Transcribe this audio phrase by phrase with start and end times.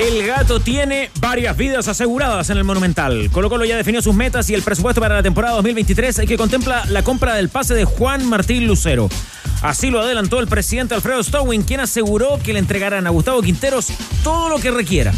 [0.00, 3.30] El gato tiene varias vidas aseguradas en el Monumental.
[3.32, 6.84] Colo Colo ya definió sus metas y el presupuesto para la temporada 2023 que contempla
[6.86, 9.08] la compra del pase de Juan Martín Lucero.
[9.60, 13.88] Así lo adelantó el presidente Alfredo Stowin, quien aseguró que le entregarán a Gustavo Quinteros
[14.22, 15.12] todo lo que requiera.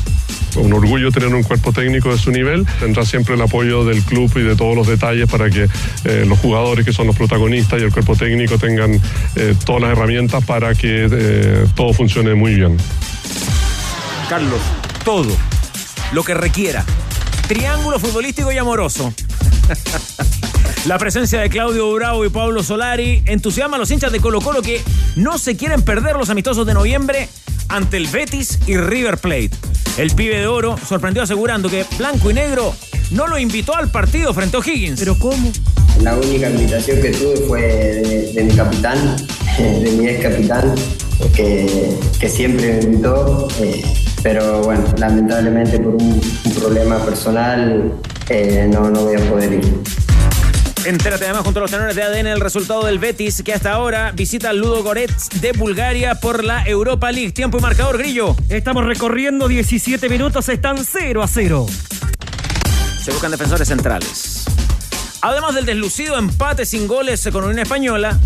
[0.56, 2.66] Un orgullo tener un cuerpo técnico de su nivel.
[2.80, 5.68] Tendrá siempre el apoyo del club y de todos los detalles para que
[6.04, 8.98] eh, los jugadores que son los protagonistas y el cuerpo técnico tengan
[9.36, 12.78] eh, todas las herramientas para que eh, todo funcione muy bien.
[14.30, 14.60] Carlos,
[15.04, 15.26] todo
[16.12, 16.84] lo que requiera.
[17.48, 19.12] Triángulo futbolístico y amoroso.
[20.86, 24.62] La presencia de Claudio Bravo y Pablo Solari entusiasma a los hinchas de Colo Colo
[24.62, 24.80] que
[25.16, 27.28] no se quieren perder los amistosos de noviembre
[27.66, 29.50] ante el Betis y River Plate.
[29.96, 32.72] El pibe de oro sorprendió asegurando que Blanco y Negro
[33.10, 35.00] no lo invitó al partido frente a O'Higgins.
[35.00, 35.50] ¿Pero cómo?
[36.02, 39.16] La única invitación que tuve fue de, de mi capitán,
[39.58, 40.72] de mi ex capitán,
[41.34, 43.48] que, que siempre me invitó.
[43.60, 43.82] eh,
[44.22, 47.92] pero bueno, lamentablemente por un, un problema personal
[48.28, 49.82] eh, no, no voy a poder ir.
[50.84, 54.12] Entérate además junto a los tenores de ADN el resultado del Betis que hasta ahora
[54.12, 57.32] visita al Ludo Goretz de Bulgaria por la Europa League.
[57.32, 58.34] Tiempo y marcador, Grillo.
[58.48, 61.66] Estamos recorriendo 17 minutos, están 0 a 0.
[63.04, 64.39] Se buscan defensores centrales.
[65.22, 68.18] Además del deslucido empate sin goles con Unión Española,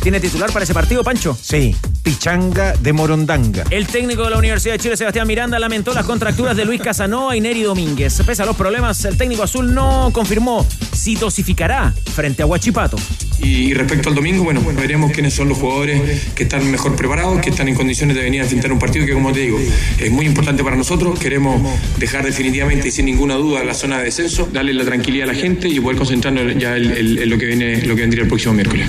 [0.00, 1.36] ¿tiene titular para ese partido, Pancho?
[1.40, 3.64] Sí, Pichanga de Morondanga.
[3.70, 7.36] El técnico de la Universidad de Chile, Sebastián Miranda, lamentó las contracturas de Luis Casanova
[7.36, 8.22] y Neri Domínguez.
[8.24, 12.96] Pese a los problemas, el técnico azul no confirmó si dosificará frente a Huachipato.
[13.40, 16.00] Y respecto al domingo, bueno, veremos quiénes son los jugadores
[16.34, 19.12] que están mejor preparados, que están en condiciones de venir a enfrentar un partido que,
[19.12, 19.58] como te digo,
[19.98, 21.18] es muy importante para nosotros.
[21.18, 21.60] Queremos
[21.98, 25.38] dejar definitivamente y sin ninguna duda la zona de descenso, darle la tranquilidad a la
[25.38, 28.28] gente y poder concentrarnos ya en, en- en lo que viene, lo que vendría el
[28.28, 28.88] próximo miércoles.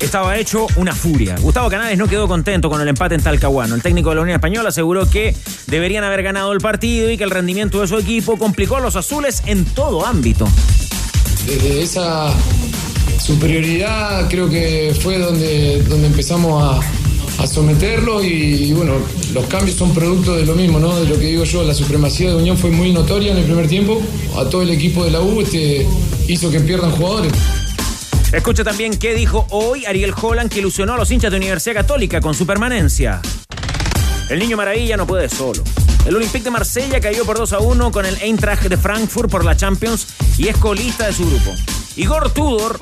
[0.00, 1.36] Estaba hecho una furia.
[1.40, 3.74] Gustavo Canales no quedó contento con el empate en Talcahuano.
[3.74, 5.34] El técnico de la Unión Española aseguró que
[5.66, 8.96] deberían haber ganado el partido y que el rendimiento de su equipo complicó a los
[8.96, 10.46] azules en todo ámbito.
[11.46, 12.32] Desde esa
[13.20, 18.94] superioridad creo que fue donde, donde empezamos a, someterlo y, y bueno,
[19.34, 20.98] los cambios son producto de lo mismo, ¿no?
[20.98, 23.68] De lo que digo yo, la supremacía de Unión fue muy notoria en el primer
[23.68, 24.00] tiempo.
[24.38, 25.86] A todo el equipo de la U este,
[26.26, 27.32] hizo que pierdan jugadores.
[28.32, 32.20] Escucha también qué dijo hoy Ariel Holland que ilusionó a los hinchas de Universidad Católica
[32.20, 33.20] con su permanencia.
[34.28, 35.62] El niño maravilla no puede solo.
[36.04, 39.44] El Olympique de Marsella cayó por 2 a 1 con el Eintracht de Frankfurt por
[39.44, 41.52] la Champions y es colista de su grupo.
[41.96, 42.78] Igor Tudor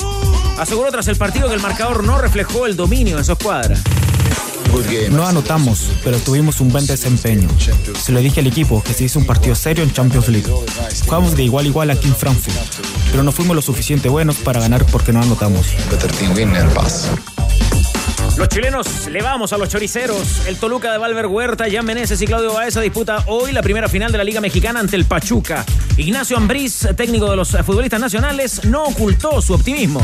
[0.59, 3.77] aseguró tras el partido que el marcador no reflejó el dominio de su escuadra.
[5.11, 7.49] No anotamos, pero tuvimos un buen desempeño.
[8.00, 10.50] Se lo dije al equipo que se hizo un partido serio en Champions League.
[11.05, 12.56] Jugamos de igual a igual aquí en Frankfurt,
[13.11, 15.67] pero no fuimos lo suficiente buenos para ganar porque no anotamos.
[18.37, 20.47] Los chilenos le vamos a los choriceros.
[20.47, 24.10] El Toluca de Valver Huerta, Jan Meneses y Claudio Baeza disputa hoy la primera final
[24.10, 25.65] de la Liga Mexicana ante el Pachuca.
[25.97, 30.00] Ignacio Ambriz, técnico de los eh, futbolistas nacionales, no ocultó su optimismo.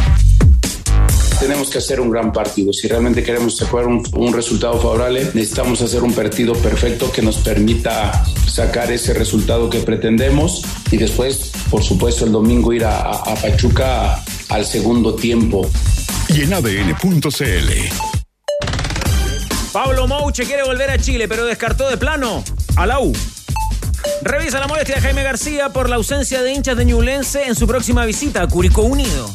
[1.41, 2.72] Tenemos que hacer un gran partido.
[2.72, 7.39] Si realmente queremos sacar un, un resultado favorable, necesitamos hacer un partido perfecto que nos
[7.39, 13.12] permita sacar ese resultado que pretendemos y después, por supuesto, el domingo ir a, a-
[13.22, 15.69] a Pachuca al segundo tiempo.
[16.28, 18.18] Y en ADN.cl.
[19.73, 22.43] Pablo Mouche quiere volver a Chile, pero descartó de plano
[22.77, 23.12] a la U.
[24.23, 27.67] Revisa la molestia de Jaime García por la ausencia de hinchas de Ñublense en su
[27.67, 29.31] próxima visita a Curicó Unido.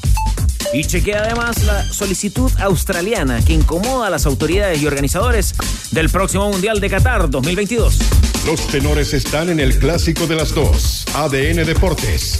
[0.73, 5.53] Y chequea además la solicitud australiana que incomoda a las autoridades y organizadores
[5.91, 7.99] del próximo Mundial de Qatar 2022.
[8.45, 11.05] Los tenores están en el clásico de las dos.
[11.13, 12.39] ADN Deportes.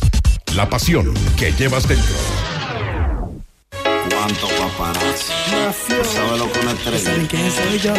[0.56, 2.14] La pasión que llevas dentro.
[4.10, 5.32] Cuánto paparazzi.
[5.88, 7.00] Tú sabes lo que una estrella.
[7.00, 7.94] ¿Saben quién soy yo?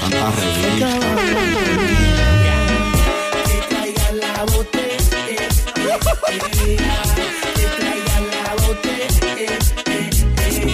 [0.00, 1.74] Tantas revistas.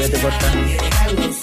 [0.00, 1.36] Vete Llegaron los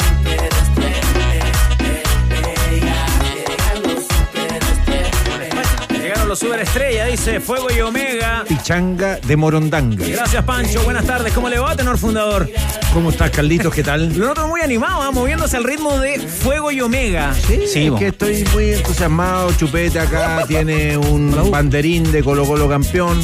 [6.37, 8.43] superestrellas, dice Fuego y Omega.
[8.47, 10.05] Pichanga de Morondanga.
[10.07, 10.81] Gracias, Pancho.
[10.83, 11.33] Buenas tardes.
[11.33, 12.49] ¿Cómo le va, tenor fundador?
[12.93, 13.73] ¿Cómo estás, Carlitos?
[13.73, 14.13] ¿Qué tal?
[14.17, 15.11] Lo noto muy animado, ¿ah?
[15.11, 17.33] moviéndose al ritmo de Fuego y Omega.
[17.33, 19.51] Sí, es que estoy muy entusiasmado.
[19.53, 23.19] Chupete acá tiene un banderín de Colo Colo campeón.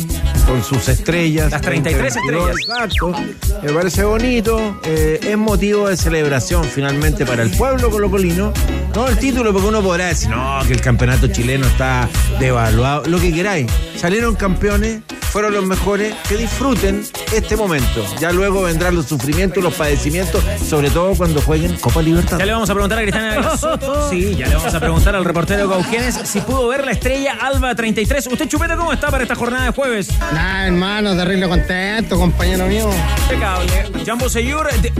[0.45, 1.51] con sus estrellas.
[1.51, 2.55] Las 33 estrellas.
[2.61, 3.13] Exacto.
[3.63, 4.79] Me parece bonito.
[4.83, 8.51] eh, es motivo de celebración finalmente para el pueblo colocolino.
[8.95, 12.07] No el título, porque uno podrá decir, no, que el campeonato chileno está
[12.39, 13.02] devaluado.
[13.05, 13.71] Lo que queráis.
[13.97, 15.01] Salieron campeones,
[15.31, 16.13] fueron los mejores.
[16.27, 18.05] Que disfruten este momento.
[18.19, 22.37] Ya luego vendrán los sufrimientos, los padecimientos, sobre todo cuando jueguen Copa Libertad.
[22.39, 24.07] Ya le vamos a preguntar a Cristina Soto.
[24.09, 27.73] Sí, ya le vamos a preguntar al reportero Cauquienes si pudo ver la estrella Alba
[27.75, 28.27] 33.
[28.27, 30.09] ¿Usted, Chupete, cómo está para esta jornada de jueves?
[30.33, 32.89] Nada, hermano, terrible contento, compañero mío.
[33.23, 33.89] Impecable.
[34.05, 34.67] Jambo Seyur.
[34.81, 34.91] de-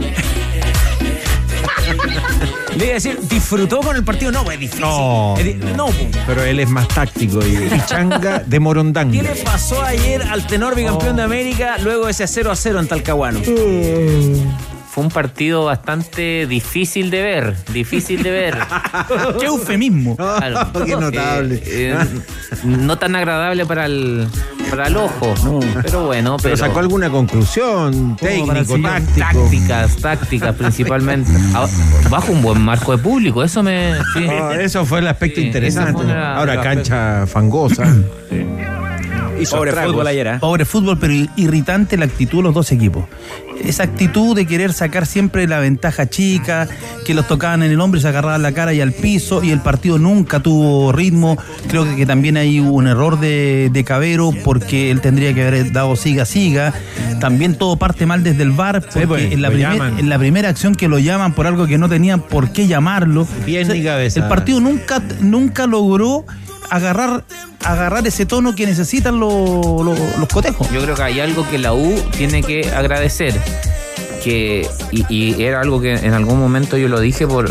[2.76, 4.32] Le iba a decir, ¿disfrutó con el partido?
[4.32, 4.80] No, es difícil.
[4.80, 5.34] No.
[5.38, 5.92] Es di- no, po.
[6.26, 9.22] Pero él es más táctico y pichanga de ¿Qué Morondanga.
[9.22, 12.88] le pasó ayer al tenor bicampeón de América luego de ese 0 a 0 en
[12.88, 13.40] Talcahuano?
[14.94, 18.58] Fue un partido bastante difícil de ver, difícil de ver.
[19.40, 20.16] Qué eufemismo.
[20.24, 20.68] Claro.
[20.86, 21.56] Qué notable.
[21.66, 22.06] Eh, eh,
[22.64, 24.28] no tan agradable para el,
[24.70, 25.34] para el ojo,
[25.82, 26.36] pero bueno.
[26.40, 29.18] Pero sacó alguna conclusión, técnico, táctico.
[29.18, 31.30] Tácticas, tácticas principalmente.
[31.54, 31.66] Ah,
[32.08, 33.94] Bajo un buen marco de público, eso me.
[34.14, 34.26] sí.
[34.60, 36.02] Eso fue el aspecto Sí, interesante.
[36.04, 37.82] una- Ahora cancha fangosa.
[39.40, 40.38] Hizo Pobre fútbol ayer, ¿eh?
[40.40, 43.04] Pobre fútbol, pero irritante la actitud de los dos equipos.
[43.64, 46.68] Esa actitud de querer sacar siempre la ventaja chica,
[47.06, 49.50] que los tocaban en el hombro y se agarraban la cara y al piso, y
[49.50, 51.36] el partido nunca tuvo ritmo.
[51.68, 55.72] Creo que, que también hay un error de, de Cabero, porque él tendría que haber
[55.72, 56.72] dado siga, siga.
[57.20, 59.98] También todo parte mal desde el VAR, porque pues, en, la lo primer- llaman.
[59.98, 63.26] en la primera acción que lo llaman por algo que no tenían por qué llamarlo.
[63.46, 64.20] Bien cabeza.
[64.20, 66.24] El partido nunca, nunca logró
[66.70, 67.24] agarrar,
[67.64, 69.84] agarrar ese tono que necesitan los-
[70.18, 70.70] los cotejos.
[70.70, 73.34] Yo creo que hay algo que la U tiene que agradecer.
[74.22, 77.50] Que, y, y era algo que en algún momento yo lo dije por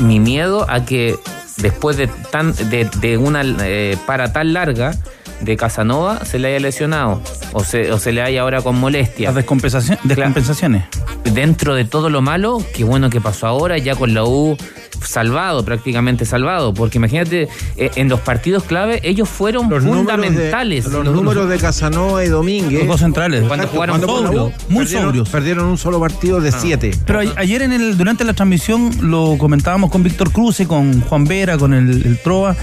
[0.00, 1.16] mi miedo a que
[1.56, 4.94] después de tan de, de una eh, para tan larga
[5.40, 7.22] de Casanova se le haya lesionado
[7.52, 9.28] o se, o se le haya ahora con molestia.
[9.28, 10.84] Las descompensación- descompensaciones.
[11.32, 14.56] Dentro de todo lo malo, qué bueno que pasó ahora, ya con la U
[15.02, 17.48] salvado, prácticamente salvado, porque imagínate,
[17.78, 20.84] eh, en los partidos clave ellos fueron Los números de- fundamentales.
[20.86, 22.80] Los, números de Casanova y Domínguez.
[22.80, 23.40] Los dos centrales.
[23.46, 25.28] Cuando Exacto, jugaron sobrios, U, muy perdieron- sobrios.
[25.30, 26.90] Perdieron un solo partido de siete.
[27.06, 31.24] Pero a- ayer en el, durante la transmisión lo comentábamos con Víctor Cruz, con Juan
[31.24, 32.54] Vera, con el, el Trova,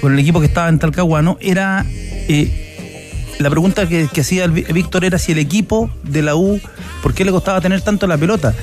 [0.00, 1.86] con el equipo que estaba en Talcahuano, era
[2.28, 6.60] eh, la pregunta que, que hacía Víctor era si el equipo de la U,
[7.02, 8.54] ¿por qué le costaba tener tanto la pelota?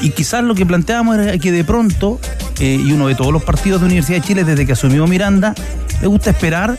[0.00, 2.20] Y quizás lo que planteábamos era que de pronto,
[2.60, 5.54] eh, y uno de todos los partidos de Universidad de Chile desde que asumió Miranda,
[6.00, 6.78] le gusta esperar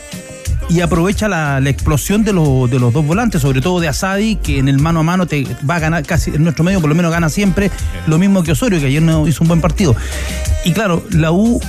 [0.68, 4.36] y aprovecha la, la explosión de, los- de los dos volantes, sobre todo de Asadi,
[4.36, 6.88] que en el mano a mano te va a ganar casi, en nuestro medio por
[6.88, 7.70] lo menos gana siempre,
[8.06, 9.94] lo mismo que Osorio, que ayer no hizo un buen partido.
[10.64, 11.60] Y claro, la U,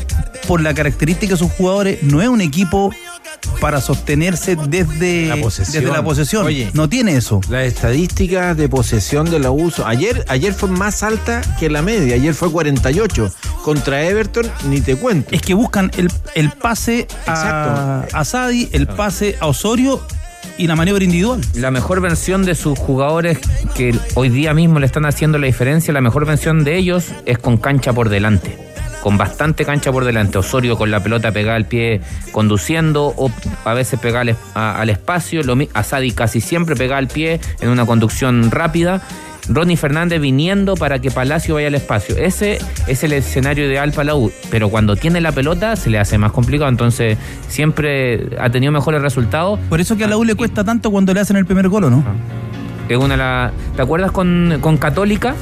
[0.48, 2.92] por la característica de sus jugadores, no es un equipo
[3.60, 5.84] para sostenerse desde La posesión.
[5.84, 6.46] desde la posesión.
[6.46, 6.70] Oye.
[6.74, 7.42] no tiene eso.
[7.50, 9.86] Las estadísticas de posesión de la uso.
[9.88, 12.16] Ayer, ayer fue más alta que la media.
[12.16, 13.32] Ayer fue 48.
[13.64, 15.30] Contra Everton, ni te cuento.
[15.32, 20.02] Es que buscan el, el pase a, a Sadi, el pase a Osorio
[20.58, 21.42] y la maniobra individual.
[21.56, 23.40] La mejor versión de sus jugadores
[23.76, 27.38] que hoy día mismo le están haciendo la diferencia, la mejor versión de ellos es
[27.38, 28.67] con cancha por delante.
[29.02, 30.38] Con bastante cancha por delante.
[30.38, 32.02] Osorio con la pelota pegada al pie
[32.32, 33.32] conduciendo o
[33.66, 35.44] a veces pegada al, es- a- al espacio.
[35.44, 39.02] Lo Asadi casi siempre pegada al pie en una conducción rápida.
[39.50, 42.18] Ronnie Fernández viniendo para que Palacio vaya al espacio.
[42.18, 44.30] Ese es el escenario ideal para la U.
[44.52, 46.70] Pero cuando tiene la pelota se le hace más complicado.
[46.70, 47.18] Entonces
[47.48, 49.58] siempre ha tenido mejores resultados.
[49.70, 51.86] Por eso que a la U le cuesta tanto cuando le hacen el primer gol,
[51.86, 52.04] ¿o ¿no?
[52.90, 55.34] Es una la- ¿Te acuerdas con, con Católica?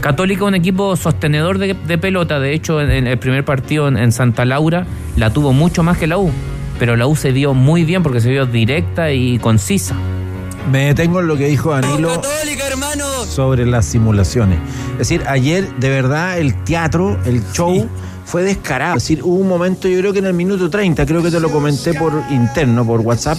[0.00, 2.40] Católica un equipo sostenedor de, de pelota.
[2.40, 5.98] De hecho, en, en el primer partido en, en Santa Laura la tuvo mucho más
[5.98, 6.30] que la U.
[6.78, 9.94] Pero la U se vio muy bien porque se vio directa y concisa.
[10.70, 12.20] Me detengo en lo que dijo Danilo
[13.26, 14.58] sobre las simulaciones.
[14.92, 17.88] Es decir, ayer de verdad el teatro, el show
[18.24, 18.96] fue descarado.
[18.96, 21.40] Es decir, hubo un momento, yo creo que en el minuto 30, creo que te
[21.40, 23.38] lo comenté por interno, por WhatsApp,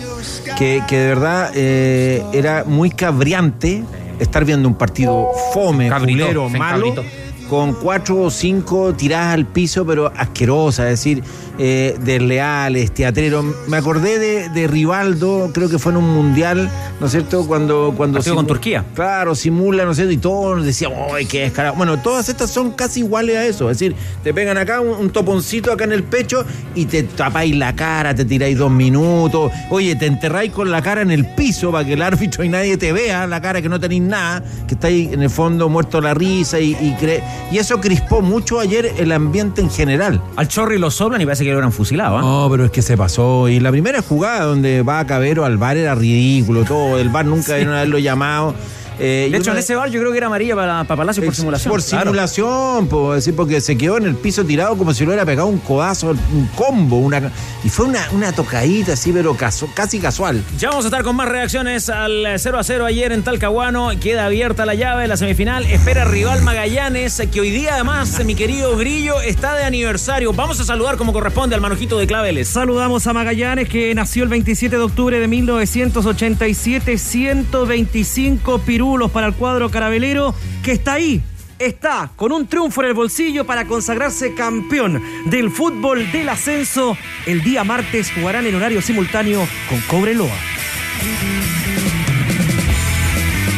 [0.57, 3.83] que, que de verdad eh, era muy cabriante
[4.21, 6.87] estar viendo un partido fome, fulero, malo.
[6.87, 7.20] encabritó.
[7.51, 11.21] Con cuatro o cinco tiradas al piso, pero asquerosas, es decir,
[11.59, 13.43] eh, desleales, teatreros.
[13.67, 16.69] Me acordé de, de Rivaldo, creo que fue en un mundial,
[17.01, 17.45] ¿no es cierto?
[17.45, 17.93] Cuando.
[17.97, 18.85] cuando Partido con Turquía.
[18.95, 20.13] Claro, simula, ¿no es cierto?
[20.13, 21.75] Y todos decíamos, ¡ay, qué descarado!
[21.75, 23.69] Bueno, todas estas son casi iguales a eso.
[23.69, 27.53] Es decir, te pegan acá un, un toponcito acá en el pecho y te tapáis
[27.53, 29.51] la cara, te tiráis dos minutos.
[29.69, 32.77] Oye, te enterráis con la cara en el piso para que el árbitro y nadie
[32.77, 36.13] te vea la cara, que no tenéis nada, que estáis en el fondo muerto la
[36.13, 40.21] risa y, y cre- y eso crispó mucho ayer el ambiente en general.
[40.35, 42.17] Al Chorri lo soplan y parece que lo eran fusilado.
[42.17, 42.21] ¿ah?
[42.21, 43.49] No, pero es que se pasó.
[43.49, 46.97] Y la primera jugada donde va a Cabero al bar era ridículo, todo.
[46.97, 48.55] El bar nunca debieron haberlo llamado.
[48.99, 51.33] Eh, de hecho, en ese bar yo creo que era amarilla para, para Palacio por
[51.33, 51.71] simulación.
[51.71, 52.03] Por Claro.
[52.11, 55.47] simulación, po, decir, porque se quedó en el piso tirado como si lo hubiera pegado
[55.47, 56.97] un codazo, un combo.
[56.97, 57.31] Una,
[57.63, 60.43] y fue una, una tocadita así, pero casu- casi casual.
[60.59, 63.89] Ya vamos a estar con más reacciones al eh, 0 a 0 ayer en Talcahuano.
[63.99, 65.65] Queda abierta la llave, la semifinal.
[65.65, 70.33] Espera rival Magallanes, que hoy día además, mi querido Grillo, está de aniversario.
[70.33, 72.49] Vamos a saludar como corresponde al manojito de Claveles.
[72.49, 78.80] Saludamos a Magallanes que nació el 27 de octubre de 1987, 125 pirulos
[79.13, 80.33] para el cuadro carabelero
[80.63, 81.21] que está ahí.
[81.59, 86.97] Está con un triunfo en el bolsillo para consagrarse campeón del fútbol del ascenso.
[87.27, 90.33] El día martes jugarán en horario simultáneo con Cobreloa.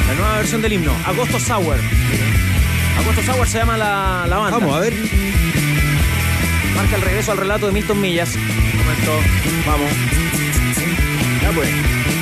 [0.07, 1.77] La nueva versión del himno, Agosto Sour.
[2.99, 4.57] Agosto Sour se llama la, la banda.
[4.57, 4.93] Vamos a ver.
[6.75, 8.35] Marca el regreso al relato de Milton Millas.
[8.35, 9.11] Momento,
[9.65, 9.89] vamos.
[11.41, 12.12] Ya pues.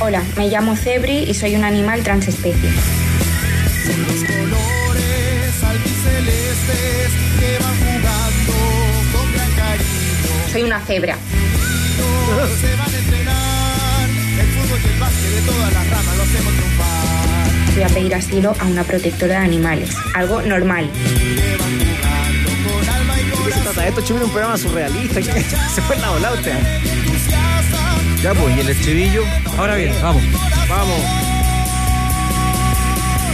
[0.00, 2.70] Hola, me llamo Cebri y soy un animal transespecie.
[10.52, 11.16] Soy una cebra.
[12.36, 12.46] De.
[17.74, 19.90] Voy a pedir asilo a una protectora de animales.
[20.14, 20.88] Algo normal.
[20.92, 21.00] ¿De
[23.44, 24.00] qué se trata esto?
[24.00, 25.20] Chupir un programa surrealista.
[25.74, 26.54] Se fue en la volada usted.
[28.22, 29.22] Ya, pues, y el estribillo.
[29.56, 30.22] Ahora bien, vamos.
[30.68, 31.00] Vamos.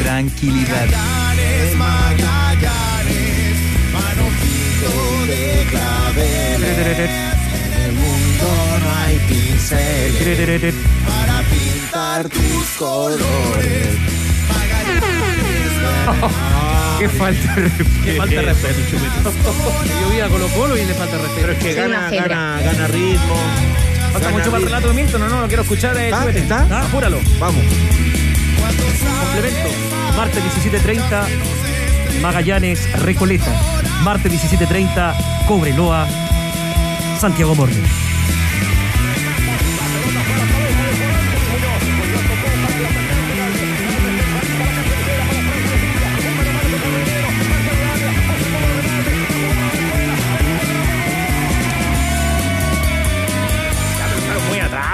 [0.02, 0.86] Tranquilidad.
[0.86, 3.56] Magallanes, Magallanes,
[3.94, 7.10] manojito de claveles.
[7.54, 8.46] En el mundo
[8.82, 10.74] no hay pinceles
[11.06, 13.98] para pintar tus colores.
[16.98, 17.90] Qué falta de respeto.
[18.04, 19.90] Qué falta de respeto, Chupete.
[20.00, 21.40] Yo vi a Colo Colo y le falta respeto.
[21.40, 23.36] Pero es que gana, gana, gana ritmo.
[24.14, 25.28] Falta mucho para el relato de Milton, ¿no?
[25.28, 25.96] No, lo quiero escuchar.
[25.96, 26.30] Eh, ¿Está?
[26.30, 26.82] ¿Está?
[26.84, 27.18] Apúralo.
[27.40, 27.64] Vamos.
[29.24, 29.68] Complemento.
[30.16, 33.52] Martes 17.30, Magallanes Recoleta.
[34.04, 36.06] Martes 17.30, Cobreloa,
[37.18, 37.82] Santiago Morning.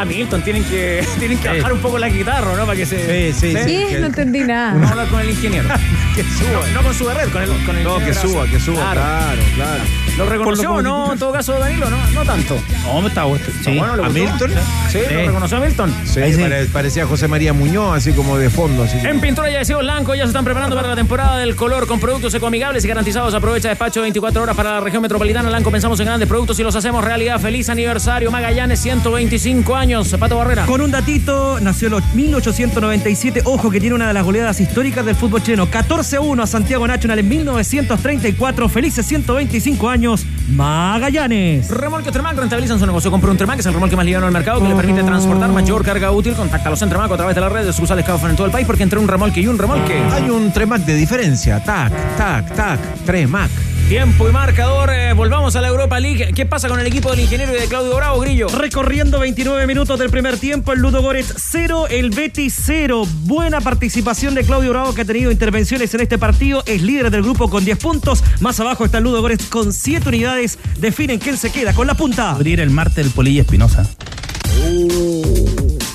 [0.02, 0.42] Atrás, Milton.
[0.42, 2.64] Tienen que, tienen que bajar un poco la guitarra, ¿no?
[2.66, 3.32] Para que se.
[3.32, 3.84] Sí, sí, sí.
[4.00, 4.72] No entendí nada.
[4.74, 5.68] Vamos a hablar con el ingeniero.
[6.10, 6.50] Que suba.
[6.50, 8.92] No, no con su red, con el, con el No, que suba, que suba.
[8.92, 9.00] Claro.
[9.00, 9.82] Claro, claro.
[10.18, 11.12] ¿Lo reconoció o no?
[11.12, 11.98] En todo caso, Danilo, ¿no?
[12.10, 12.60] No tanto.
[12.84, 13.44] No, me está bueno.
[13.64, 13.78] Sí.
[13.78, 14.08] Bueno, ¿le ¿A?
[14.08, 14.50] Milton?
[14.90, 15.94] Sí, ¿lo reconoció a Milton?
[16.04, 18.82] Sí, pare- parecía José María Muñoz, así como de fondo.
[18.82, 18.98] Así.
[18.98, 22.00] En Pintura y Adhesivos Blanco ya se están preparando para la temporada del color con
[22.00, 23.32] productos ecoamigables y garantizados.
[23.32, 25.48] Aprovecha despacho 24 horas para la región metropolitana.
[25.48, 27.38] Blanco pensamos en grandes productos y los hacemos realidad.
[27.40, 29.89] Feliz aniversario Magallanes, 125 años.
[29.90, 30.66] Pato Barrera.
[30.66, 33.42] Con un datito, nació en 1897.
[33.44, 35.68] Ojo que tiene una de las goleadas históricas del fútbol chileno.
[35.68, 38.68] 14-1 a Santiago Nacional en 1934.
[38.68, 40.24] Felices 125 años.
[40.48, 41.70] Magallanes.
[41.70, 43.10] Remolques Tremac rentabilizan su negocio.
[43.10, 45.84] Compra un Tremac, es el remolque más liviano del mercado que le permite transportar mayor
[45.84, 46.34] carga útil.
[46.34, 48.84] Contáctalos en Tremac a través de las redes sucursales Kaufman en todo el país porque
[48.84, 50.00] entre un remolque y un remolque.
[50.12, 51.64] Hay un Tremac de diferencia.
[51.64, 52.78] Tac, tac, tac.
[53.04, 53.50] Tremac.
[53.90, 54.90] Tiempo y marcador.
[54.92, 56.32] eh, volvamos a la Europa League.
[56.32, 58.46] ¿Qué pasa con el equipo del ingeniero y de Claudio Bravo, Grillo?
[58.46, 63.02] Recorriendo 29 minutos del primer tiempo, el Ludo Goretz 0, el Betis 0.
[63.24, 66.62] Buena participación de Claudio Bravo que ha tenido intervenciones en este partido.
[66.66, 68.22] Es líder del grupo con 10 puntos.
[68.38, 70.60] Más abajo está el Ludo Goretz con 7 unidades.
[70.78, 72.30] Definen quién se queda con la punta.
[72.30, 73.90] Abrir el martes el Polilla Espinosa.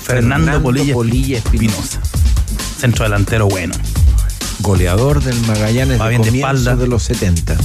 [0.02, 2.02] Fernando, Polilla, Polilla Espinosa.
[2.78, 3.74] Centro delantero bueno.
[4.60, 6.76] Goleador del Magallanes Va de bien de espalda.
[6.76, 7.56] de los 70.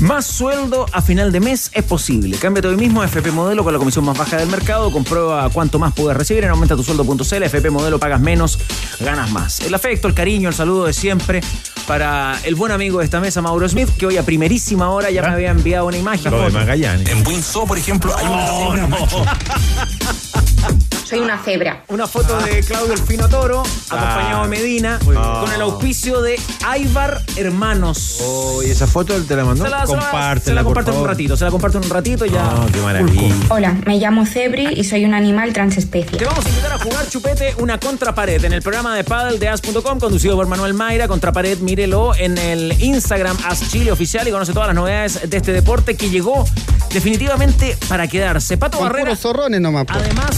[0.00, 2.36] Más sueldo a final de mes es posible.
[2.36, 4.90] Cámbiate hoy mismo a FP Modelo con la comisión más baja del mercado.
[4.90, 7.42] Comprueba cuánto más puedes recibir en aumentatusueldo.cl.
[7.42, 8.58] FP Modelo pagas menos,
[9.00, 9.60] ganas más.
[9.60, 11.40] El afecto, el cariño, el saludo de siempre
[11.86, 15.22] para el buen amigo de esta mesa, Mauro Smith, que hoy a primerísima hora ya
[15.22, 16.32] me había enviado una imagen.
[16.32, 17.08] Lo de Magallanes.
[17.08, 19.24] En Windsor, por ejemplo, hay una macho.
[21.04, 21.82] Soy una cebra.
[21.88, 28.18] Una foto de Claudio Elfino Toro, acompañado de Medina, con el auspicio de Aibar Hermanos.
[28.22, 29.64] Oh, ¿Y esa foto él te la mandó?
[29.64, 31.84] Se la, se la- se la por comparto en un ratito, se la comparto en
[31.84, 32.44] un ratito y ya.
[32.54, 33.34] Oh, qué maravilla.
[33.50, 36.16] Hola, me llamo Cebri y soy un animal transespecie.
[36.18, 39.48] Te vamos a invitar a jugar chupete una contrapared en el programa de paddle de
[39.48, 41.08] as.com conducido por Manuel Mayra.
[41.08, 45.52] Contrapared, mírelo en el Instagram As Chile Oficial y conoce todas las novedades de este
[45.52, 46.44] deporte que llegó
[46.92, 48.56] definitivamente para quedarse.
[48.56, 49.84] Pato Con Barrera, puros zorrones nomás.
[49.86, 49.94] po.
[49.94, 50.36] además,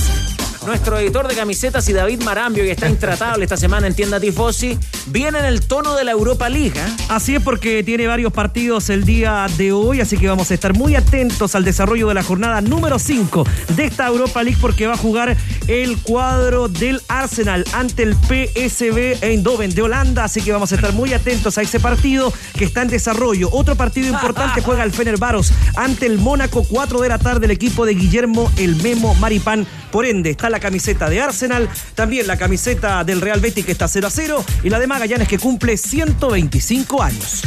[0.66, 4.78] Nuestro editor de camisetas y David Marambio, que está intratable esta semana en tienda Tifosi,
[5.06, 6.72] viene en el tono de la Europa League.
[6.74, 6.96] ¿eh?
[7.10, 10.72] Así es porque tiene varios partidos el día de hoy, así que vamos a estar
[10.72, 14.94] muy atentos al desarrollo de la jornada número 5 de esta Europa League porque va
[14.94, 15.36] a jugar
[15.68, 20.94] el cuadro del Arsenal ante el PSV Eindhoven de Holanda, así que vamos a estar
[20.94, 23.50] muy atentos a ese partido que está en desarrollo.
[23.52, 27.84] Otro partido importante juega el Fenerbaros ante el Mónaco 4 de la tarde el equipo
[27.84, 29.66] de Guillermo el Memo Maripán.
[29.94, 33.86] Por ende, está la camiseta de Arsenal, también la camiseta del Real Betis que está
[33.86, 37.42] 0 a 0 y la de Magallanes que cumple 125 años.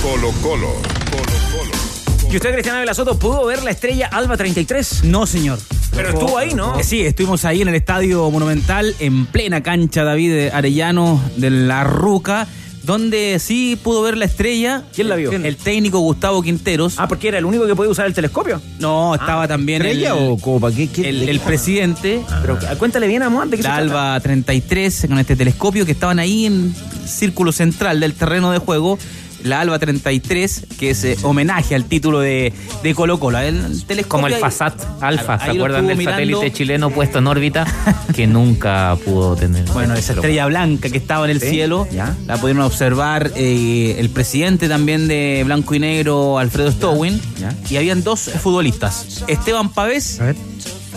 [0.00, 0.72] Colo Colo.
[1.10, 2.32] Colo Colo.
[2.32, 5.04] ¿Y usted, Cristiana Velasoto, pudo ver la estrella Alba 33?
[5.04, 5.58] No, señor.
[5.94, 6.82] Pero estuvo ahí, ¿no?
[6.82, 12.48] Sí, estuvimos ahí en el Estadio Monumental, en plena cancha David Arellano de la Ruca,
[12.88, 14.82] donde sí pudo ver la estrella.
[14.94, 15.30] ¿Quién la vio?
[15.30, 16.94] El técnico Gustavo Quinteros.
[16.98, 18.62] Ah, porque era el único que podía usar el telescopio.
[18.80, 20.72] No, estaba también el, ¿Estrella o Copa?
[20.72, 22.22] ¿Qué, qué- el, el presidente.
[22.40, 23.28] Pero cuéntale bien a
[23.62, 23.76] se La.
[23.76, 26.74] Alba 33 con este telescopio que estaban ahí en
[27.06, 28.98] círculo central del terreno de juego.
[29.44, 32.52] La Alba 33, que es eh, homenaje al título de,
[32.82, 33.38] de Colo Colo.
[33.38, 36.36] El telescopio Como el ahí- Fasat Alfa, ¿se lo acuerdan estuvo del mirando.
[36.40, 37.66] satélite chileno puesto en órbita
[38.14, 39.64] que nunca pudo tener?
[39.72, 42.16] Bueno, esa estrella blanca que estaba en el Sí, cielo, ya.
[42.26, 47.54] la pudieron observar eh, el presidente también de Blanco y Negro, Alfredo Stowin, ya.
[47.70, 50.20] y habían dos futbolistas, Esteban Pavés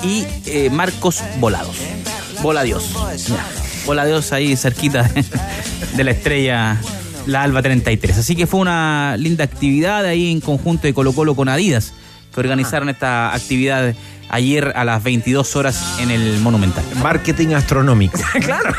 [0.04, 1.76] y eh, Marcos Volados.
[2.42, 2.90] Bola Dios.
[3.86, 5.10] Bola Dios ahí cerquita
[5.96, 6.82] de la estrella,
[7.26, 8.18] la Alba 33.
[8.18, 11.94] Así que fue una linda actividad ahí en conjunto de Colo Colo con Adidas,
[12.34, 13.94] que organizaron esta actividad
[14.30, 16.84] ayer a las 22 horas en el Monumental.
[17.04, 18.18] Marketing astronómico.
[18.46, 18.74] claro.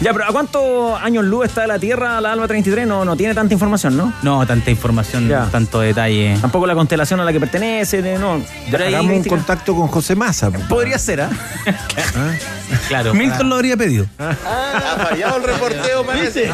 [0.00, 2.86] ya, pero ¿a cuántos años luz está de la Tierra la Alba 33?
[2.86, 4.12] No, no tiene tanta información, ¿no?
[4.22, 5.46] No, tanta información, Ya.
[5.50, 6.38] tanto detalle.
[6.40, 8.40] Tampoco la constelación a la que pertenece, de- no.
[8.70, 10.52] Pero ahí, Hagamos un contacto con José Massa.
[10.52, 10.60] po.
[10.68, 11.30] Podría ser, ¿ah?
[12.88, 13.12] Claro.
[13.12, 14.06] Milton lo habría pedido.
[14.18, 16.48] Ha fallado el reporteo, parece.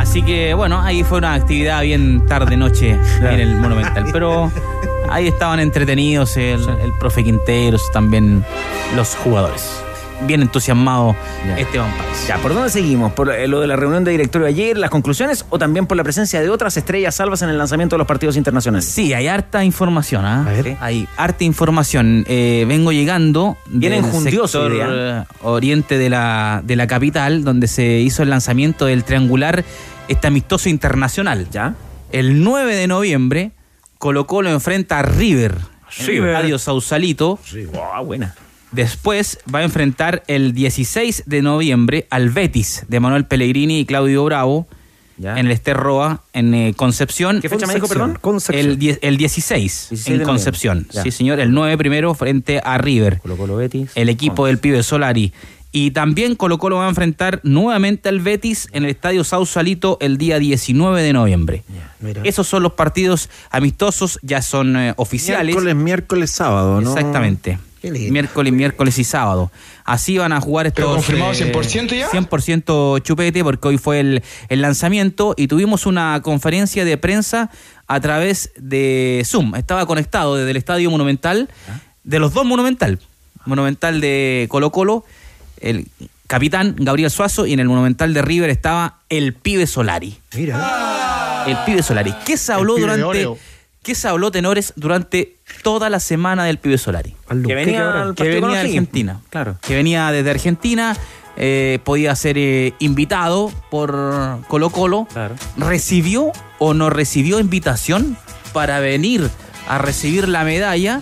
[0.00, 4.06] Así que bueno, ahí fue una actividad bien tarde noche en el Monumental.
[4.10, 4.50] Pero
[5.10, 8.42] ahí estaban entretenidos el, el profe Quinteros, también
[8.96, 9.82] los jugadores.
[10.26, 11.16] Bien entusiasmado
[11.56, 12.28] Esteban Páez.
[12.28, 13.12] Ya, ¿por dónde seguimos?
[13.12, 16.02] ¿Por eh, lo de la reunión de directorio ayer, las conclusiones o también por la
[16.02, 18.84] presencia de otras estrellas salvas en el lanzamiento de los partidos internacionales?
[18.86, 20.44] Sí, hay harta información, ¿ah?
[20.44, 20.76] Ver.
[20.80, 22.26] Hay harta información.
[22.28, 28.22] Eh, vengo llegando enjundioso sector eh, oriente de la, de la capital, donde se hizo
[28.22, 29.64] el lanzamiento del triangular
[30.10, 31.48] este amistoso internacional.
[31.50, 31.74] ¿Ya?
[32.12, 33.52] El 9 de noviembre,
[33.98, 35.56] Colo Colo enfrenta a River.
[35.98, 36.24] En el.
[36.36, 37.38] Estadio Sausalito.
[37.72, 38.34] Wow, buena.
[38.72, 44.24] Después va a enfrentar el 16 de noviembre al Betis de Manuel Pellegrini y Claudio
[44.24, 44.68] Bravo
[45.18, 45.32] Ya.
[45.38, 47.40] en el Esterroa, en eh, Concepción.
[47.40, 48.16] ¿Qué fecha me dijo, perdón?
[48.20, 48.64] Concepción.
[48.70, 50.86] El, die- el 16, 16 en Concepción.
[51.02, 51.40] Sí, señor.
[51.40, 53.90] El 9 primero frente a River, Colo Colo Betis.
[53.96, 55.32] el equipo del pibe Solari.
[55.72, 60.18] Y también Colo Colo va a enfrentar nuevamente al Betis en el Estadio Sausalito el
[60.18, 61.62] día 19 de noviembre.
[62.24, 65.54] Esos son los partidos amistosos, ya son eh, oficiales.
[65.54, 66.90] Miércoles, miércoles, sábado, ¿no?
[66.90, 67.58] Exactamente.
[67.82, 69.50] Miércoles, miércoles y sábado.
[69.84, 70.84] Así van a jugar estos.
[70.84, 72.10] ¿Pero confirmado eh, 100% ya?
[72.10, 77.50] 100% chupete, porque hoy fue el, el lanzamiento y tuvimos una conferencia de prensa
[77.86, 79.54] a través de Zoom.
[79.54, 81.48] Estaba conectado desde el Estadio Monumental,
[82.04, 82.98] de los dos Monumental.
[83.46, 85.04] Monumental de Colo Colo,
[85.60, 85.86] el
[86.26, 90.18] capitán Gabriel Suazo, y en el Monumental de River estaba el pibe Solari.
[90.34, 91.44] Mira.
[91.46, 92.14] El pibe Solari.
[92.24, 93.28] ¿Qué se habló durante.
[93.82, 97.16] ¿Qué se habló, tenores, durante toda la semana del pibe Solari?
[97.46, 98.68] Que venía al que partido con venía de.
[98.68, 99.56] Argentina, claro.
[99.62, 100.96] Que venía desde Argentina,
[101.36, 105.08] eh, podía ser eh, invitado por Colo Colo.
[105.12, 105.34] Claro.
[105.56, 108.18] ¿Recibió o no recibió invitación
[108.52, 109.30] para venir
[109.66, 111.00] a recibir la medalla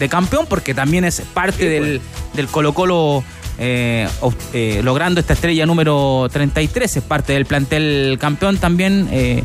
[0.00, 0.46] de campeón?
[0.48, 2.00] Porque también es parte del,
[2.34, 3.22] del Colo Colo
[3.58, 4.06] eh,
[4.52, 9.08] eh, logrando esta estrella número 33, es parte del plantel campeón también.
[9.12, 9.44] eh,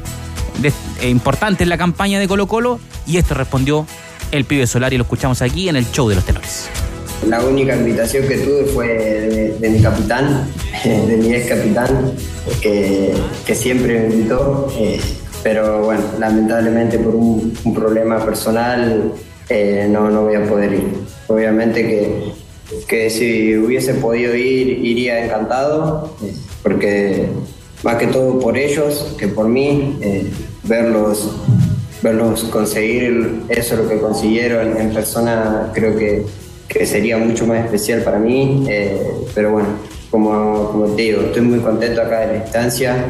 [0.62, 3.86] de- eh, importante en la campaña de Colo Colo y esto respondió
[4.32, 6.70] el pibe Solari, lo escuchamos aquí en el show de los tenores.
[7.28, 10.48] La única invitación que tuve fue de, de mi capitán,
[10.84, 12.12] de mi ex capitán,
[12.62, 13.14] que,
[13.46, 14.68] que siempre me invitó.
[14.78, 15.00] eh,
[15.44, 19.14] pero bueno, lamentablemente por un, un problema personal
[19.50, 20.94] eh, no, no voy a poder ir.
[21.28, 22.32] Obviamente que,
[22.88, 26.32] que si hubiese podido ir, iría encantado, eh,
[26.64, 27.26] porque
[27.84, 30.26] más que todo por ellos que por mí, eh,
[30.64, 31.30] verlos
[32.04, 36.24] verlos conseguir eso lo que consiguieron en persona creo que,
[36.68, 39.00] que sería mucho más especial para mí eh,
[39.36, 39.68] pero bueno
[40.10, 43.06] como, como te digo estoy muy contento acá de la instancia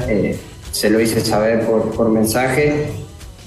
[0.72, 2.88] se lo hice saber por, por mensaje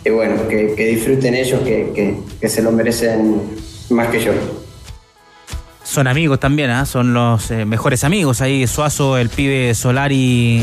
[0.05, 3.41] y bueno que, que disfruten ellos que, que- que se lo merecen
[3.91, 4.33] más que yo
[5.95, 6.87] Son amigos también, ¿ah?
[6.87, 8.41] son los eh, mejores amigos.
[8.41, 10.61] Ahí Suazo, el pibe Solari,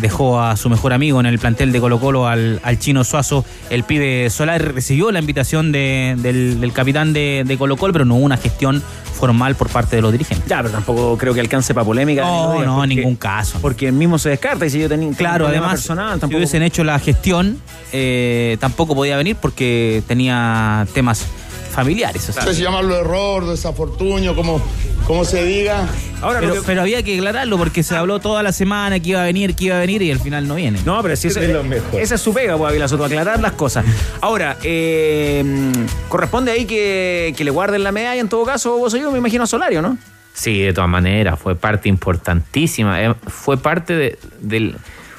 [0.00, 3.44] dejó a su mejor amigo en el plantel de Colo Colo, al, al chino Suazo.
[3.70, 8.04] El pibe Solari recibió la invitación de- del, del capitán de, de Colo Colo, pero
[8.04, 8.82] no hubo una gestión
[9.14, 10.48] formal por parte de los dirigentes.
[10.48, 12.22] Ya, pero tampoco creo que alcance para polémica.
[12.22, 13.60] No, no, en ningún caso.
[13.62, 16.38] Porque el mismo se descarta y si yo tenía Claro, además, personal, si tampoco.
[16.38, 17.56] hubiesen hecho la gestión,
[17.92, 21.24] eh, tampoco podía venir porque tenía temas
[21.72, 22.28] familiares.
[22.28, 22.42] o sea.
[22.44, 24.60] No sé si llamarlo error, desafortunio, como,
[25.06, 25.88] como se diga.
[26.20, 29.54] pero, pero había que aclararlo porque se habló toda la semana que iba a venir,
[29.54, 30.78] que iba a venir y al final no viene.
[30.84, 33.84] No, pero si eso Esa es su pega, pues, Ávila Soto, aclarar las cosas.
[34.20, 35.72] Ahora, eh,
[36.08, 39.44] corresponde ahí que, que le guarden la medalla en todo caso, vos yo me imagino
[39.44, 39.98] a Solario, ¿no?
[40.34, 43.02] Sí, de todas maneras, fue parte importantísima.
[43.02, 44.76] eh, fue parte de, del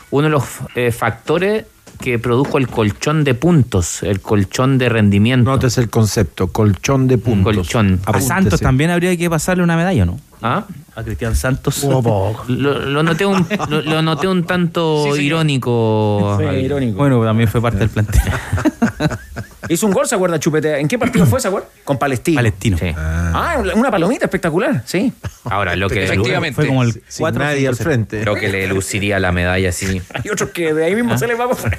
[0.10, 0.44] uno de los
[0.76, 1.66] eh, factores
[2.00, 5.50] que produjo el colchón de puntos, el colchón de rendimiento.
[5.50, 7.56] Notes el concepto, colchón de puntos.
[7.56, 8.00] Colchón.
[8.06, 10.20] A Santos también habría que pasarle una medalla, ¿no?
[10.44, 10.66] ¿Ah?
[10.96, 11.84] A Cristian Santos.
[11.84, 16.36] Lo, lo noté un, lo, lo noté un tanto irónico.
[16.38, 16.66] Sí, Javier.
[16.66, 16.98] irónico.
[16.98, 18.22] Bueno, también fue parte del plantel.
[19.70, 20.78] Hizo un gol, ¿se acuerda, Chupete?
[20.78, 21.70] ¿En qué partido fue, se acuerda?
[21.86, 22.36] Con Palestino.
[22.36, 22.78] Palestino.
[22.78, 22.94] Sí.
[22.98, 25.14] Ah, una palomita espectacular, sí.
[25.46, 26.56] Ahora, lo que Efectivamente.
[26.56, 28.20] Fue como el Sin nadie al frente.
[28.22, 30.02] Creo que le luciría la medalla así.
[30.14, 31.78] Hay otros que de ahí mismo se les va a pasar.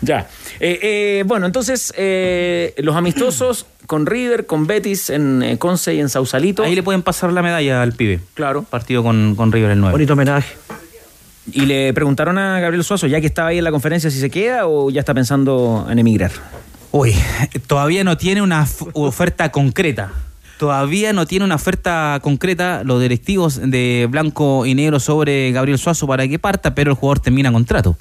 [0.00, 0.26] ya.
[0.60, 6.00] Eh, eh, bueno, entonces, eh, los amistosos con River, con Betis en eh, Conce y
[6.00, 6.62] en Sausalito.
[6.62, 8.20] Ahí le pueden pasar la medalla al pibe.
[8.34, 8.62] Claro.
[8.62, 9.92] Partido con, con River el 9.
[9.92, 10.56] Bonito homenaje.
[11.52, 14.30] Y le preguntaron a Gabriel Suazo, ya que estaba ahí en la conferencia, si se
[14.30, 16.30] queda o ya está pensando en emigrar.
[16.90, 17.14] Uy,
[17.66, 20.12] todavía no tiene una oferta concreta.
[20.58, 26.06] Todavía no tiene una oferta concreta los directivos de Blanco y Negro sobre Gabriel Suazo
[26.06, 27.96] para que parta, pero el jugador termina contrato.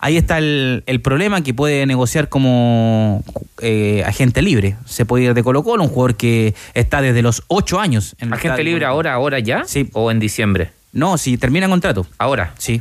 [0.00, 3.24] Ahí está el, el problema que puede negociar como
[3.60, 4.76] eh, agente libre.
[4.86, 8.14] Se puede ir de Colo Colo, un jugador que está desde los 8 años.
[8.20, 8.64] En el ¿Agente estadio.
[8.64, 9.64] libre ahora, ahora ya?
[9.66, 9.90] Sí.
[9.94, 10.70] ¿O en diciembre?
[10.92, 12.06] No, si termina contrato.
[12.18, 12.54] Ahora.
[12.58, 12.80] Sí.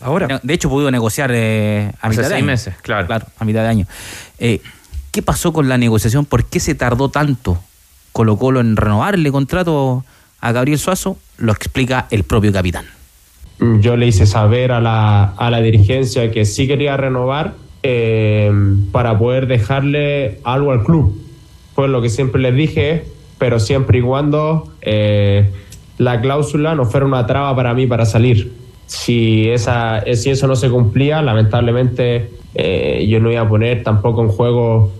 [0.00, 0.40] Ahora.
[0.42, 2.46] De hecho, pudo negociar eh, a Hace mitad de seis año.
[2.46, 3.06] meses, claro.
[3.38, 3.86] a mitad de año.
[4.40, 4.60] Eh,
[5.12, 6.24] ¿Qué pasó con la negociación?
[6.24, 7.62] ¿Por qué se tardó tanto
[8.10, 10.04] Colo Colo en renovarle contrato
[10.40, 11.18] a Gabriel Suazo?
[11.36, 12.86] Lo explica el propio capitán.
[13.80, 18.50] Yo le hice saber a la, a la dirigencia que sí quería renovar eh,
[18.92, 21.20] para poder dejarle algo al club.
[21.74, 23.04] Fue lo que siempre les dije,
[23.38, 25.50] pero siempre y cuando eh,
[25.98, 28.52] la cláusula no fuera una traba para mí para salir.
[28.86, 34.22] Si, esa, si eso no se cumplía, lamentablemente eh, yo no iba a poner tampoco
[34.22, 34.92] en juego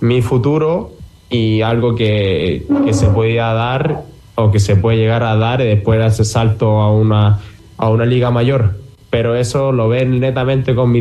[0.00, 0.92] mi futuro
[1.28, 4.02] y algo que, que se podía dar
[4.34, 7.40] o que se puede llegar a dar y después dar ese salto a una,
[7.80, 8.74] a una liga mayor.
[9.08, 11.00] Pero eso lo ven netamente con mi,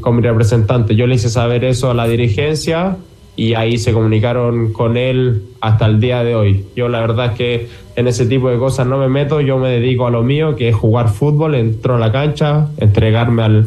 [0.00, 0.94] con mi representante.
[0.94, 2.96] Yo le hice saber eso a la dirigencia
[3.36, 6.66] y ahí se comunicaron con él hasta el día de hoy.
[6.76, 9.68] Yo la verdad es que en ese tipo de cosas no me meto, yo me
[9.68, 13.66] dedico a lo mío, que es jugar fútbol, entro a la cancha, entregarme al,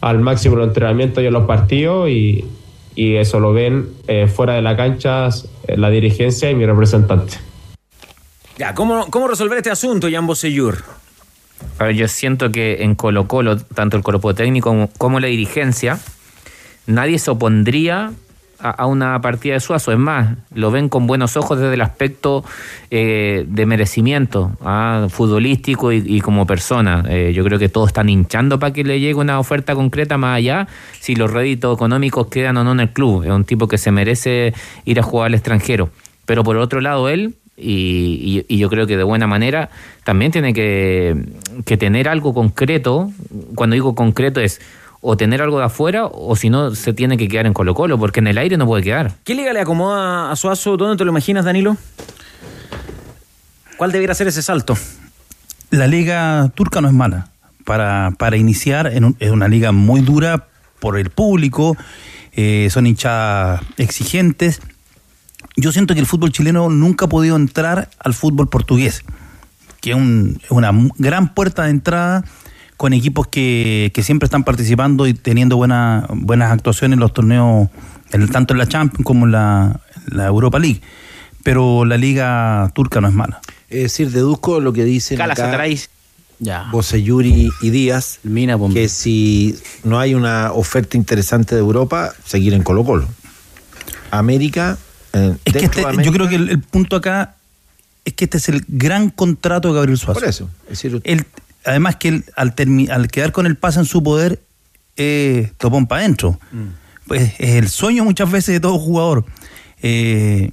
[0.00, 2.44] al máximo los entrenamientos y en los partidos y,
[2.94, 5.28] y eso lo ven eh, fuera de la cancha
[5.66, 7.38] eh, la dirigencia y mi representante.
[8.58, 11.03] Ya, ¿cómo, cómo resolver este asunto, Jan Bosellur?
[11.78, 15.98] A ver, yo siento que en Colo Colo, tanto el cuerpo técnico como, la dirigencia,
[16.86, 18.12] nadie se opondría
[18.60, 19.92] a, una partida de Suazo.
[19.92, 22.44] Es más, lo ven con buenos ojos desde el aspecto
[22.90, 27.04] eh, de merecimiento ah, futbolístico y, y como persona.
[27.08, 30.36] Eh, yo creo que todos están hinchando para que le llegue una oferta concreta más
[30.36, 30.68] allá
[31.00, 33.24] si los réditos económicos quedan o no en el club.
[33.24, 35.90] Es un tipo que se merece ir a jugar al extranjero.
[36.24, 39.70] Pero por otro lado, él y, y- y yo creo que de buena manera
[40.04, 41.24] también tiene que,
[41.64, 43.12] que tener algo concreto.
[43.54, 44.60] Cuando digo concreto es
[45.06, 47.98] o tener algo de afuera o si no se tiene que quedar en Colo Colo
[47.98, 49.12] porque en el aire no puede quedar.
[49.24, 50.76] ¿Qué liga le acomoda a Suazo?
[50.78, 51.76] ¿Dónde te lo imaginas, Danilo?
[53.76, 54.76] ¿Cuál debiera ser ese salto?
[55.70, 57.28] La liga turca no es mala
[57.64, 58.86] para, para iniciar.
[58.86, 60.46] En un- es una liga muy dura
[60.80, 61.76] por el público,
[62.32, 64.60] eh, son hinchadas exigentes.
[65.56, 69.02] Yo siento que el fútbol chileno nunca ha podido entrar al fútbol portugués,
[69.80, 72.24] que es, un- una gran puerta de entrada
[72.76, 77.68] con equipos que, que siempre están participando y teniendo buena- buenas actuaciones en los torneos,
[78.10, 80.80] en- tanto en la Champions como en la, la Europa League.
[81.44, 83.40] Pero la liga turca no es mala.
[83.68, 85.78] Es decir, deduzco lo que dicen Galatasaray.
[86.40, 86.68] Ya.
[86.72, 88.18] Boselluri y Díaz,
[88.74, 93.06] que si no hay una oferta interesante de Europa, seguir en Colo Colo.
[94.10, 94.76] América,
[95.14, 97.36] eh, Es que este- yo creo que el, el punto acá
[98.04, 100.20] es que este es el gran contrato de Gabriel Suazo.
[100.20, 100.50] Por eso.
[100.64, 101.24] Es decir, Él-
[101.64, 102.54] además que él, al,
[102.90, 104.40] al quedar con el pase en su poder,
[104.96, 106.38] eh, topón para adentro.
[106.52, 106.62] Mm.
[107.06, 109.24] Pues es el sueño muchas veces de todo jugador.
[109.82, 110.50] Eh,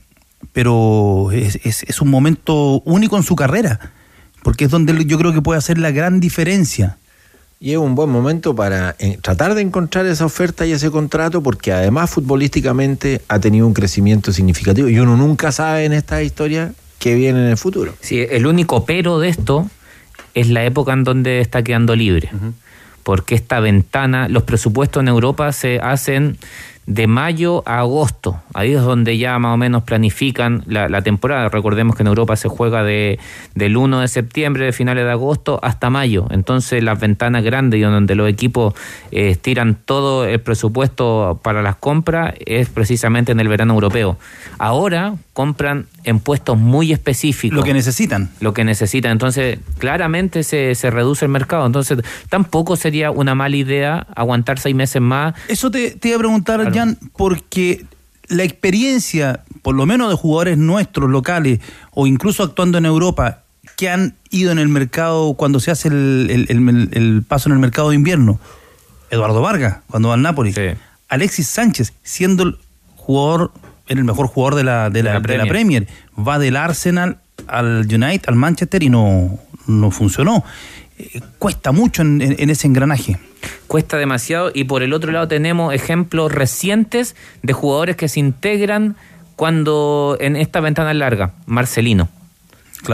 [0.54, 3.92] pero es, es- es un momento único en su carrera,
[4.44, 6.98] porque es donde yo creo que puede hacer la gran diferencia.
[7.64, 11.44] Y es un buen momento para eh, tratar de encontrar esa oferta y ese contrato,
[11.44, 16.74] porque además futbolísticamente ha tenido un crecimiento significativo y uno nunca sabe en esta historia
[16.98, 17.94] qué viene en el futuro.
[18.02, 19.70] Sí, el único pero de esto
[20.34, 22.32] es la época en donde está quedando libre.
[23.04, 26.40] Porque esta ventana, los presupuestos en Europa se hacen
[26.94, 28.42] de mayo a agosto.
[28.54, 31.48] Ahí es donde ya más o menos planifican la, la temporada.
[31.48, 33.18] Recordemos que en Europa se juega de,
[33.56, 36.28] del 1 de septiembre, de finales de agosto, hasta mayo.
[36.32, 38.74] Entonces las ventanas grandes y donde los equipos
[39.12, 44.18] eh, estiran todo el presupuesto para las compras es precisamente en el verano europeo.
[44.58, 47.56] Ahora compran en puestos muy específicos.
[47.58, 48.30] Lo que necesitan.
[48.42, 49.12] Lo que necesitan.
[49.12, 51.66] Entonces, claramente se, se reduce el mercado.
[51.66, 51.98] Entonces,
[52.30, 55.34] tampoco sería una mala idea aguantar seis meses más.
[55.48, 57.84] Eso te, te iba a preguntar, Jan, porque
[58.28, 61.60] la experiencia, por lo menos de jugadores nuestros, locales,
[61.92, 63.40] o incluso actuando en Europa,
[63.78, 67.54] que han ido en el mercado cuando se hace el, el- el- el paso en
[67.54, 68.40] el mercado de invierno.
[69.10, 70.54] Eduardo Vargas, cuando va al Napoli.
[71.10, 72.58] Alexis Sánchez, siendo el
[72.96, 73.52] jugador,
[73.92, 75.88] era el mejor jugador de la, de la, De la de la Premier.
[76.18, 80.44] Va del Arsenal al United, al Manchester y no, no funcionó.
[80.98, 83.18] Eh, cuesta mucho en- en- en ese engranaje.
[83.68, 84.52] Cuesta demasiado.
[84.54, 88.96] Y por el otro lado tenemos ejemplos recientes de jugadores que se integran
[89.36, 91.34] cuando en esta ventana larga.
[91.48, 92.10] Marcelino.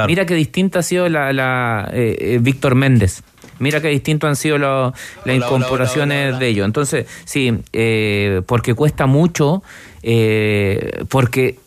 [0.08, 3.24] Mira qué distinta ha sido la, la, eh, eh, Víctor Méndez.
[3.60, 4.94] Mira qué distinto han sido lo-
[5.26, 6.66] las incorporaciones de ellos.
[6.66, 9.64] Entonces, sí, eh, porque cuesta mucho,
[10.04, 11.60] eh, porque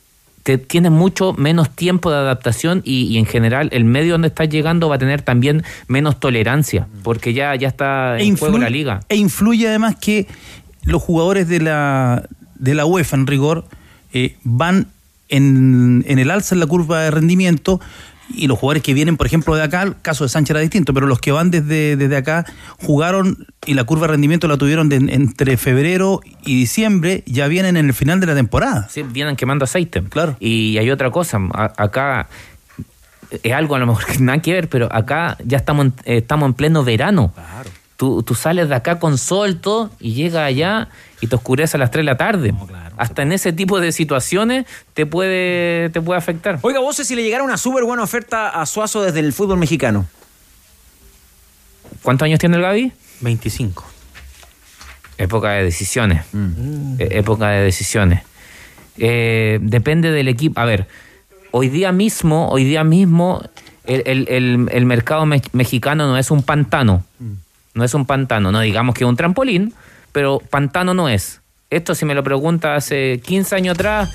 [0.42, 4.48] te tienes mucho menos tiempo de adaptación y, y en general el medio donde estás
[4.48, 8.70] llegando va a tener también menos tolerancia, porque ya, ya está en juego influye- la
[8.70, 9.00] liga.
[9.10, 10.26] E influye además que
[10.84, 13.66] los jugadores de la, de la UEFA, en rigor,
[14.14, 14.86] eh, van
[15.28, 17.80] en, en el alza en la curva de rendimiento
[18.34, 20.94] y los jugadores que vienen, por ejemplo, de acá, el caso de Sánchez era distinto,
[20.94, 22.44] pero los que van desde, desde acá
[22.80, 27.76] jugaron y la curva de rendimiento la tuvieron de- entre febrero y diciembre, ya vienen
[27.76, 28.88] en el final de la temporada.
[28.90, 30.02] Sí, vienen quemando aceite.
[30.04, 30.36] Claro.
[30.40, 32.28] Y hay otra cosa, a- acá
[33.42, 36.16] es algo a lo mejor que nada que ver, pero acá ya estamos en, eh,
[36.18, 37.32] estamos en pleno verano.
[37.96, 40.88] Tú, tú sales de acá con sol todo y llegas allá
[41.20, 42.54] y te oscurece a las 3 de la tarde.
[42.96, 46.58] Hasta en ese tipo de situaciones te puede, te puede afectar.
[46.62, 50.06] Oiga, vos si le llegara una súper buena oferta a Suazo desde el fútbol mexicano.
[52.02, 52.92] ¿Cuántos años tiene el Gaby?
[53.20, 53.84] 25.
[55.18, 56.24] Época de decisiones.
[56.98, 58.22] Eh, época de decisiones.
[58.96, 60.58] Eh, depende del equipo.
[60.60, 60.86] A ver,
[61.50, 63.42] hoy día mismo, hoy día mismo,
[63.84, 67.04] el, el- el- el mercado me- mexicano no es un pantano.
[67.74, 68.50] No es un pantano.
[68.50, 69.74] No digamos que es un trampolín,
[70.12, 71.40] pero pantano no es.
[71.70, 74.10] Esto, si me lo pregunta hace 15 años atrás,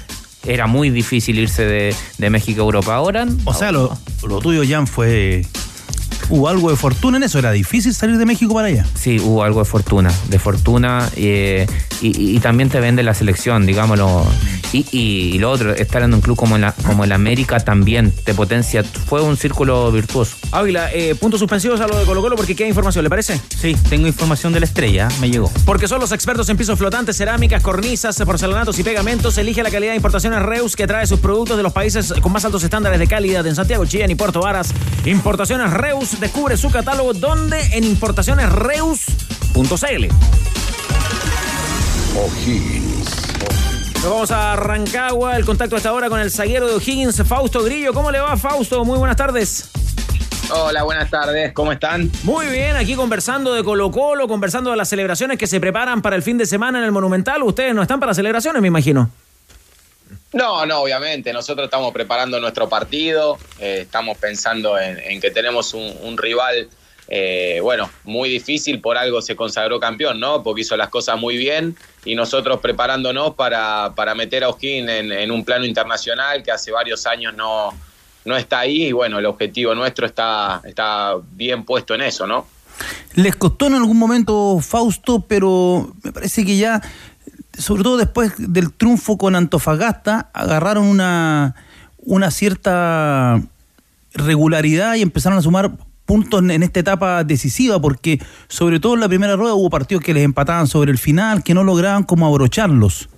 [0.45, 2.95] era muy difícil irse de, de México a Europa.
[2.95, 3.25] Ahora.
[3.45, 5.45] O sea, lo, lo tuyo, Jan, fue...
[6.29, 8.85] Hubo algo de fortuna en eso, era difícil salir de México para allá.
[8.95, 11.67] Sí, hubo algo de fortuna, de fortuna eh,
[12.01, 14.25] y, y- y también te vende la selección, digámoslo.
[14.73, 18.11] Y, y- y lo otro, estar en un club como, la, como el América también
[18.23, 18.83] te potencia.
[18.83, 20.35] Fue un círculo virtuoso.
[20.51, 23.39] Ávila, eh, puntos suspensivos a lo de Colo Colo porque queda información, ¿le parece?
[23.55, 25.51] Sí, tengo información de la estrella, me llegó.
[25.65, 29.37] Porque son los expertos en pisos flotantes, cerámicas, cornisas, porcelanatos y pegamentos.
[29.37, 32.43] Elige la calidad de importaciones Reus que trae sus productos de los países con más
[32.45, 34.73] altos estándares de calidad en Santiago, Chillán y Puerto Varas.
[35.05, 40.05] Importaciones Reus descubre su catálogo donde en importacionesreus.cl.
[42.15, 43.25] O'Higgins.
[43.95, 47.93] Nos vamos a Rancagua, el contacto hasta ahora con el zaguero de O'Higgins, Fausto Grillo.
[47.93, 48.85] ¿Cómo le va, Fausto?
[48.85, 49.69] Muy buenas tardes.
[50.51, 52.11] Hola, buenas tardes, ¿cómo están?
[52.23, 56.15] Muy bien, aquí conversando de Colo Colo, conversando de las celebraciones que se preparan para
[56.15, 57.41] el fin de semana en el Monumental.
[57.41, 59.09] Ustedes no están para celebraciones, me imagino.
[60.33, 66.17] No, no, obviamente, nosotros estamos preparando nuestro partido, eh, estamos pensando en, que tenemos un,
[66.17, 66.67] rival,
[67.07, 70.43] eh, bueno, muy difícil, por algo se consagró campeón, ¿no?
[70.43, 75.11] Porque hizo las cosas muy bien y nosotros preparándonos para, para meter a O'Higgins en,
[75.11, 77.73] en un plano internacional que hace varios años no,
[78.25, 82.47] no está ahí y bueno, el objetivo nuestro está, está bien puesto en eso, ¿no?
[83.13, 86.81] Les costó en algún momento Fausto, pero me parece que ya,
[87.57, 91.55] sobre todo después del triunfo con Antofagasta, agarraron una,
[91.99, 93.41] una cierta
[94.13, 95.71] regularidad y empezaron a sumar
[96.05, 100.13] puntos en- esta etapa decisiva, porque sobre todo en la primera rueda hubo partidos que
[100.13, 103.09] les empataban sobre el final, que no lograban como abrocharlos.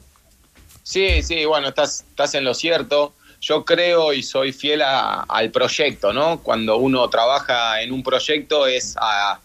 [0.84, 3.14] Sí, sí, bueno, estás, estás en lo cierto.
[3.42, 6.40] Yo creo y soy fiel a- al proyecto, ¿no?
[6.40, 9.40] Cuando uno trabaja en un proyecto es a,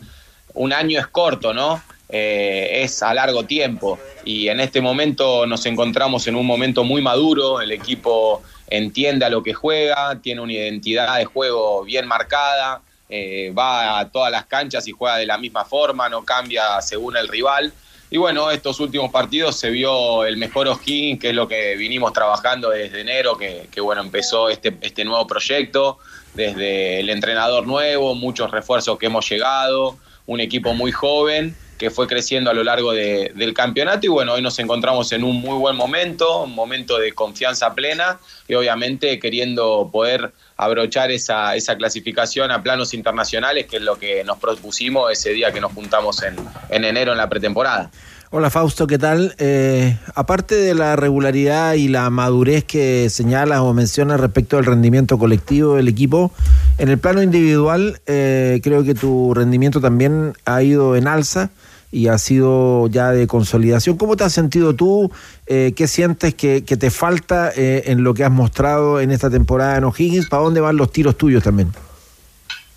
[0.54, 1.82] un año es corto, ¿no?
[2.14, 7.00] Eh, es a largo tiempo y en este momento nos encontramos en un momento muy
[7.00, 12.82] maduro, el equipo entiende a lo que juega, tiene una identidad de juego bien marcada,
[13.08, 17.16] eh, va a todas las canchas y juega de la misma forma, no cambia según
[17.16, 17.72] el rival.
[18.10, 22.12] Y bueno, estos últimos partidos se vio el mejor O'Higgins, que es lo que vinimos
[22.12, 25.96] trabajando desde enero, que, que bueno, empezó este, este nuevo proyecto,
[26.34, 29.96] desde el entrenador nuevo, muchos refuerzos que hemos llegado,
[30.26, 34.34] un equipo muy joven que fue creciendo a lo largo de- del campeonato y bueno,
[34.34, 39.18] hoy nos encontramos en un muy buen momento, un momento de confianza plena y obviamente
[39.18, 45.10] queriendo poder abrochar esa, esa clasificación a planos internacionales, que es lo que nos propusimos
[45.10, 46.36] ese día que nos juntamos en,
[46.70, 47.90] en enero en la pretemporada.
[48.30, 49.34] Hola Fausto, ¿qué tal?
[49.38, 55.18] Eh, aparte de la regularidad y la madurez que señalas o mencionas respecto del rendimiento
[55.18, 56.32] colectivo del equipo,
[56.78, 61.50] en el plano individual eh, creo que tu rendimiento también ha ido en alza
[61.92, 63.98] y ha sido ya de consolidación.
[63.98, 65.12] ¿Cómo te has sentido tú?
[65.46, 69.76] Eh, ¿Qué sientes que, te falta eh, en lo que has mostrado en esta temporada
[69.76, 70.28] en O'Higgins?
[70.28, 71.70] ¿Para dónde van los tiros tuyos también?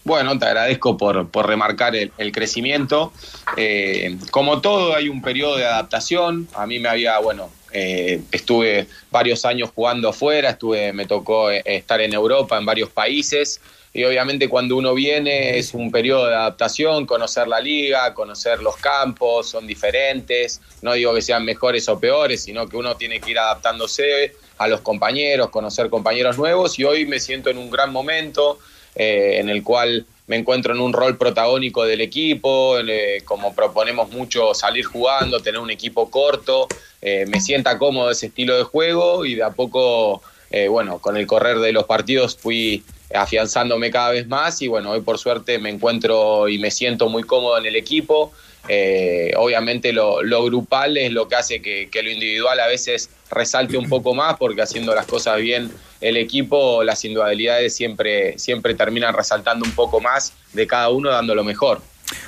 [0.04, 3.12] Bueno, te agradezco por, por remarcar el, crecimiento.
[3.58, 6.48] Eh, como todo, hay un periodo de adaptación.
[6.54, 12.02] A mí me había, bueno, eh, estuve varios años jugando afuera, estuve, me tocó estar
[12.02, 13.62] en Europa, en varios países.
[13.96, 18.76] Y obviamente cuando uno viene es un periodo de adaptación, conocer la liga, conocer los
[18.76, 20.60] campos, son diferentes.
[20.82, 24.68] No digo que sean mejores o peores, sino que uno tiene que ir adaptándose a
[24.68, 26.78] los compañeros, conocer compañeros nuevos.
[26.78, 28.60] Y hoy me siento en un gran momento
[28.98, 34.12] eh, en el cual me encuentro en un rol protagónico del equipo, eh, como proponemos
[34.12, 36.68] mucho salir jugando, tener un equipo corto,
[37.02, 40.22] eh, me sienta cómodo ese estilo de juego y de a poco,
[40.70, 45.02] bueno, con el correr de los partidos fui afianzándome cada vez más y bueno, hoy
[45.02, 48.32] por suerte me encuentro y me siento muy cómodo en el equipo.
[48.68, 53.12] Eh, obviamente lo, lo grupal es lo que hace que, que lo individual a veces
[53.30, 58.74] resalte un poco más porque haciendo las cosas bien el equipo, las individualidades siempre, siempre
[58.74, 61.82] terminan resaltando un poco más de cada uno dando lo mejor.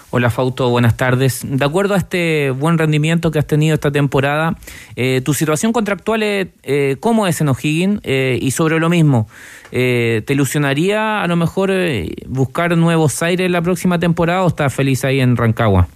[0.10, 1.42] Hola Fausto, buenas tardes.
[1.44, 4.56] De acuerdo a este buen rendimiento que has tenido esta temporada,
[4.96, 8.00] eh, tu situación contractual, es, eh, ¿cómo es en O'Higgins?
[8.04, 9.28] Eh, y sobre lo mismo,
[9.72, 14.74] eh, ¿te ilusionaría a lo mejor eh, buscar nuevos aires la próxima temporada o estás
[14.74, 15.90] feliz ahí en Rancagua?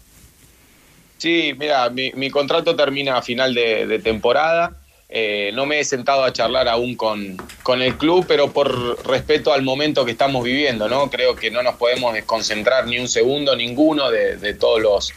[1.18, 4.81] Sí, mira, mi, contrato termina a final de temporada.
[5.14, 9.52] Eh, no me he sentado a charlar aún con, con el club, pero por respeto
[9.52, 11.10] al momento que estamos viviendo, ¿no?
[11.10, 15.14] Creo que no nos podemos desconcentrar ni un segundo, ninguno de, de todos los,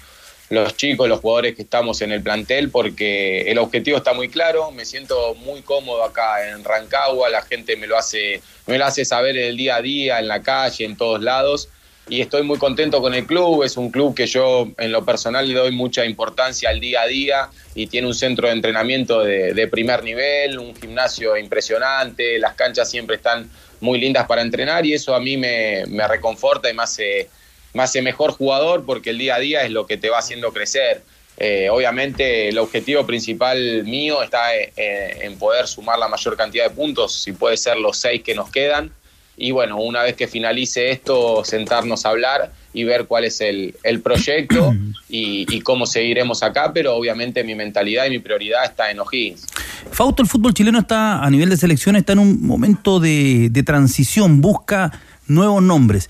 [0.51, 4.73] los chicos, los jugadores que estamos en el plantel, porque el objetivo está muy claro.
[4.73, 9.05] Me siento muy cómodo acá en Rancagua, la gente me lo hace, me lo hace
[9.05, 11.69] saber el día a día, en la calle, en todos lados
[12.09, 13.63] y estoy muy contento con el club.
[13.63, 17.07] Es un club que yo en lo personal le doy mucha importancia al día a
[17.07, 22.91] día y tiene un centro de entrenamiento de, primer nivel, un gimnasio impresionante, las canchas
[22.91, 26.83] siempre están muy lindas para entrenar y eso a mí me, me reconforta y me
[26.83, 27.29] hace,
[27.73, 31.03] me mejor jugador porque el día a día es lo que te va haciendo crecer.
[31.37, 36.71] Eh, obviamente el objetivo principal mío está en, en poder sumar la mayor cantidad de
[36.71, 38.93] puntos, si puede ser los seis que nos quedan
[39.37, 43.77] y bueno, una vez que finalice esto, sentarnos a hablar y ver cuál es el,
[43.83, 44.75] el proyecto
[45.09, 49.47] y, y, cómo seguiremos acá, pero obviamente mi mentalidad y mi prioridad está en O'Higgins.
[49.93, 53.63] Fausto, el fútbol chileno está a nivel de selección, está en un momento de, de
[53.63, 54.93] transición, busca
[55.27, 56.09] nuevos nombres.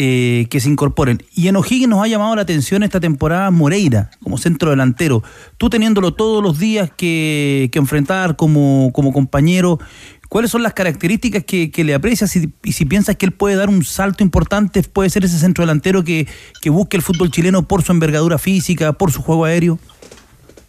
[0.00, 1.24] Eh, que se incorporen.
[1.34, 5.24] Y en O'Higgins nos ha llamado la atención esta temporada Moreira como centro delantero.
[5.56, 9.80] Tú teniéndolo todos los días que, que enfrentar como, como compañero,
[10.28, 13.56] ¿Cuáles son las características que, que le aprecias y, y, si piensas que él puede
[13.56, 16.26] dar un salto importante, puede ser ese centro delantero que,
[16.60, 19.78] que busque el fútbol chileno por su envergadura física, por su juego aéreo?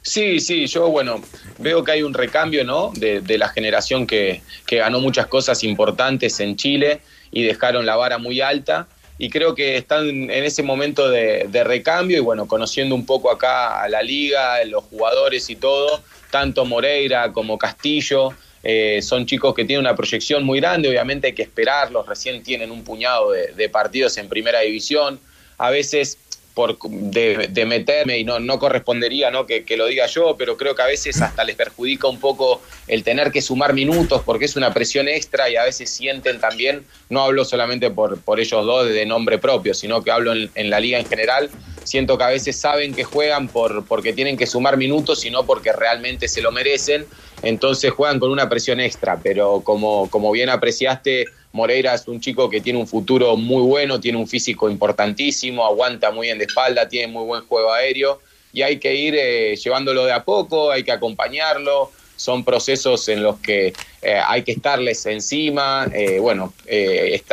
[0.02, 1.22] Sí, sí, yo bueno,
[1.58, 2.92] veo que hay un recambio ¿no?
[2.96, 7.98] de, de la generación que, que ganó muchas cosas importantes en Chile y dejaron la
[7.98, 12.48] vara muy alta y creo que están en ese momento de, de, recambio y bueno,
[12.48, 18.34] conociendo un poco acá a la liga, los jugadores y todo, tanto Moreira como Castillo,
[18.64, 22.72] eh, son chicos que tienen una proyección muy grande, obviamente hay que esperarlos, recién tienen
[22.72, 25.20] un puñado de, de partidos en primera división,
[25.58, 26.18] a veces
[26.54, 29.46] por de, de meterme y no, no correspondería ¿no?
[29.46, 32.62] Que, que, lo diga yo, pero creo que a veces hasta les perjudica un poco
[32.88, 36.84] el tener que sumar minutos porque es una presión extra y a veces sienten también,
[37.10, 40.80] no hablo solamente por, por ellos dos de nombre propio, sino que hablo en, la
[40.80, 41.50] liga en general,
[41.84, 45.46] siento que a veces saben que juegan por, porque tienen que sumar minutos y no
[45.46, 47.06] porque realmente se lo merecen,
[47.42, 52.50] entonces juegan con una presión extra, pero como, como bien apreciaste, Moreira es un chico
[52.50, 56.88] que tiene un futuro muy bueno, tiene un físico importantísimo, aguanta muy bien de espalda,
[56.88, 58.22] tiene muy buen juego aéreo
[58.54, 63.24] y hay que ir eh, llevándolo de a poco, hay que acompañarlo, son procesos en
[63.24, 66.54] los que eh, hay que estarles encima, eh, bueno,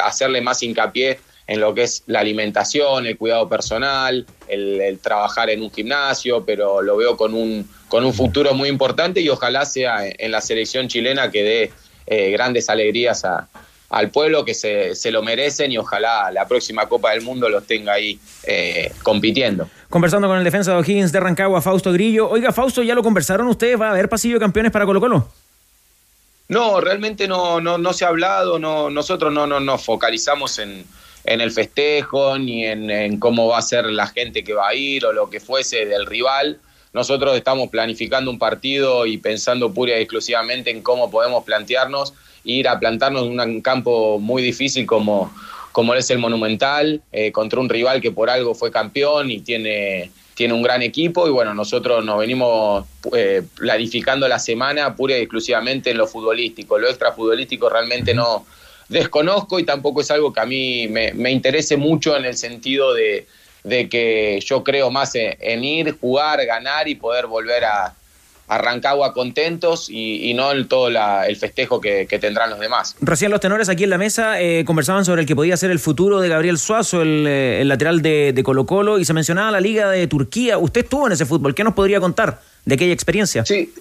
[0.02, 5.62] hacerle más hincapié en lo que es la alimentación, el cuidado personal, el, trabajar en
[5.62, 9.98] un gimnasio, pero lo veo con un, con un futuro muy importante y ojalá sea
[10.08, 11.42] en, la selección chilena que
[12.08, 13.48] dé grandes alegrías a-
[13.90, 17.66] al pueblo que se, se lo merecen y ojalá la próxima Copa del Mundo los
[17.66, 19.68] tenga ahí eh, compitiendo.
[19.88, 22.28] Conversando con el defensa de O'Higgins de Rancagua, Fausto Grillo.
[22.28, 23.80] Oiga, Fausto, ¿ya lo conversaron ustedes?
[23.80, 25.28] ¿Va a haber pasillo de campeones para Colo Colo?
[26.48, 30.84] No, realmente no, no, no se ha hablado, no, nosotros no, no nos focalizamos en,
[31.24, 34.74] en el festejo ni en, en cómo va a ser la gente que va a
[34.74, 36.60] ir o lo que fuese del rival.
[36.96, 42.66] Nosotros estamos planificando un partido y pensando pura y exclusivamente en cómo podemos plantearnos, ir
[42.68, 45.30] a plantarnos en un campo muy difícil como,
[45.72, 50.10] como es el Monumental, eh, contra un rival que por algo fue campeón y tiene,
[50.32, 51.28] tiene un gran equipo.
[51.28, 56.78] Y bueno, nosotros nos venimos eh, planificando la semana pura y exclusivamente en lo futbolístico.
[56.78, 58.46] Lo extrafutbolístico realmente no
[58.88, 62.94] desconozco y tampoco es algo que a mí me, me interese mucho en el sentido
[62.94, 63.26] de,
[63.66, 67.94] de que yo creo más en, en ir, jugar, ganar y poder volver a,
[68.48, 72.60] a Rancagua contentos y, y no en todo la- el festejo que, que tendrán los
[72.60, 72.94] demás.
[73.00, 75.80] Recién los tenores aquí en la mesa eh, conversaban sobre el que podía ser el
[75.80, 79.50] futuro de Gabriel Suazo, el, eh, el lateral de, de Colo Colo, y se mencionaba
[79.50, 80.58] la Liga de Turquía.
[80.58, 81.54] Usted estuvo en ese fútbol.
[81.54, 83.44] ¿Qué nos podría contar de aquella experiencia?
[83.44, 83.74] Sí.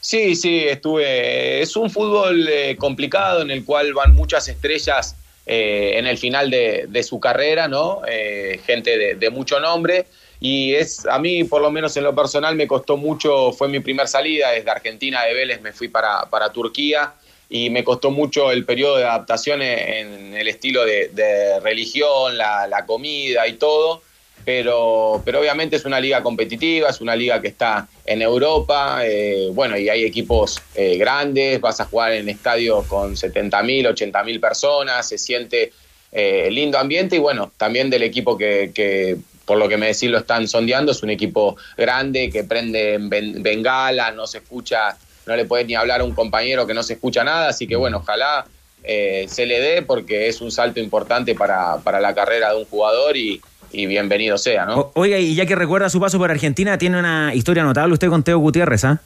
[0.00, 1.62] Sí, sí, estuve.
[1.62, 5.16] Es un fútbol eh, complicado en el cual van muchas estrellas
[5.46, 8.02] eh, en el final de, de su carrera, ¿no?
[8.06, 10.06] Eh, gente de, mucho nombre.
[10.40, 13.80] Y es, a mí, por lo menos en lo personal, me costó mucho, fue mi
[13.80, 17.14] primer salida, desde Argentina de Vélez me fui para, para Turquía
[17.48, 22.36] y me costó mucho el periodo de adaptación en, en el estilo de, de religión,
[22.36, 24.02] la, la comida y todo
[24.44, 29.48] pero, pero obviamente es una liga competitiva, es una liga que está en Europa, eh,
[29.52, 35.08] bueno, y hay equipos eh, grandes, vas a jugar en estadios con 70.000, 80.000 personas,
[35.08, 35.72] se siente
[36.12, 40.10] eh, lindo ambiente y bueno, también del equipo que, que, por lo que me decís
[40.10, 44.96] lo están sondeando, es un equipo grande que prende en ben- bengala, no se escucha,
[45.26, 47.76] no le puedes ni hablar a un compañero que no se escucha nada, así que
[47.76, 48.44] bueno, ojalá
[48.82, 52.66] eh, se le dé porque es un salto importante para, para la carrera de un
[52.66, 53.40] jugador y,
[53.74, 54.78] y bienvenido sea, ¿no?
[54.78, 58.08] O- oiga, y ya que recuerda su paso por Argentina, tiene una historia notable usted
[58.08, 59.00] con Teo Gutiérrez, ¿ah?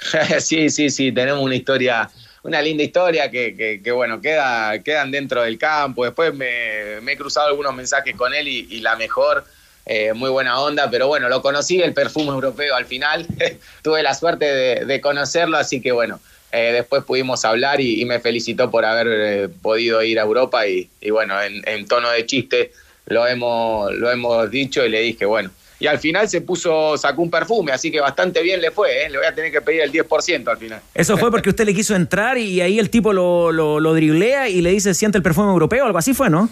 [0.40, 2.08] sí, sí, sí, tenemos una historia,
[2.42, 6.04] una linda historia que, que, que, bueno, queda, quedan dentro del campo.
[6.04, 9.44] Después me, me he cruzado algunos mensajes con él y, y la mejor,
[9.86, 13.26] eh, muy buena onda, pero bueno, lo conocí, el perfume europeo al final.
[13.82, 16.18] Tuve la suerte de, de conocerlo, así que bueno,
[16.52, 20.66] eh, después pudimos hablar y, y me felicitó por haber eh, podido ir a Europa
[20.66, 22.72] y, y bueno, en, en tono de chiste
[23.10, 25.50] lo hemos, lo hemos dicho y le dije, bueno.
[25.78, 29.08] Y al final se puso, sacó un perfume, así que bastante bien le fue, ¿eh?
[29.10, 30.80] le voy a tener que pedir el 10% al final.
[30.94, 34.48] Eso fue porque usted le quiso entrar y ahí el tipo lo, lo, lo driblea
[34.50, 36.50] y le dice, siente el perfume europeo, algo así fue, ¿no?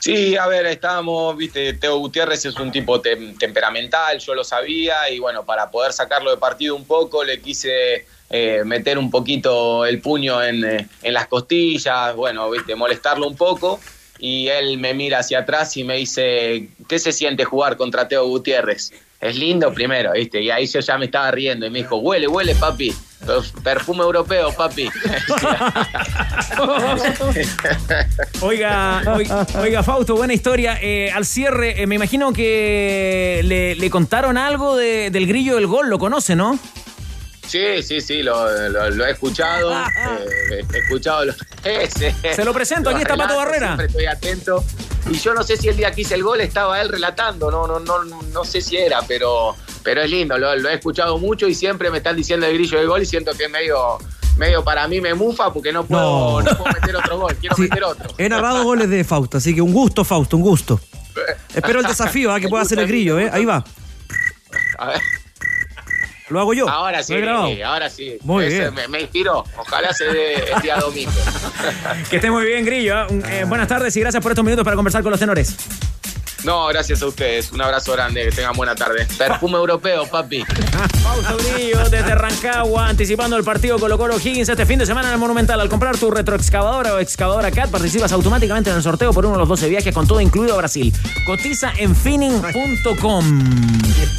[0.00, 5.10] Sí, a ver, estábamos, viste, Teo Gutiérrez es un tipo tem- temperamental, yo lo sabía,
[5.10, 9.84] y bueno, para poder sacarlo de partido un poco, le quise eh, meter un poquito
[9.84, 13.78] el puño en, eh, en las costillas, bueno, viste, molestarlo un poco,
[14.24, 18.24] y él me mira hacia atrás y me dice, ¿qué se siente jugar contra Teo
[18.28, 18.92] Gutiérrez?
[19.20, 22.28] Es lindo primero, viste, y ahí yo ya me estaba riendo y me dijo, huele,
[22.28, 22.94] huele, papi,
[23.64, 24.88] perfume europeo, papi.
[28.40, 29.02] Oiga,
[29.60, 30.78] oiga, Fausto, buena historia.
[30.80, 35.66] Eh, al cierre, eh, me imagino que le, le contaron algo de- del grillo del
[35.66, 36.58] gol, lo conoce, ¿no?
[37.46, 39.72] Sí, sí, sí, lo, lo- lo he escuchado.
[39.72, 41.24] eh, he escuchado.
[41.26, 41.34] Lo,
[41.64, 42.14] ese.
[42.34, 43.66] Se lo presento, aquí Los está Pato Barrera.
[43.76, 44.64] Siempre estoy atento.
[45.10, 47.66] Y yo no sé si el día que hice el gol estaba él relatando, no,
[47.66, 51.48] no, no, no sé si era, pero, pero es lindo, lo, lo he escuchado mucho
[51.48, 53.98] y siempre me están diciendo el grillo del gol y siento que es medio,
[54.36, 56.42] medio para mí me mufa porque no puedo, No.
[56.52, 58.10] no puedo meter otro gol, quiero Sí, meter otro.
[58.16, 60.80] He narrado goles de Fausto, así que un gusto, Fausto, un gusto.
[61.54, 62.38] Espero el desafío ¿ah?
[62.38, 63.28] que pueda hacer el grillo, ¿eh?
[63.32, 63.64] Ahí va.
[64.78, 65.00] A ver.
[66.32, 66.68] Lo hago yo.
[66.68, 67.14] Ahora sí,
[67.64, 68.18] ahora sí.
[68.22, 68.74] Muy Ese bien.
[68.74, 69.44] Me, me inspiró.
[69.56, 71.12] Ojalá se dé el día domingo.
[72.10, 73.06] Que esté muy bien, Grillo.
[73.08, 75.56] Un- eh, buenas tardes y gracias por estos minutos para conversar con los tenores.
[76.44, 77.52] No, gracias a ustedes.
[77.52, 79.06] Un abrazo grande, que tengan buena tarde.
[79.16, 80.44] Perfume europeo, papi.
[81.02, 85.14] Fausto Grillo desde Rancagua, anticipando el partido Colo Colo Higgins este fin de semana en
[85.14, 85.60] el Monumental.
[85.60, 89.40] Al comprar tu retroexcavadora o excavadora CAT, participas automáticamente en el sorteo por uno de
[89.40, 90.92] los 12 viajes con todo incluido a Brasil.
[91.26, 93.42] Cotiza en finning.com.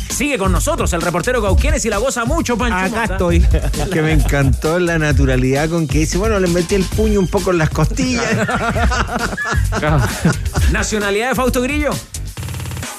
[0.10, 2.78] Sigue con nosotros el reportero Cauquenes y la goza mucho, Pancho.
[2.78, 3.14] Acá Mota.
[3.14, 3.46] estoy.
[3.82, 7.28] Es que me encantó la naturalidad con que dice, bueno, le metí el puño un
[7.28, 8.24] poco en las costillas.
[10.72, 11.90] Nacionalidad de Fausto Grillo.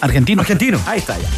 [0.04, 0.42] Argentino.
[0.42, 0.78] Argentino.
[0.86, 1.28] Ahí está ya.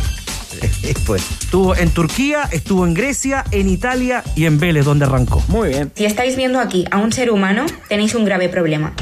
[1.07, 1.23] pues.
[1.43, 5.43] Estuvo en Turquía, estuvo en Grecia, en Italia y en Vélez, donde arrancó.
[5.49, 5.93] Muy bien.
[5.95, 8.93] Si estáis viendo aquí a un ser humano, tenéis un grave problema.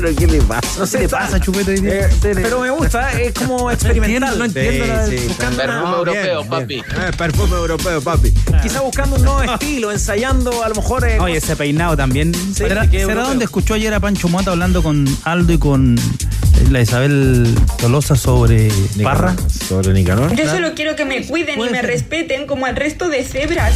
[0.00, 0.80] Pero ¿qué le pasa?
[0.80, 1.74] No sé, ¿Qué le pasa, Chupete?
[1.84, 4.38] Eh, pero me gusta, es como experimental.
[4.38, 6.64] No entiendo la- Perfume Ah, europeo, bien, papi.
[6.66, 6.84] bien.
[6.96, 8.32] Ah, perfume europeo, papi.
[8.62, 11.06] Quizá buscando un nuevo estilo, ensayando a lo mejor.
[11.06, 12.32] eh, Oye, ese peinado también.
[12.54, 16.02] ¿Será, que será donde escuchó ayer a Pancho Mota hablando con Aldo y con eh,
[16.70, 18.70] la Isabel Tolosa sobre
[19.02, 19.34] Parra?
[19.68, 20.34] Sobre Nicanor.
[20.34, 23.74] Yo solo quiero que me cuiden y me respeten como al resto de cebras.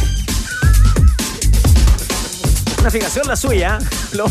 [2.85, 3.79] Una fijación la suya.
[4.13, 4.25] Lo,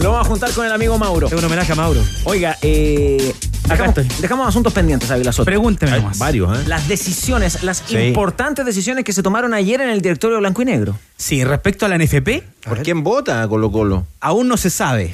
[0.00, 1.26] lo vamos a juntar con el amigo Mauro.
[1.26, 2.00] Es un homenaje a Mauro.
[2.22, 3.34] Oiga, eh,
[3.68, 5.46] dejamos, dejamos asuntos pendientes, Ávila Soto.
[5.46, 6.18] Pregúnteme Hay nomás.
[6.20, 6.62] varios, ¿eh?
[6.68, 7.96] Las decisiones, las Sí.
[7.98, 10.96] importantes decisiones que se tomaron ayer en el directorio blanco y negro.
[11.16, 14.06] Sí, respecto a la NFP, ¿Por quién vota Colo Colo?
[14.20, 15.12] aún no se sabe.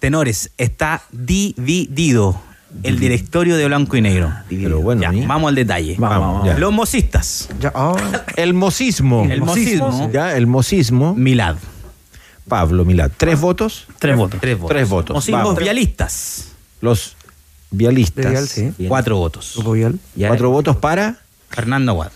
[0.00, 2.40] Tenores, está dividido
[2.82, 4.32] el directorio de blanco y negro.
[4.48, 5.96] Pero bueno, vamos al detalle.
[5.98, 6.46] Vamos, vamos.
[6.46, 6.58] Ya.
[6.58, 7.48] Los mocistas.
[7.60, 7.94] Ya, ah.
[8.36, 9.26] El mocismo.
[9.30, 10.10] El mocismo.
[10.12, 11.14] Ya, el mocismo.
[11.14, 11.56] Milad.
[12.48, 13.10] Pablo Milad.
[13.16, 13.86] ¿Tres votos?
[13.98, 14.40] Tres votos.
[14.40, 14.68] Tres votos.
[14.68, 15.30] Tres votos.
[15.30, 15.58] Vamos.
[15.58, 16.52] vialistas.
[16.80, 17.16] Los
[17.70, 18.30] vialistas.
[18.30, 18.72] Vial, sí.
[18.88, 19.58] Cuatro votos.
[19.72, 19.98] Vial.
[20.28, 21.18] Cuatro votos para.
[21.50, 22.10] Fernando Aguad.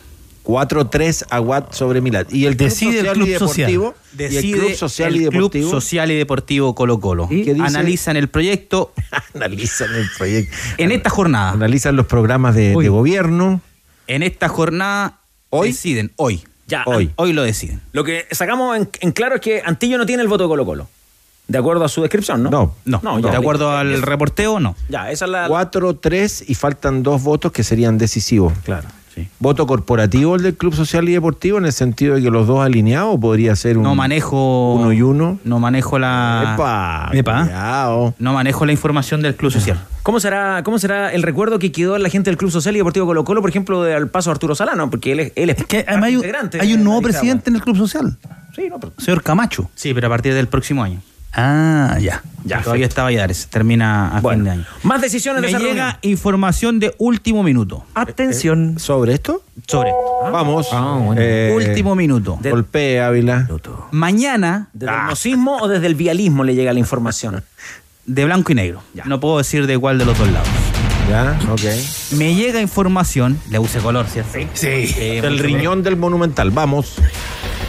[0.44, 2.26] 4-3 a Watt sobre Milad.
[2.30, 3.94] Y el Club Decide el Social Club y Deportivo.
[4.12, 5.50] Decide y el Club Social el y Deportivo.
[5.50, 7.28] Club Social y Deportivo Colo Colo.
[7.30, 7.50] ¿Y?
[7.60, 8.92] Analizan el proyecto
[9.34, 10.56] Analizan el proyecto.
[10.78, 11.50] en esta jornada.
[11.52, 13.60] Analizan los programas de, de gobierno.
[14.06, 15.18] En esta jornada
[15.50, 15.68] ¿Hoy?
[15.68, 16.42] deciden, hoy.
[16.66, 17.10] Ya, Hoy.
[17.16, 17.80] Hoy lo deciden.
[17.92, 20.64] Lo que sacamos en, en claro es que Antillo no tiene el voto de Colo
[20.64, 20.88] Colo.
[21.48, 22.50] De acuerdo a su descripción, ¿no?
[22.50, 22.76] No.
[22.84, 23.38] No, No, de ya.
[23.38, 24.76] acuerdo al reporteo, no.
[24.88, 25.48] Ya, esa es la.
[25.48, 28.52] 4-3 y faltan dos votos que serían decisivos.
[28.64, 29.28] Claro, sí.
[29.38, 32.60] ¿Voto corporativo el del Club Social y Deportivo en el sentido de que los dos
[32.64, 34.74] alineados podría ser un No manejo.
[34.74, 35.38] uno y uno?
[35.44, 36.52] No manejo la.
[36.54, 37.42] Epa, Epa.
[37.44, 38.14] cuidado.
[38.18, 39.78] No manejo la información del Club Social.
[40.02, 42.78] ¿Cómo será, ¿Cómo será el recuerdo que quedó en la gente del Club Social y
[42.78, 44.88] Deportivo Colo Colo, por ejemplo, del paso Arturo Salano?
[44.88, 47.02] Porque él es, él es, Es que además hay, un- integrante hay un de nuevo
[47.02, 48.16] presidente en el Club Social,
[48.56, 49.70] Sí, no, pero- señor Camacho.
[49.74, 51.00] Sí, pero a partir del próximo año.
[51.32, 52.22] Ah, ya.
[52.44, 53.46] Ya, todavía está Valladares.
[53.48, 54.66] Termina a fin Bueno, de año.
[54.82, 55.98] más decisiones Me de esa llega reunión.
[56.02, 57.84] información de último minuto.
[57.94, 58.78] Atención.
[58.78, 59.42] ¿Sobre esto?
[59.66, 59.90] Sobre.
[60.32, 60.68] Vamos.
[60.72, 62.38] Ah, Eh, último minuto.
[62.42, 63.46] Golpee, Ávila.
[63.90, 67.44] Mañana, ¿Desde el mocismo o desde el vialismo le llega la información?
[68.06, 68.82] de blanco y negro.
[69.04, 70.48] No puedo decir de cuál de los dos lados.
[71.08, 71.60] Ya, ok.
[72.16, 74.32] Me llega información, le puse color, ¿cierto?
[74.54, 74.66] Sí.
[74.68, 76.50] Eh, Del riñón del Monumental.
[76.50, 76.96] Vamos.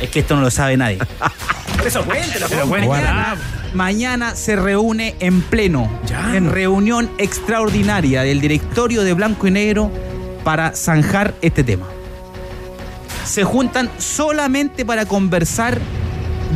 [0.01, 0.99] Es que esto no lo sabe nadie.
[1.85, 2.45] Eso cuéntelo.
[2.49, 3.35] Pero bueno, mañana,
[3.73, 5.89] mañana se reúne en pleno,
[6.33, 9.91] en reunión extraordinaria del directorio de Blanco y Negro
[10.43, 11.87] para zanjar este tema.
[13.25, 15.79] Se juntan solamente para conversar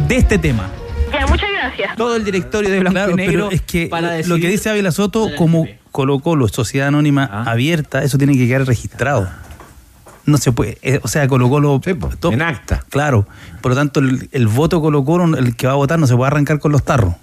[0.07, 0.69] de este tema.
[1.11, 1.95] Ya, muchas gracias.
[1.95, 4.69] Todo el directorio de Blanco Claro, y Negro pero es que para lo que dice
[4.69, 7.43] Ávila Soto, como Colo Colo, sociedad anónima Ah.
[7.51, 9.29] abierta, eso tiene que quedar registrado.
[10.25, 11.79] No se puede, eh, o sea, Colo Colo...
[11.85, 12.83] en acta.
[12.89, 13.27] Claro,
[13.61, 16.15] por lo tanto, el, el voto Colo Colo, el que va a votar, no se
[16.15, 17.13] puede arrancar con los tarros.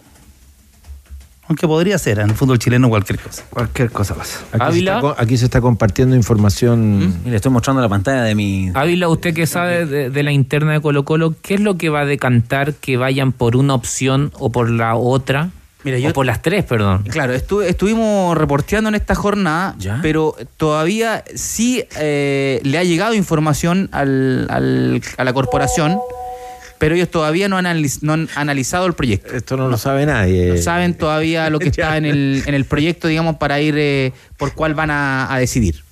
[1.49, 3.43] Aunque podría ser, en el fútbol chileno cualquier cosa.
[3.51, 4.39] Cualquier cosa pasa.
[4.53, 5.01] Aquí, se Ávila.
[5.01, 7.21] está, aquí se está compartiendo información.
[7.27, 8.71] Y le estoy mostrando la pantalla de mi.
[8.73, 11.89] Ávila, usted que sabe de, de la interna de Colo Colo, ¿qué es lo que
[11.89, 15.51] va a decantar que vayan por una opción o por la otra?
[15.85, 17.03] Mira, o yo- por las tres, perdón.
[17.11, 23.89] Claro, estu- estuvimos reporteando en esta jornada, pero todavía sí eh, le ha llegado información
[23.93, 25.99] al- al- a la corporación,
[26.79, 29.35] pero ellos todavía no han, analiz- no han analizado el proyecto.
[29.35, 30.49] Esto no lo sabe nadie.
[30.55, 34.13] No saben todavía lo que está en el, en el proyecto, digamos, para ir eh,
[34.37, 35.83] por cuál van a, a decidir.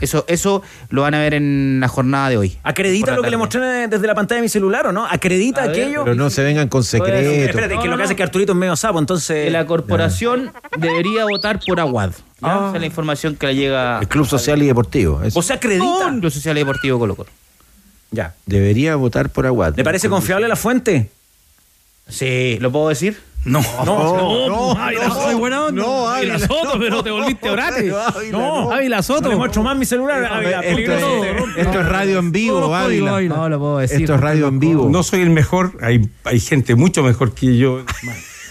[0.00, 2.58] Eso, eso lo van a ver en la jornada de hoy.
[2.62, 5.06] ¿Acredita lo que le mostré desde la pantalla de mi celular o no?
[5.06, 6.04] ¿Acredita aquello?
[6.04, 7.32] Pero no se vengan con secretos.
[7.32, 9.50] Espérate, que lo que hace es que Arturito es medio sapo, entonces.
[9.50, 12.10] La corporación debería votar por Aguad.
[12.40, 12.48] ¿ya?
[12.48, 15.22] Esa es la información que le llega El Club Social y Deportivo.
[15.22, 15.38] eso.
[15.38, 16.08] O sea, acredita.
[16.08, 17.30] al Club Social y Deportivo Colo Colo.
[18.10, 18.34] Ya.
[18.46, 19.74] Debería votar por Aguad.
[19.76, 21.10] ¿Le parece confiable la fuente?
[22.08, 23.18] Sí, ¿lo puedo decir?
[23.44, 23.62] No.
[23.84, 25.82] No, no, Ávila no, Soto, buena onda.
[25.82, 27.82] no, Ávila Ávila, Soto, no, pero te volviste no, orate.
[27.84, 28.88] no, Ávila, No, no.
[28.96, 29.28] No Soto.
[29.30, 30.24] le muestro más mi celular.
[30.26, 33.20] Ávila, Esto es, esto es radio en vivo, Ávila.
[33.22, 34.00] No lo puedo decir.
[34.02, 34.88] Esto es radio en vivo.
[34.90, 37.82] No soy el mejor, hay, hay gente mucho mejor que yo.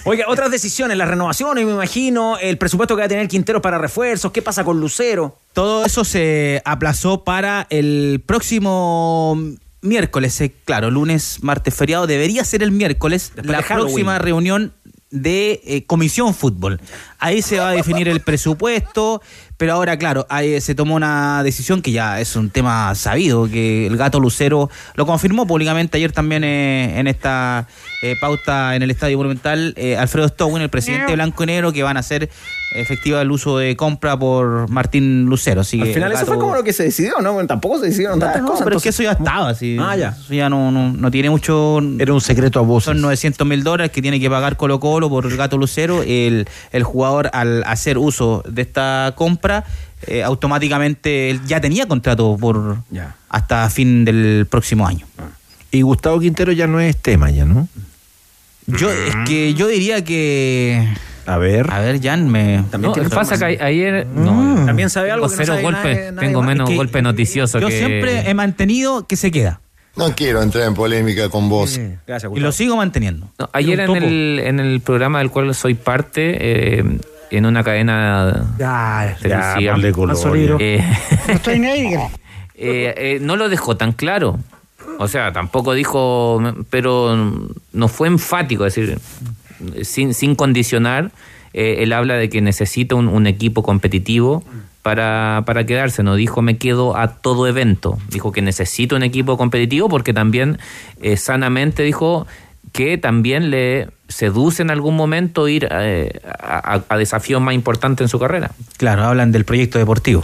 [0.06, 3.78] Oiga, otras decisiones, las renovaciones, me imagino, el presupuesto que va a tener Quintero para
[3.78, 5.38] refuerzos, ¿qué pasa con Lucero?
[5.54, 9.38] Todo eso se aplazó para el próximo
[9.82, 10.40] miércoles.
[10.42, 12.08] eh, Claro, lunes, martes, feriado.
[12.08, 14.74] Debería ser el miércoles Después la próxima reunión
[15.12, 16.80] de eh, Comisión Fútbol.
[17.20, 19.22] Ahí se va a definir el presupuesto,
[19.58, 23.88] pero ahora, claro, ahí se tomó una decisión que ya es un tema sabido, que
[23.88, 27.68] el gato Lucero lo confirmó públicamente ayer también eh, en esta
[28.02, 31.84] eh, pauta en el Estadio Monumental, eh, Alfredo Stowin, el presidente blanco y negro, que
[31.84, 32.30] van a hacer
[32.72, 35.62] efectiva el uso de compra por Martín Lucero.
[35.62, 37.34] Así Al que final eso fue como lo que se decidió, ¿no?
[37.34, 38.64] Bueno, tampoco se decidieron tantas no, cosas.
[38.64, 39.78] pero es que eso ya estaba, sí.
[39.80, 40.10] Ah, ya.
[40.10, 41.80] Eso ya no, no, no tiene mucho.
[41.98, 42.86] Era un secreto a voces.
[42.86, 46.04] Son 900 mil dólares que tiene que pagar Colo Colo por el gato Lucero.
[46.04, 49.64] El, el jugador, al hacer uso de esta compra,
[50.08, 53.16] eh, automáticamente él ya tenía contrato por Ya.
[53.30, 55.06] hasta fin del próximo año.
[55.72, 57.68] Y Gustavo Quintero ya no es tema, ya, ¿no?
[58.68, 60.88] Yo, es que yo diría que.
[61.26, 61.72] A ver.
[61.72, 62.64] A ver, Jan, me.
[62.80, 64.08] No, pasa que ayer.
[64.08, 65.96] No, También sabe algo tengo que no cero sabe golpe.
[65.96, 66.48] nadie- nadie tengo más.
[66.50, 67.78] menos Es que golpe noticioso Yo que.
[67.78, 69.60] siempre he mantenido que se queda.
[69.96, 71.80] No quiero entrar en polémica con vos.
[72.08, 73.28] Gracias, Y lo sigo manteniendo.
[73.38, 76.38] No, ayer en el, en el programa del cual soy parte,
[76.80, 76.84] eh,
[77.32, 80.84] en una cadena Ya, televisiva, ponle color, eh,
[81.28, 82.10] No estoy negro.
[82.56, 84.40] eh, eh, no lo dejó tan claro.
[85.00, 87.16] O sea, tampoco dijo, pero
[87.74, 89.00] no fue enfático, es decir,
[89.84, 91.12] sin, sin condicionar,
[91.54, 94.44] eh, él habla de que necesita un, un equipo competitivo
[94.82, 96.04] para, para quedarse.
[96.04, 97.98] No dijo me quedo a todo evento.
[98.10, 100.58] Dijo que necesito un equipo competitivo porque también
[101.02, 102.28] eh, sanamente dijo
[102.72, 108.06] que también le seduce en algún momento ir eh, a, a- a desafíos más importantes
[108.06, 108.52] en su carrera.
[108.78, 110.24] Claro, hablan del proyecto deportivo.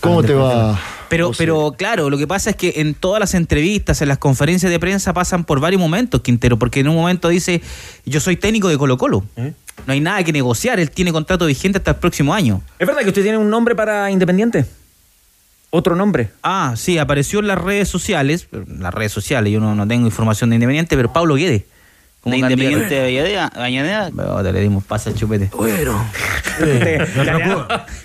[0.00, 0.78] ¿Cómo te va?
[1.08, 4.70] Pero, pero claro, lo que pasa es que en todas las entrevistas, en las conferencias
[4.70, 7.62] de prensa pasan por varios momentos, Quintero, porque en un momento dice,
[8.04, 9.24] yo soy técnico de Colo Colo.
[9.86, 12.62] No hay nada que negociar, él tiene contrato vigente hasta el próximo año.
[12.78, 14.66] ¿Es verdad que usted tiene un nombre para Independiente?
[15.70, 16.30] ¿Otro nombre?
[16.42, 20.50] Ah, sí, apareció en las redes sociales, las redes sociales, yo no, no tengo información
[20.50, 21.66] de Independiente, pero Pablo Guede.
[22.20, 22.40] Como de.
[22.40, 25.50] Independiente de Avellaneda- Avellaneda, te le dimos pase al chupete.
[25.56, 26.04] Bueno.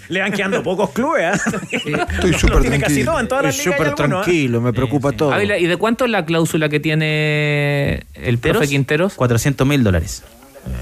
[0.10, 1.52] le, van quedando pocos clubes, ¿ah?
[1.72, 3.12] Estoy súper tranquilo.
[3.12, 3.80] todo en todas las Es ligas.
[3.80, 5.32] hay súper tranquilo, me preocupa todo.
[5.34, 9.16] Ávila, ¿y de cuánto es la cláusula que tiene el profe Quinteros?
[9.16, 10.24] 400 mil dólares.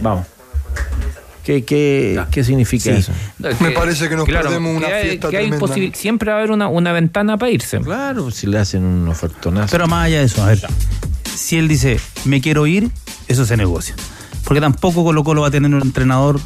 [0.02, 0.28] Vamos.
[1.44, 2.90] ¿Qué, qué, qué significa Sí.
[2.92, 3.12] eso?
[3.62, 5.66] Me parece que nos perdemos una que hay- fiesta que hay tremenda.
[5.68, 7.80] posibil- Siempre va a haber una, una ventana para irse.
[7.80, 9.72] Claro, si le hacen un ofertonazo.
[9.72, 10.60] Pero más allá de eso, a ver,
[11.36, 12.90] si él dice, me quiero ir,
[13.28, 13.96] eso se negocia.
[14.44, 16.40] Porque tampoco Colo Colo va a tener un entrenador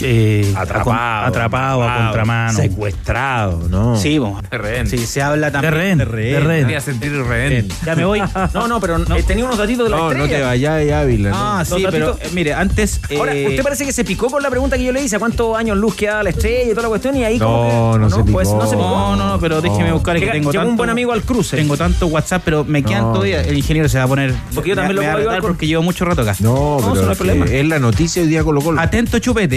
[0.00, 2.58] eh, Atrapado, a, atrapado, a contramano.
[2.58, 3.96] Secuestrado, ¿no?
[3.96, 4.40] Sí, bueno.
[4.50, 4.86] De rehén.
[4.88, 5.74] Sí, se habla De también.
[5.74, 6.04] rehén, de
[6.40, 6.64] rehén.
[6.64, 7.68] Voy a sentir rehén.
[7.84, 8.22] Ya me voy.
[8.54, 10.36] No, no, pero eh, tenía unos datitos de la No, no estrella.
[10.38, 11.30] te vayas, Ávila.
[11.30, 11.36] ¿no?
[11.38, 13.00] Ah, sí, pero eh, mire, antes.
[13.16, 15.56] Ahora, usted parece que se picó con la pregunta que yo le hice, ¿a cuántos
[15.56, 17.16] años luz queda la estrella y toda la cuestión?
[17.16, 18.58] Y ahí No, como que- no se Pues picó.
[18.62, 18.88] no se picó.
[18.88, 19.94] No, no, no, pero déjeme No.
[19.94, 20.68] buscar que tengo tanto.
[20.68, 21.56] un buen amigo al cruce.
[21.56, 23.12] Tengo tanto WhatsApp, pero me quedan No.
[23.14, 23.42] todavía.
[23.42, 24.34] El ingeniero se va a poner.
[24.54, 26.34] Porque yo también me- lo puedo a porque llevo mucho rato acá.
[26.40, 27.46] No, pero no es, que problema.
[27.46, 28.80] es la noticia hoy día Colo Colo.
[28.80, 29.51] Atento chupete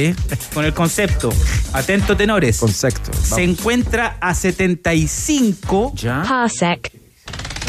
[0.53, 1.31] con el concepto.
[1.73, 2.57] Atento tenores.
[2.57, 3.11] Concepto.
[3.13, 5.93] Se encuentra a 75.
[5.95, 6.23] ¿Ya?
[6.27, 6.91] Parsec.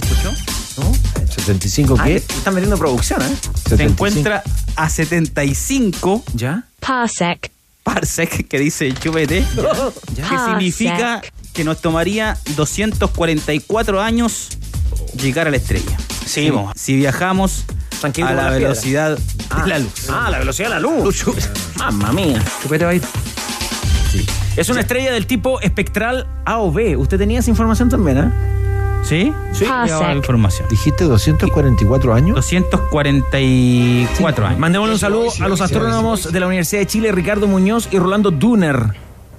[0.02, 0.32] ¿Escuchó?
[1.52, 2.20] ¿75 Ah, qué?
[2.20, 3.36] te- están metiendo producción, ¿eh?
[3.68, 4.42] Se encuentra
[4.74, 6.64] a 75 ¿Ya?
[6.80, 7.50] Parsec.
[7.82, 9.44] parsec, que dice el chupete,
[10.16, 11.22] que significa
[11.52, 14.48] que nos tomaría 244 años
[15.20, 15.96] llegar a la estrella.
[16.26, 17.64] Sí, vamos, si viajamos
[18.00, 19.18] Tranquilo a la velocidad
[19.50, 19.92] Ah, de la luz.
[20.10, 21.24] Ah, la velocidad de la luz.
[21.78, 22.42] Mamma mía.
[22.62, 23.02] Chupete va a ir.
[24.56, 26.96] Es una estrella del tipo espectral A o B.
[26.96, 28.30] Usted tenía esa información también, ¿eh?
[29.02, 29.32] ¿Sí?
[29.52, 30.66] Sí, la información.
[30.68, 32.34] ¿Dijiste 244 años?
[32.36, 34.58] 244 años.
[34.58, 38.30] Mandémosle un saludo a los astrónomos de la Universidad de Chile, Ricardo Muñoz y Rolando
[38.30, 38.94] Duner,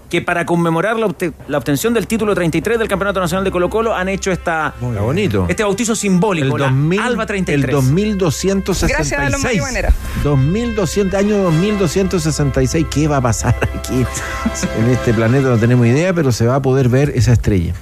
[0.09, 3.69] que para conmemorar la, obte- la obtención del título 33 del Campeonato Nacional de Colo
[3.69, 5.45] Colo han hecho esta, bonito.
[5.49, 7.65] este bautizo simbólico, el la 2000, Alba 33.
[7.65, 8.91] El 2266.
[8.91, 9.93] Gracias a los marihuaneros.
[10.23, 12.85] 2200, año 2266.
[12.89, 14.05] ¿Qué va a pasar aquí?
[14.79, 17.73] en este planeta no tenemos idea, pero se va a poder ver esa estrella.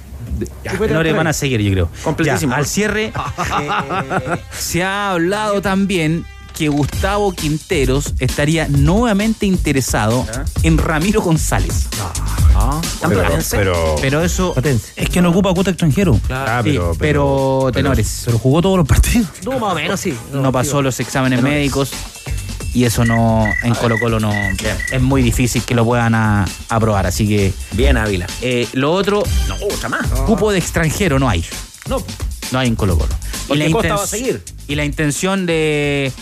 [0.90, 1.88] No le van a seguir, yo creo.
[2.04, 2.52] Completísimo.
[2.52, 3.04] Ya, al cierre,
[3.60, 10.26] eh, se ha hablado también que Gustavo Quinteros estaría nuevamente interesado
[10.62, 11.86] en Ramiro González.
[13.00, 13.58] Tan platense.
[14.00, 14.54] Pero eso.
[14.96, 16.18] Es que no ocupa cuota extranjero.
[16.30, 18.22] Ah, sí, pero, tenores.
[18.24, 19.28] Pero jugó todos los partidos.
[19.44, 20.16] No, más o menos, sí.
[20.32, 21.90] No pasó los exámenes médicos
[22.72, 24.30] y eso no en Colo Colo no
[24.92, 26.14] es muy difícil que lo puedan
[26.68, 28.26] aprobar así que Bien, Ávila.
[28.42, 30.06] eh, lo otro No, otra más.
[30.26, 31.42] cupo de extranjero no hay
[31.88, 32.02] No.
[32.52, 33.14] no hay en Colo Colo
[33.48, 34.44] Porque Costa va a inten- seguir.
[34.68, 36.12] y la intención de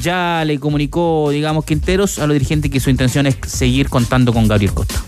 [0.00, 4.48] ya le comunicó digamos Quinteros a los dirigentes que su intención es seguir contando con
[4.48, 5.02] Gabriel Costa.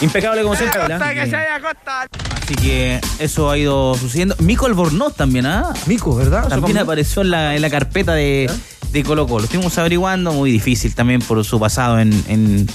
[0.00, 4.34] Impecable como siempre, así que eso ha ido sucediendo.
[4.38, 5.74] Mico Albornoz también ¿ah?
[5.86, 6.48] Mico, ¿verdad?
[6.48, 8.50] también apareció en la, en la carpeta de,
[8.92, 9.44] de Colo Colo.
[9.44, 12.66] Estuvimos averiguando, muy difícil también por su pasado en, en,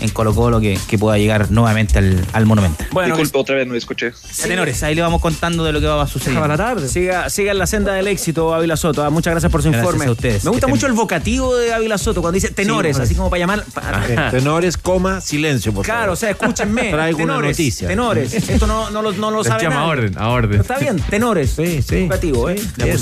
[0.00, 2.86] en Colo Colo que, que pueda llegar nuevamente al, al Monumental.
[2.92, 4.12] Bueno, Disculpe, otra vez no escuché.
[4.42, 6.34] Tenores, ahí le vamos contando de lo que va a suceder.
[6.38, 6.88] Para la tarde.
[6.88, 9.02] Siga, siga en la senda del éxito, Ávila Soto.
[9.04, 10.06] Ah, Muchas gracias por su Gracias informe.
[10.06, 10.44] a ustedes.
[10.44, 13.40] Me gusta mucho el vocativo de Ávila Soto cuando dice tenores, Sí, así como para
[13.40, 13.64] llamar.
[14.08, 16.12] Eh, Tenores, coma, silencio, por Claro, favor.
[16.12, 16.82] o sea, escúchenme.
[16.90, 17.88] Traigo una tenores, noticia.
[17.88, 18.32] Tenores.
[18.48, 20.50] Esto no, no lo, no lo Les sabe llama a orden, a orden.
[20.50, 21.50] Pero Está bien, tenores.
[21.56, 22.02] Sí, sí.
[22.04, 22.56] Vocativo, ¿eh?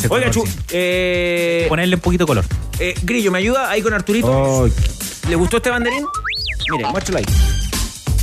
[0.09, 2.45] Oiga, Chu, eh, Ponerle un poquito color.
[2.78, 4.28] Eh, Grillo, ¿me ayuda ahí con Arturito?
[4.30, 4.68] Oh,
[5.28, 6.04] ¿Le gustó este banderín?
[6.72, 7.24] Mire, muéstralo ahí.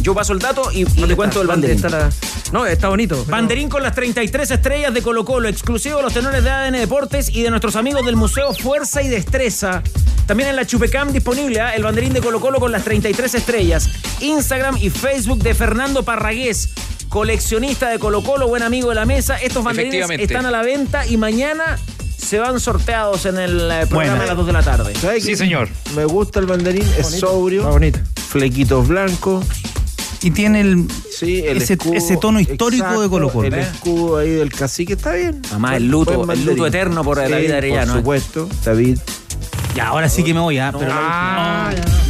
[0.01, 1.75] Yo paso el dato y le cuento el banderín.
[1.77, 2.09] Está la-
[2.51, 3.15] No, está bonito.
[3.25, 6.77] pero- Banderín con las 33 estrellas de Colo Colo, exclusivo de los tenores de ADN
[6.79, 9.81] Deportes y de nuestros amigos del Museo Fuerza y Destreza.
[10.25, 11.73] También en la Chupecam disponible ¿ah?
[11.75, 13.89] el banderín de Colo Colo con las 33 estrellas.
[14.21, 16.69] Instagram y Facebook de Fernando Parragués,
[17.09, 19.37] coleccionista de Colo Colo, buen amigo de la mesa.
[19.41, 21.77] Estos banderines están a la venta y mañana
[22.17, 24.93] se van sorteados en el eh, programa a las 2 de la tarde.
[24.95, 25.37] ¿sabes Sí, qué?
[25.37, 25.69] señor.
[25.95, 27.99] Me gusta el banderín, es sobrio, Está bonito.
[28.29, 29.45] flequitos blancos.
[30.23, 33.47] Y tiene el, Sí, el ese, escudo, ese tono histórico exacto, de Colo Colo.
[33.47, 35.41] El escudo ahí del cacique está bien.
[35.51, 36.47] Además, el luto, Buen el banderín.
[36.55, 38.01] luto eterno por Sí, David Arellano.
[38.03, 38.21] Por ¿eh?
[38.21, 38.97] supuesto, David.
[39.75, 40.73] Ya, ahora sí que me voy, ¿ah?
[40.77, 41.69] Pero Ah,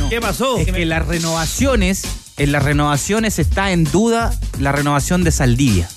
[0.10, 0.58] ¿Qué pasó?
[0.58, 2.04] es que las renovaciones,
[2.38, 5.90] en las renovaciones está en duda la renovación de Saldivia.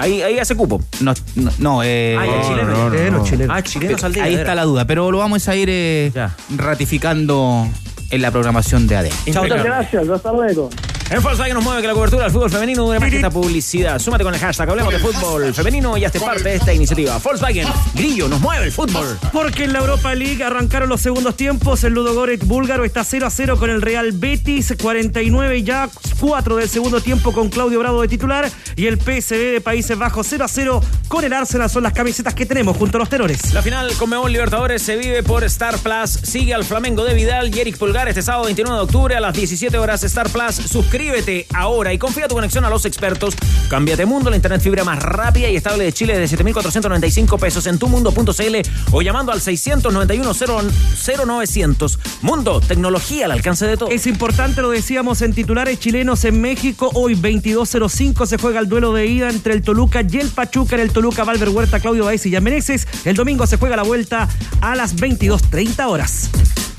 [0.00, 0.80] Ahí, ahí hace cupo.
[1.00, 2.70] No, no, no, eh, Ah, ya, chileno.
[2.70, 3.24] no, no, Chileno, no.
[3.24, 3.54] chileno.
[3.54, 4.24] Ah, chileno Saldivia.
[4.24, 4.42] ahí era.
[4.42, 6.34] está la duda, pero lo vamos a ir eh, Ya.
[6.56, 7.68] ratificando
[8.10, 9.10] en la programación de.
[9.32, 9.62] Chao, chao.
[9.62, 10.70] gracias, hasta luego.
[11.10, 13.98] En Volkswagen nos mueve que la cobertura del fútbol femenino dure más que esta publicidad.
[13.98, 17.18] Súmate con el hashtag Hablemos de Fútbol Femenino y hazte parte de esta iniciativa.
[17.18, 19.18] Volkswagen, Grillo, nos mueve el fútbol.
[19.32, 21.82] Porque en la Europa League arrancaron los segundos tiempos.
[21.82, 24.72] El Ludogorets búlgaro está 0 a 0 con el Real Betis.
[24.80, 25.88] 49 ya
[26.20, 28.48] 4 del segundo tiempo con Claudio Bravo de titular.
[28.76, 31.68] Y el PSV de Países Bajos 0 a 0 con el Arsenal.
[31.68, 33.52] Son las camisetas que tenemos junto a los tenores.
[33.52, 36.10] La final con Mebol Libertadores se vive por Star Plus.
[36.22, 39.34] Sigue al Flamengo de Vidal y Eric Pulgar este sábado 29 de octubre a las
[39.34, 40.54] 17 horas Star Plus.
[41.00, 43.34] Suscríbete ahora y confía tu conexión a los expertos.
[43.70, 47.78] Cámbiate Mundo, la internet fibra más rápida y estable de Chile de 7.495 pesos en
[47.78, 48.56] tumundo.cl
[48.92, 51.98] o llamando al 691 0900.
[52.20, 53.94] Mundo, tecnología al alcance de todos.
[53.94, 56.90] Es importante, lo decíamos en titulares chilenos en México.
[56.92, 60.82] Hoy 22.05 se juega el duelo de ida entre el Toluca y el Pachuca en
[60.82, 62.86] el Toluca Valver Huerta, Claudio Baez y Jan Meneses.
[63.06, 64.28] El domingo se juega la vuelta
[64.60, 66.30] a las 22.30 horas.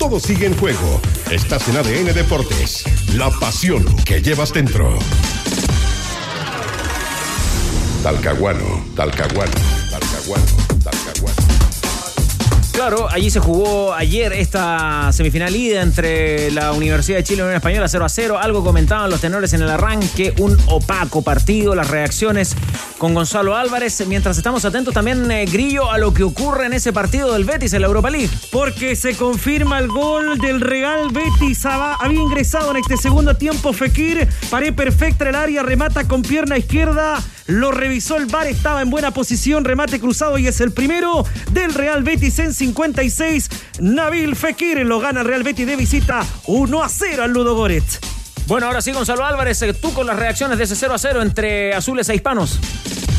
[0.02, 1.00] Todo sigue en juego.
[1.30, 2.82] Estás en ADN Deportes.
[3.14, 4.98] La pasión que llevas dentro.
[8.02, 9.52] Talcahuano, Talcahuano,
[9.92, 10.44] Talcahuano,
[10.82, 11.11] Talcahuano.
[12.72, 17.44] Claro, allí se jugó ayer esta semifinal ida entre la Universidad de Chile y la
[17.44, 18.38] Unión Española 0 a 0.
[18.38, 22.56] Algo comentaban los tenores en el arranque, un opaco partido, las reacciones
[22.96, 24.02] con Gonzalo Álvarez.
[24.06, 27.74] Mientras estamos atentos también, eh, Grillo, a lo que ocurre en ese partido del Betis
[27.74, 28.30] en la Europa League.
[28.50, 31.66] Porque se confirma el gol del Real Betis.
[31.66, 34.26] Había ingresado en este segundo tiempo Fekir.
[34.50, 37.22] Pared perfecta el área, remata con pierna izquierda.
[37.46, 41.74] Lo revisó el VAR, estaba en buena posición, remate cruzado y es el primero del
[41.74, 43.48] Real Betis en 56.
[43.80, 47.98] Nabil Fekir lo gana el Real Betis de visita 1 a 0 al Ludo Goretz.
[48.46, 51.22] Bueno, ahora sí, Gonzalo Álvarez, eh, tú con las reacciones de ese 0 a 0
[51.22, 52.58] entre azules e hispanos.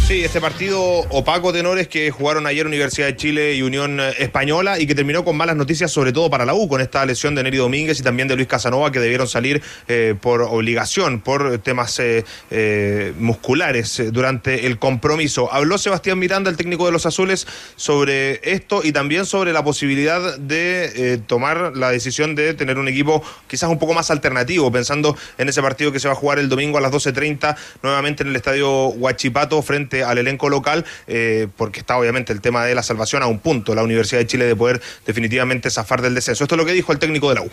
[0.06, 4.86] Sí, este partido opaco tenores que jugaron ayer Universidad de Chile y Unión Española y
[4.86, 7.56] que terminó con malas noticias, sobre todo para la U, con esta lesión de Neri
[7.56, 12.26] Domínguez y también de Luis Casanova, que debieron salir eh, por obligación, por temas eh,
[12.52, 15.52] eh, musculares durante el compromiso.
[15.54, 17.48] Habló Sebastián Miranda, el técnico de los Azules,
[17.78, 23.24] sobre esto y también sobre la posibilidad de tomar la decisión de tener un equipo
[23.48, 26.50] quizás un poco más alternativo, pensando en ese partido que se va a jugar el
[26.50, 31.82] domingo a las 12.30 nuevamente en el estadio Huachipato frente al elenco local, eh, porque
[31.82, 34.56] está obviamente el tema de la salvación a un punto, la Universidad de Chile de
[34.56, 36.46] poder definitivamente zafar del descenso.
[36.46, 37.50] Esto es lo que dijo el técnico de la U.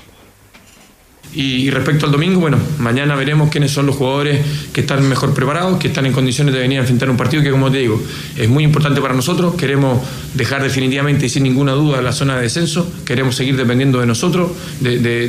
[1.33, 5.79] Y, respecto al domingo, bueno, mañana veremos quiénes son los jugadores que están mejor preparados,
[5.79, 8.03] que están en condiciones de venir a enfrentar un partido que, como te digo,
[8.37, 9.55] es muy importante para nosotros.
[9.55, 10.03] Queremos
[10.35, 12.91] dejar definitivamente y sin ninguna duda la zona de descenso.
[13.05, 14.51] Queremos seguir dependiendo de nosotros,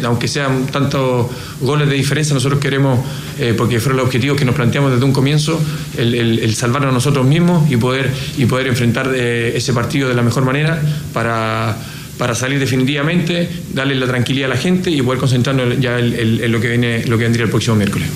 [0.03, 1.27] aunque sean tantos
[1.59, 2.99] goles de diferencia, nosotros queremos,
[3.39, 5.61] eh, porque fueron los objetivos que nos planteamos desde un comienzo,
[5.99, 10.23] el salvarnos a nosotros mismos y poder, y poder enfrentar eh, ese partido de la
[10.23, 10.81] mejor manera
[11.13, 11.77] para
[12.22, 16.43] para salir definitivamente, darle la tranquilidad a la gente y poder concentrarnos ya en, en-
[16.43, 18.07] en lo que viene, lo que vendría el próximo miércoles.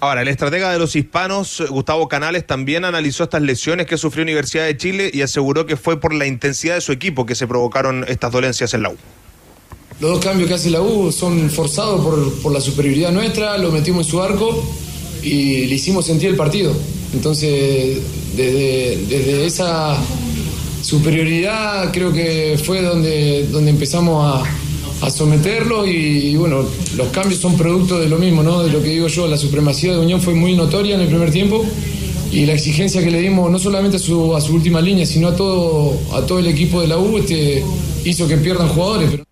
[0.00, 4.64] Ahora, el estratega de los hispanos, Gustavo Canales, también analizó estas lesiones que sufrió Universidad
[4.64, 8.04] de Chile y aseguró que fue por la intensidad de su equipo que se provocaron
[8.08, 8.96] estas dolencias en la U.
[10.00, 13.70] Los dos cambios que hace la U son forzados por, por la superioridad nuestra, lo
[13.70, 14.68] metimos en su arco
[15.22, 16.74] y le hicimos sentir el partido.
[17.14, 17.98] Entonces,
[18.36, 19.96] desde, desde esa
[20.82, 26.64] superioridad creo que fue donde, donde empezamos a, a someterlo y, bueno,
[26.96, 28.62] los cambios son producto de lo mismo, ¿no?
[28.62, 31.30] De lo que digo yo, la supremacía de Unión fue muy notoria en el primer
[31.32, 31.64] tiempo
[32.30, 35.28] y la exigencia que le dimos no solamente a su, a su última línea, sino
[35.28, 37.64] a todo, a todo el equipo de la U, este,
[38.04, 39.10] hizo que pierdan jugadores.
[39.10, 39.24] Pero...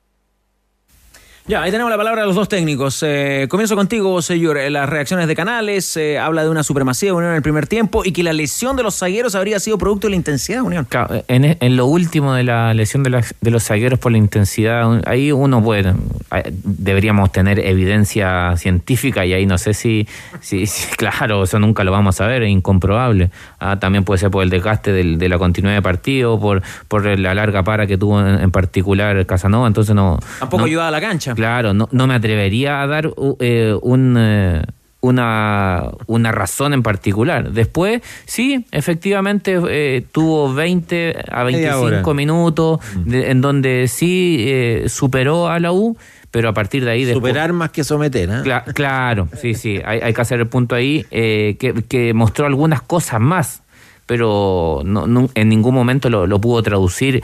[1.46, 3.02] Ya, ahí tenemos la palabra de los dos técnicos.
[3.04, 4.56] Eh, comienzo contigo, señor.
[4.56, 7.66] Eh, las reacciones de Canales eh, habla de una supremacía de Unión en el primer
[7.66, 10.62] tiempo y que la lesión de los zagueros habría sido producto de la intensidad de
[10.62, 10.84] Unión.
[10.88, 14.18] Claro, en, en lo último de la lesión de, la- de los zagueros por la
[14.18, 15.94] intensidad, ahí uno puede,
[16.36, 20.06] eh, deberíamos tener evidencia científica y ahí no sé si,
[20.40, 23.30] si, si- claro, eso nunca lo vamos a ver, es incomprobable.
[23.58, 27.04] Ah, también puede ser por el desgaste del- de la continuidad de partido, por, por
[27.18, 30.20] la larga para que tuvo en, en particular Casanova, entonces no...
[30.38, 31.29] Tampoco no- ayuda a la cancha.
[31.34, 34.62] Claro, no, no me atrevería a dar uh, eh, un, eh,
[35.02, 37.52] una, una razón en particular.
[37.52, 42.14] Después, sí, efectivamente eh, tuvo 20 a Media 25 hora.
[42.14, 45.96] minutos de- en donde sí eh, superó a la U,
[46.30, 47.04] pero a partir de ahí...
[47.04, 48.42] después- Superar más que someter, ¿eh?
[48.44, 52.46] Cla- claro, sí, sí, hay, hay que hacer el punto ahí, eh, que, que mostró
[52.46, 53.62] algunas cosas más,
[54.06, 57.22] pero no, no- en ningún momento lo, lo pudo traducir.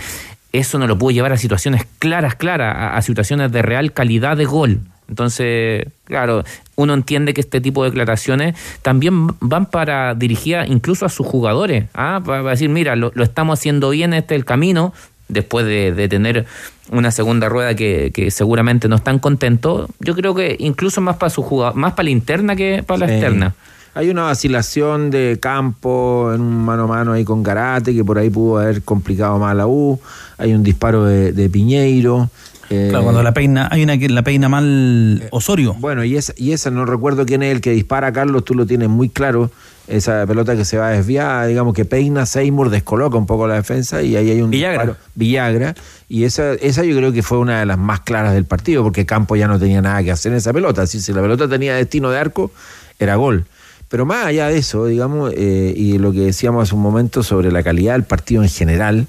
[0.58, 4.36] Eso no lo pudo llevar a situaciones claras, claras, a, a situaciones de real calidad
[4.36, 4.80] de gol.
[5.08, 6.44] Entonces, claro,
[6.74, 11.84] uno entiende que este tipo de declaraciones también van para dirigidas incluso a sus jugadores,
[11.94, 12.20] ¿ah?
[12.24, 14.92] para, decir, mira, lo, lo estamos haciendo bien, este es el camino,
[15.28, 16.46] después de, de tener
[16.90, 21.30] una segunda rueda que, que seguramente no están contentos, yo creo que incluso más para
[21.30, 21.42] su
[21.74, 23.12] más para la interna que para la Sí.
[23.12, 23.54] externa.
[23.96, 28.18] Hay una vacilación de campo en un mano a mano ahí con Garate, que por
[28.18, 29.98] ahí pudo haber complicado más a la U.
[30.36, 32.28] Hay un disparo de, de Piñeiro.
[32.68, 35.72] eh, Claro, cuando la peina, hay una que la peina mal Osorio.
[35.78, 38.66] Bueno, y esa, y esa no recuerdo quién es el que dispara, Carlos, tú lo
[38.66, 39.50] tienes muy claro.
[39.88, 44.02] Esa pelota que se va desviada, digamos que peina, Seymour descoloca un poco la defensa
[44.02, 44.82] y ahí hay un Villagra.
[44.82, 44.98] disparo.
[45.14, 45.74] Villagra.
[46.08, 49.06] Y esa, esa yo creo que fue una de las más claras del partido, porque
[49.06, 50.86] Campo ya no tenía nada que hacer en esa pelota.
[50.86, 52.50] Si la pelota tenía destino de arco,
[52.98, 53.46] era gol.
[53.88, 57.52] Pero más allá de eso, digamos, eh, y lo que decíamos hace un momento sobre
[57.52, 59.06] la calidad del partido en general,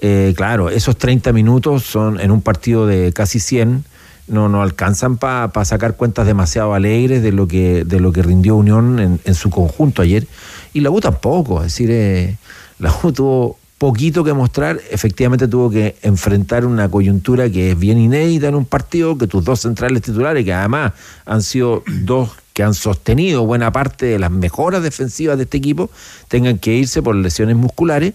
[0.00, 3.84] eh, claro, esos 30 minutos son en un partido de casi 100,
[4.28, 8.54] no, no alcanzan para sacar cuentas demasiado alegres de lo que, de lo que rindió
[8.54, 10.26] Unión en, en su conjunto ayer.
[10.72, 12.38] Y la U tampoco, es decir, eh,
[12.78, 17.98] la U tuvo poquito que mostrar, efectivamente tuvo que enfrentar una coyuntura que es bien
[17.98, 20.92] inédita en un partido, que tus dos centrales titulares, que además
[21.24, 22.30] han sido dos
[22.60, 25.88] que han sostenido buena parte de las mejoras defensivas de este equipo,
[26.28, 28.12] tengan que irse por lesiones musculares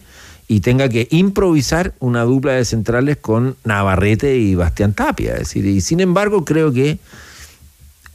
[0.48, 5.34] y tenga que improvisar una dupla de centrales con Navarrete y Bastián Tapia.
[5.34, 7.00] Es decir, y sin embargo creo que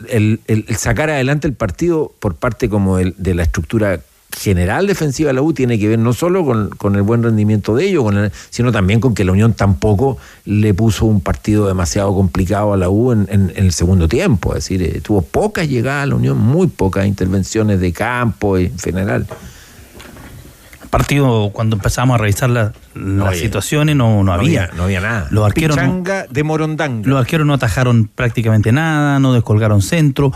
[0.09, 3.99] el, el- el sacar adelante el partido por parte como el- de la estructura
[4.37, 7.75] general defensiva de la U tiene que ver no solo con, con el buen rendimiento
[7.75, 11.67] de ellos, con el- sino también con que la Unión tampoco le puso un partido
[11.67, 14.51] demasiado complicado a la U en, en- el segundo tiempo.
[14.51, 18.79] Es decir, eh, tuvo pocas llegadas a la Unión, muy pocas intervenciones de campo en
[18.79, 19.27] general.
[20.91, 24.71] Partido, cuando empezamos a revisar la- las situaciones, no, no había.
[24.77, 25.29] no había nada.
[25.31, 27.09] Los arqueros no- de Morondanga.
[27.09, 30.33] Los arqueros no atajaron prácticamente nada, no descolgaron centro.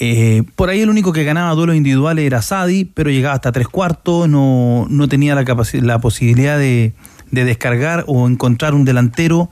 [0.00, 3.68] Eh, por ahí el único que ganaba duelos individuales era Sadi, pero llegaba hasta tres
[3.68, 5.44] cuartos, no, no tenía la,
[5.82, 6.94] la posibilidad de,
[7.30, 9.50] de descargar o encontrar un delantero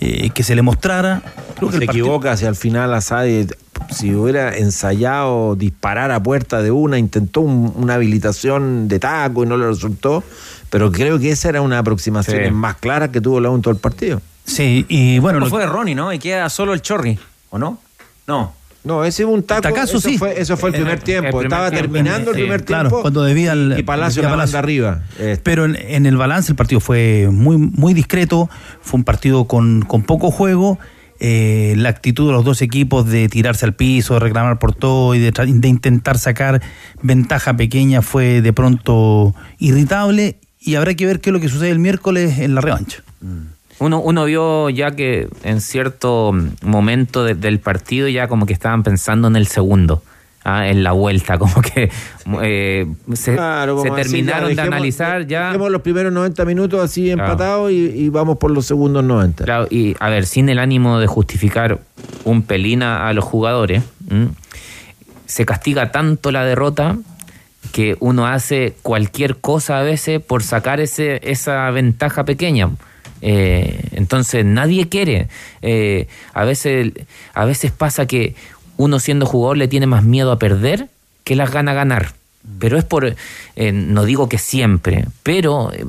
[0.00, 1.22] eh, que se le mostrara.
[1.56, 3.46] Creo que se partido- equivoca hacia el final Asadi
[3.90, 9.46] si hubiera ensayado disparar a puerta de una intentó un- una habilitación de taco y
[9.46, 10.24] no le resultó
[10.70, 12.50] pero creo que esa era una aproximación Sí.
[12.50, 15.38] más clara que tuvo la en todo el partido Sí, y bueno.
[15.40, 16.12] No lo- fue de Ronnie, ¿no?
[16.12, 17.18] Y queda solo el Chorri,
[17.50, 17.78] ¿o no?
[18.26, 18.54] No.
[18.86, 20.16] No ese fue un taco Tacazo, eso, sí.
[20.16, 22.42] fue, eso fue el primer el tiempo primer estaba tiempo, terminando el sí.
[22.42, 26.16] primer Claro, tiempo cuando debía el- y Palacio la arriba Este, Pero en, en el
[26.16, 28.48] balance el partido fue muy, muy discreto,
[28.80, 30.78] fue un partido con, con poco juego.
[31.18, 35.14] eh, la actitud de los dos equipos de tirarse al piso, de reclamar por todo
[35.14, 35.32] y de,
[35.66, 36.60] intentar sacar
[37.02, 41.70] ventaja pequeña fue de pronto irritable y habrá que ver qué es lo que sucede
[41.70, 43.02] el miércoles en la revancha.
[43.78, 48.82] Uno, uno vio ya que en cierto momento de- del partido ya como que estaban
[48.82, 50.02] pensando en el segundo,
[50.44, 51.90] ah, en la vuelta, como que
[52.42, 55.46] eh, se, Claro, terminaron ya, de analizar ya.
[55.48, 57.24] dejemos los primeros 90 minutos así Claro.
[57.32, 60.98] empatados y, y vamos por los segundos 90 Claro, y a ver, sin el ánimo
[60.98, 61.78] de justificar
[62.24, 64.28] un pelín a, a los jugadores, ¿m?
[65.26, 66.96] se castiga tanto la derrota
[67.72, 72.70] que uno hace cualquier cosa a veces por sacar ese, esa ventaja pequeña.
[73.22, 75.28] Eh, entonces nadie quiere.
[75.62, 76.92] Eh, a, veces,
[77.34, 78.34] a veces pasa que
[78.76, 80.88] uno siendo jugador le tiene más miedo a perder
[81.24, 82.12] que las gana ganar.
[82.60, 83.04] pero es por,
[83.56, 85.84] eh, no digo que siempre, pero eh,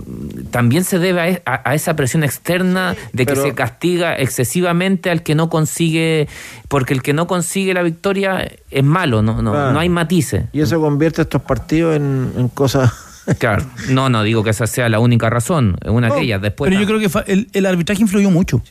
[0.50, 4.16] también se debe a, e- a- a esa presión externa de que pero- se castiga
[4.16, 6.28] excesivamente al que no consigue,
[6.68, 10.46] porque el que no consigue la victoria es malo, no, no, no hay matices.
[10.52, 12.92] Y eso convierte estos partidos en, en cosas.
[13.40, 16.42] Claro, no, no digo que esa sea la única razón, es una de ellas.
[16.42, 18.62] Después Pero yo creo que fa- el, el arbitraje influyó mucho.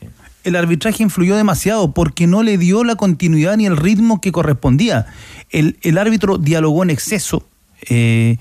[0.45, 5.07] El arbitraje influyó demasiado porque no le dio la continuidad ni el ritmo que correspondía.
[5.51, 7.45] El, el árbitro dialogó en exceso
[7.91, 8.37] eh,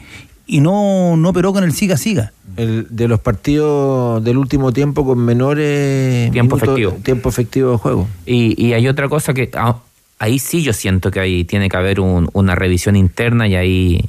[0.47, 2.31] y no, no operó con el siga-siga.
[2.57, 7.03] El, de los partidos del último tiempo con menores Tiempo minutos- efectivo.
[7.03, 8.07] tiempo efectivo de juego.
[8.25, 9.77] Y, y hay otra cosa que ah,
[10.19, 14.05] ahí sí yo siento que ahí tiene que haber un- una revisión interna y ahí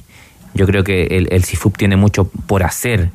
[0.57, 3.09] yo creo que el, el CIFUP tiene mucho por hacer.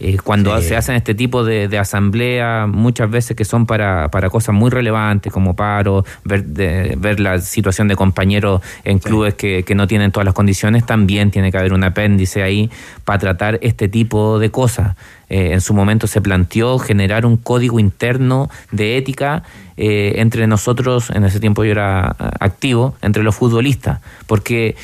[0.00, 0.68] Eh, cuando Sí.
[0.68, 4.70] se hacen este tipo de, de asamblea, muchas veces que son para, para cosas muy
[4.70, 9.88] relevantes como paro, ver, de- ver la situación de compañeros en clubes que, que no
[9.88, 12.70] tienen todas las condiciones, también tiene que haber un apéndice ahí
[13.04, 14.94] para tratar este tipo de cosas.
[15.30, 19.42] Eh, en su momento se planteó generar un código interno de ética
[19.76, 24.76] eh, entre nosotros, en ese tiempo yo era ah, activo, entre los futbolistas, porque,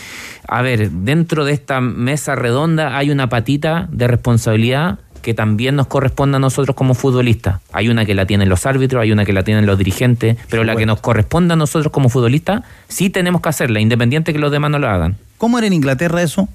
[0.49, 5.87] a ver, dentro de esta mesa redonda hay una patita de responsabilidad que también nos
[5.87, 7.61] corresponde a nosotros como futbolistas.
[7.73, 10.65] Hay una que la tienen los árbitros, hay una que la tienen los dirigentes, pero
[10.65, 14.53] la que nos corresponde a nosotros como futbolistas, sí tenemos que hacerla, independiente que los
[14.53, 15.17] demás no lo hagan.
[15.39, 16.47] ¿Cómo era en Inglaterra eso?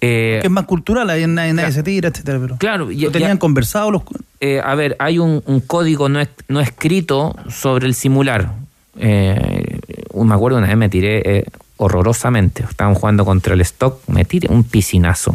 [0.00, 2.38] Eh, Que es más cultural, ahí nadie, nadie se tira, etcétera.
[2.40, 4.02] Pero Claro, ya- lo tenían ya- conversado los.
[4.40, 8.52] Eh, a ver, hay un, un código no, es- no escrito sobre el simular.
[8.98, 9.78] Eh,
[10.14, 11.44] me acuerdo una vez me tiré eh,
[11.78, 12.64] horrorosamente.
[12.68, 15.34] Estaban jugando contra el Stock, me tiré un piscinazo.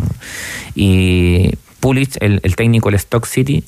[0.76, 3.64] Y Pulich, el, el técnico del Stock City,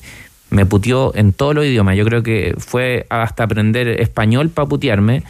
[0.50, 1.96] me puteó en todos los idiomas.
[1.96, 5.24] Yo creo que fue hasta aprender español para putearme,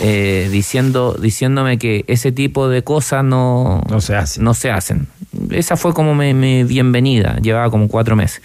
[0.00, 4.40] eh, diciendo, diciéndome que ese tipo de cosas no, No se hace.
[4.40, 5.08] no se hacen.
[5.50, 8.42] Esa fue como mi, mi bienvenida, llevaba como cuatro meses.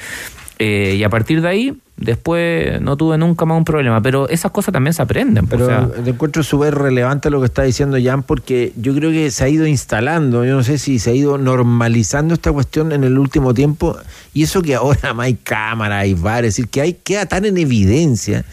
[0.60, 4.02] Eh, y a partir de ahí, después no tuve nunca más un problema.
[4.02, 5.48] Pero esas cosas también se aprenden.
[5.48, 8.93] pues, Pero o sea, te encuentro súper relevante lo que está diciendo Jan, porque yo
[8.93, 12.52] creo que se ha ido instalando, yo no sé si se ha ido normalizando esta
[12.52, 13.98] cuestión en el último tiempo,
[14.34, 17.45] y eso que ahora más hay cámara, hay bar, es decir, que hay, queda tan
[17.45, 18.45] en evidencia,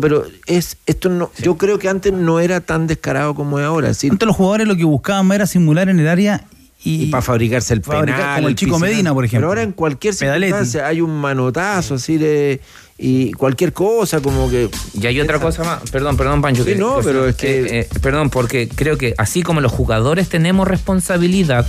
[0.00, 3.88] pero es, esto no, yo creo que antes no era tan descarado como es ahora,
[3.88, 6.44] es decir, Antes los jugadores lo que buscaban era simular en el área
[6.84, 8.78] y, para fabricarse el fabricar, penal, como el chico.
[8.78, 9.40] Medina, por ejemplo.
[9.40, 10.52] Pero ahora en cualquier Pedaletti.
[10.52, 12.60] circunstancia hay un manotazo, así de,
[12.98, 14.68] y cualquier cosa, como que...
[15.00, 15.88] y hay otra cosa más.
[15.90, 16.64] Perdón, perdón, Pancho.
[16.64, 20.28] Sí, no, pero es que- eh, eh, perdón, porque creo que así como los jugadores
[20.28, 21.66] tenemos responsabilidad,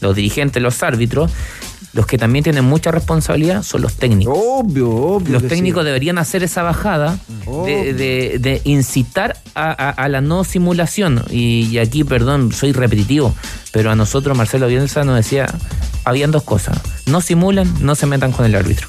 [0.00, 1.32] los dirigentes, los árbitros,
[1.94, 4.36] los que también tienen mucha responsabilidad son los técnicos.
[4.38, 5.32] Obvio, obvio.
[5.32, 5.86] Los que técnicos sí.
[5.86, 7.18] deberían hacer esa bajada
[7.66, 11.24] de, de- de incitar a, a- a la no simulación.
[11.30, 13.34] Y, y aquí, perdón, soy repetitivo,
[13.72, 15.46] pero a nosotros Marcelo Bielsa nos decía,
[16.04, 18.86] habían dos cosas, no simulan, no se metan con el árbitro.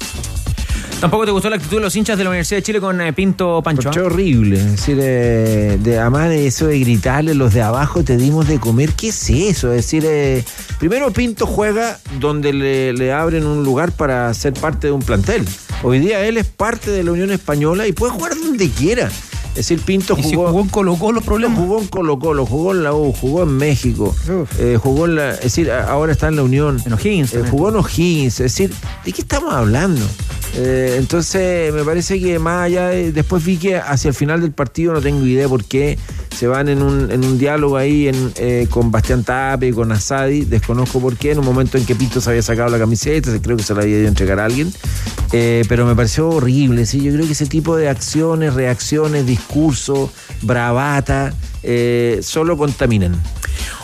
[1.00, 3.14] Tampoco te gustó la actitud de los hinchas de la Universidad de Chile con eh,
[3.14, 3.84] Pinto Pancho.
[3.84, 4.04] Porque ¿ah?
[4.04, 8.46] horrible, es decir, eh, de, además de eso de gritarle los de abajo te dimos
[8.46, 9.70] de comer, ¿qué es eso?
[9.70, 10.44] Es decir, eh,
[10.78, 15.46] primero Pinto juega donde le, le abren un lugar para ser parte de un plantel.
[15.82, 19.08] Hoy día él es parte de la Unión Española y puede jugar donde quiera.
[19.50, 21.58] Es decir, Pinto Y si jugó, jugó en Colo Colo, problemas.
[21.58, 24.14] jugó en Colo Colo, jugó en la U, jugó en México,
[24.58, 26.80] eh, jugó en la, es decir, ahora está en la Unión.
[26.86, 28.72] En O'Higgins Eh, jugó en O'Higgins, es decir,
[29.04, 30.06] ¿de qué estamos hablando?
[30.54, 34.52] Eh, entonces, me parece que más allá de, después vi que hacia el final del
[34.52, 35.98] partido no tengo idea por qué
[36.36, 40.44] se van en un, en un diálogo ahí en, eh, con Bastián Tape, con Asadi,
[40.44, 43.56] desconozco por qué, en un momento en que Pinto se había sacado la camiseta, creo
[43.56, 44.72] que se la había ido a entregar a alguien,
[45.32, 47.02] eh, pero me pareció horrible, ¿sí?
[47.02, 50.10] yo creo que ese tipo de acciones, reacciones, discursos,
[50.42, 51.32] bravata,
[51.62, 53.18] eh, solo contaminan.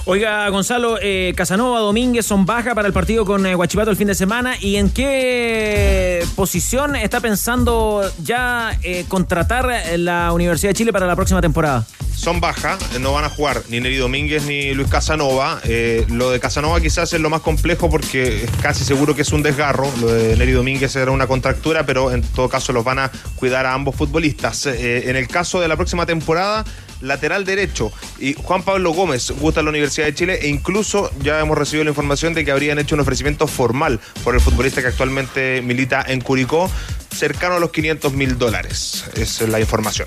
[0.05, 4.07] Oiga, Gonzalo, eh, Casanova, Domínguez son baja para el partido con eh, Huachipato el fin
[4.07, 4.55] de semana.
[4.61, 11.17] ¿Y en qué posición está pensando ya eh, contratar la Universidad de Chile para la
[11.17, 11.87] próxima temporada?
[12.17, 15.61] Son baja, no van a jugar ni Neri Domínguez ni Luis Casanova.
[15.65, 19.33] Eh, lo de Casanova quizás es lo más complejo porque es casi seguro que es
[19.33, 19.93] un desgarro.
[20.01, 23.67] Lo de Neri Domínguez era una contractura, pero en todo caso los van a cuidar
[23.67, 24.67] a ambos futbolistas.
[24.67, 26.65] Eh, en el caso de la próxima temporada,
[27.01, 27.93] lateral derecho.
[28.19, 31.91] Y Juan Pablo Gómez gusta la Universidad de Chile e incluso ya hemos recibido la
[31.91, 36.21] información de que habrían hecho un ofrecimiento formal por el futbolista que actualmente milita en
[36.21, 36.71] Curicó
[37.17, 39.05] cercano a los 500 mil dólares.
[39.15, 40.07] Esa es la información.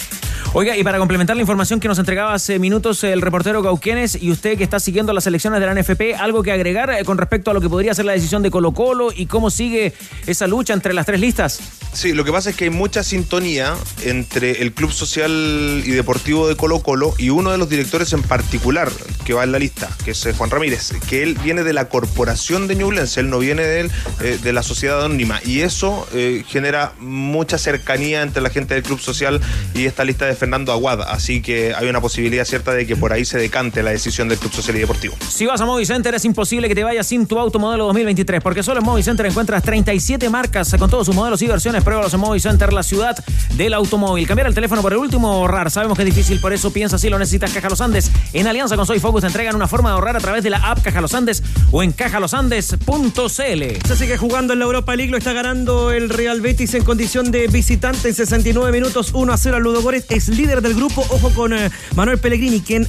[0.53, 4.31] Oiga, y para complementar la información que nos entregaba hace minutos el reportero Cauquenes y
[4.31, 7.51] usted que está siguiendo las elecciones de la NFP, ¿algo que agregar eh, con respecto
[7.51, 9.93] a lo que podría ser la decisión de Colo Colo y cómo sigue
[10.25, 11.59] esa lucha entre las tres listas?
[11.93, 16.47] Sí, lo que pasa es que hay mucha sintonía entre el Club Social y Deportivo
[16.47, 18.89] de Colo Colo y uno de los directores en particular
[19.25, 21.89] que va en la lista, que es eh, Juan Ramírez, que él viene de la
[21.89, 23.91] corporación de Ñublense, él no viene de, él,
[24.21, 25.41] eh, de la sociedad anónima.
[25.43, 29.39] Y eso eh, genera mucha cercanía entre la gente del Club Social
[29.73, 31.01] y esta lista de Fernando Aguad.
[31.01, 34.37] Así que hay una posibilidad cierta de que por ahí se decante la decisión del
[34.37, 35.15] Club Social y Deportivo.
[35.29, 38.63] Si vas a Movicenter es imposible que te vayas sin tu auto modelo 2023, porque
[38.63, 41.83] solo en Movicenter encuentras 37 marcas con todos sus modelos y versiones.
[41.83, 43.17] Pruébalos en Movicenter, la ciudad
[43.55, 44.27] del automóvil.
[44.27, 45.71] Cambiar el teléfono por el último o ahorrar.
[45.71, 47.51] Sabemos que es difícil, por eso piensa si lo necesitas.
[47.51, 48.11] Caja Los Andes.
[48.33, 50.57] En alianza con Soy Focus te entregan una forma de ahorrar a través de la
[50.57, 53.87] app Caja Los Andes o en cajalosandes.cl.
[53.87, 57.29] Se sigue jugando en la Europa League, lo está ganando el Real Betis en condición
[57.29, 61.29] de visitante en 69 minutos, 1 a 0 al Ludogorets, es líder del grupo, ojo
[61.35, 62.87] con eh, Manuel Pellegrini, quien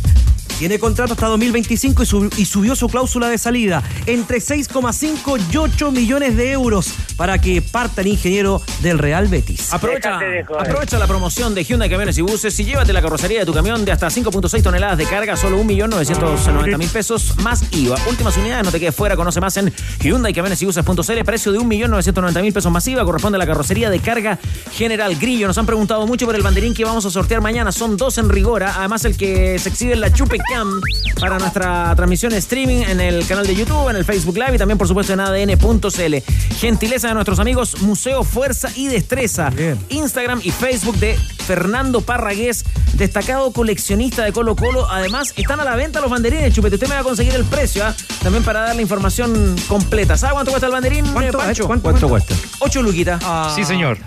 [0.61, 5.57] tiene contrato hasta 2025 y, sub- y subió su cláusula de salida entre 6,5 y
[5.57, 9.73] 8 millones de euros para que parta el ingeniero del Real Betis.
[9.73, 10.19] Aprovecha,
[10.59, 13.87] aprovecha la promoción de Hyundai Camiones y Buses y llévate la carrocería de tu camión
[13.87, 17.97] de hasta 5.6 toneladas de carga, solo 1.990.000 pesos más IVA.
[18.11, 21.59] Últimas unidades, no te quedes fuera, conoce más en Hyundai Camiones y Buses.cl, precio de
[21.59, 24.39] 1.990.000 pesos más IVA, corresponde a la carrocería de carga
[24.73, 25.47] general Grillo.
[25.47, 28.29] Nos han preguntado mucho por el banderín que vamos a sortear mañana, son dos en
[28.29, 30.81] Rigora, además el que se exhibe en la Chupe Cam
[31.21, 34.79] para nuestra transmisión streaming en el canal de YouTube, en el Facebook Live y también
[34.79, 36.17] por supuesto en adn.cl.
[36.59, 39.53] Gentileza de nuestros amigos Museo Fuerza y Destreza,
[39.91, 44.91] Instagram y Facebook de Fernando Parragués, destacado coleccionista de Colo Colo.
[44.91, 46.77] Además, están a la venta los banderines, Chupete.
[46.77, 47.95] Usted me va a conseguir el precio, ¿ah?
[48.23, 50.17] También para dar la información completa.
[50.17, 51.67] ¿Sabe cuánto cuesta el banderín, eh, Pancho?
[51.67, 52.35] ¿Cuánto cuesta?
[52.61, 53.23] 8 luquitas.
[53.55, 53.99] Sí, señor.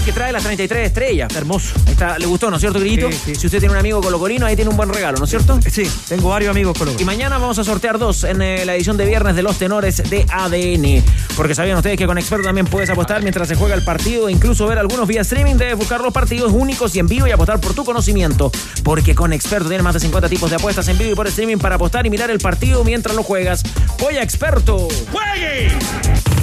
[0.00, 1.36] El que trae las 33 estrellas.
[1.36, 1.74] Hermoso.
[1.84, 3.12] Ahí Está, ¿Le gustó, no es cierto, Grillito?
[3.12, 3.34] Sí, sí.
[3.34, 5.60] Si usted tiene un amigo colocolino, ahí tiene un buen regalo, ¿no es cierto?
[5.70, 8.96] Sí, tengo varios amigos Colo Y mañana vamos a sortear dos en eh, la edición
[8.96, 11.04] de viernes de los tenores de ADN.
[11.36, 14.32] Porque sabían ustedes que con Experto también puedes apostar mientras se juega el partido e
[14.32, 15.56] incluso ver algunos vía streaming.
[15.56, 18.50] Debes buscar los partidos únicos y en vivo y apostar por tu conocimiento.
[18.82, 21.58] Porque con Experto tienes más de 50 tipos de apuestas en vivo y por streaming
[21.58, 23.62] para apostar y mirar el partido mientras lo juegas.
[23.98, 24.88] Voy a Experto.
[25.12, 26.39] ¡Juegue!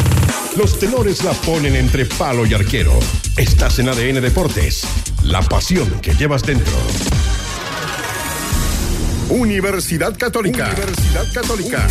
[0.57, 2.97] Los tenores la ponen entre palo y arquero.
[3.37, 4.87] Estás en ADN Deportes.
[5.21, 6.73] La pasión que llevas dentro.
[9.29, 10.71] Universidad Católica.
[10.71, 11.87] Universidad Católica.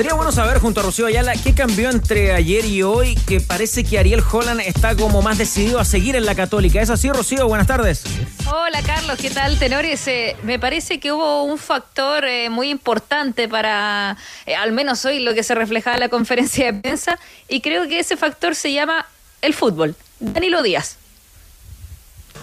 [0.00, 3.84] Sería bueno saber junto a Rocío Ayala qué cambió entre ayer y hoy, que parece
[3.84, 6.80] que Ariel Holland está como más decidido a seguir en la Católica.
[6.80, 7.46] ¿Es así, Rocío?
[7.46, 8.04] Buenas tardes.
[8.50, 9.58] Hola Carlos, ¿qué tal?
[9.58, 15.04] Tenores, eh, me parece que hubo un factor eh, muy importante para, eh, al menos
[15.04, 18.54] hoy, lo que se reflejaba en la conferencia de prensa, y creo que ese factor
[18.54, 19.04] se llama
[19.42, 19.94] el fútbol.
[20.18, 20.96] Danilo Díaz.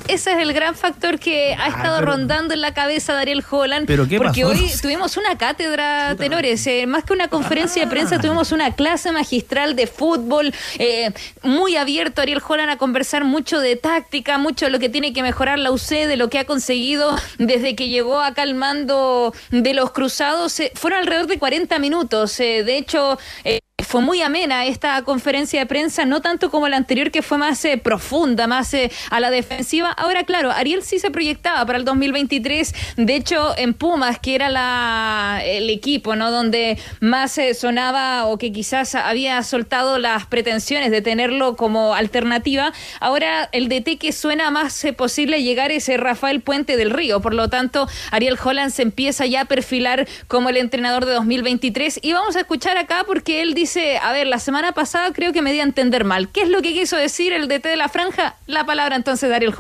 [0.07, 3.43] Ese es el gran factor que ha estado pero- rondando en la cabeza de Ariel
[3.49, 3.87] Holland.
[3.87, 4.53] ¿Pero qué porque pasó?
[4.53, 9.11] hoy tuvimos una cátedra, tenores, eh, más que una conferencia de prensa, tuvimos una clase
[9.11, 11.11] magistral de fútbol, eh,
[11.43, 15.21] muy abierto Ariel Holland a conversar mucho de táctica, mucho de lo que tiene que
[15.23, 19.73] mejorar la UC, de lo que ha conseguido desde que llegó acá al mando de
[19.73, 20.57] los cruzados.
[20.61, 22.39] Eh, fueron alrededor de 40 minutos.
[22.39, 26.77] eh, de hecho, eh, fue muy amena esta conferencia de prensa, no tanto como la
[26.77, 29.91] anterior que fue más eh, profunda, más eh, a la defensiva.
[29.91, 32.75] Ahora, claro, Ariel sí se proyectaba para el 2023.
[32.97, 36.31] De hecho, en Pumas, que era la, el equipo, ¿no?
[36.31, 42.73] Donde más eh, sonaba o que quizás había soltado las pretensiones de tenerlo como alternativa.
[42.99, 47.21] Ahora, el DT que suena más eh, posible llegar es eh, Rafael Puente del Río.
[47.21, 51.99] Por lo tanto, Ariel Holland se empieza ya a perfilar como el entrenador de 2023.
[52.01, 55.41] Y vamos a escuchar acá porque él dice, a ver, la semana pasada creo que
[55.41, 56.29] me di a entender mal.
[56.29, 58.35] ¿Qué es lo que quiso decir el DT de la franja?
[58.45, 59.53] La palabra entonces de Ariel.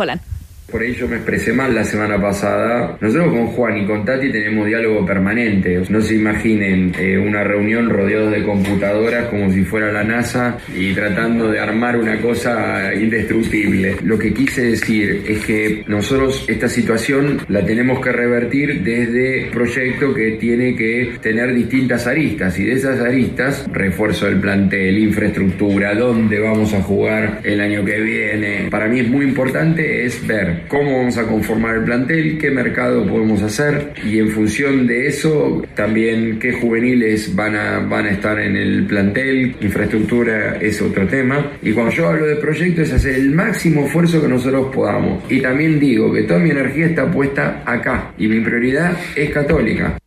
[0.69, 2.97] Por ahí yo me expresé mal la semana pasada.
[2.99, 5.81] Nosotros con Juan y con Tati tenemos diálogo permanente.
[5.87, 10.93] No se imaginen eh, una reunión rodeados de computadoras como si fuera la NASA y
[10.93, 13.95] tratando de armar una cosa indestructible.
[14.03, 20.13] Lo que quise decir es que nosotros esta situación la tenemos que revertir desde proyecto
[20.13, 26.41] que tiene que tener distintas aristas y de esas aristas refuerzo del plantel, infraestructura, dónde
[26.41, 28.67] vamos a jugar el año que viene.
[28.69, 33.05] Para mí es muy importante es ver cómo vamos a conformar el plantel, qué mercado
[33.05, 38.39] podemos hacer y en función de eso también qué juveniles van a, van a estar
[38.39, 41.53] en el plantel, infraestructura es otro tema.
[41.61, 45.23] Y cuando yo hablo de proyecto es hacer el máximo esfuerzo que nosotros podamos.
[45.29, 49.97] Y también digo que toda mi energía está puesta acá y mi prioridad es católica.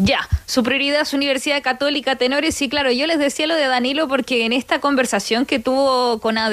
[0.00, 2.62] Ya, su prioridad es Universidad Católica Tenores.
[2.62, 6.38] Y claro, yo les decía lo de Danilo porque en esta conversación que tuvo con
[6.38, 6.52] ADN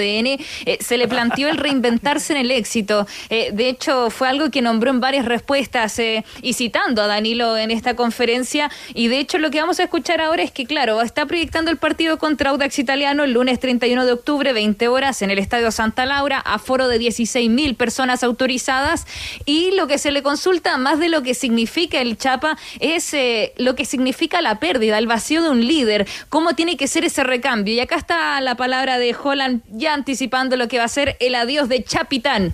[0.65, 3.05] eh, se le planteó el reinventarse en el éxito.
[3.29, 7.55] Eh, de hecho, fue algo que nombró en varias respuestas eh, y citando a Danilo
[7.55, 8.71] en esta conferencia.
[8.95, 11.77] Y de hecho lo que vamos a escuchar ahora es que claro, está proyectando el
[11.77, 16.07] partido contra Audax Italiano el lunes 31 de octubre, 20 horas en el Estadio Santa
[16.07, 19.05] Laura, aforo de 16 mil personas autorizadas.
[19.45, 23.13] Y lo que se le consulta más de lo que significa el Chapa es
[23.57, 27.23] lo que significa la pérdida, el vacío de un líder, cómo tiene que ser ese
[27.23, 27.73] recambio.
[27.73, 31.35] Y acá está la palabra de Holland ya anticipando lo que va a ser el
[31.35, 32.53] adiós de Chapitán.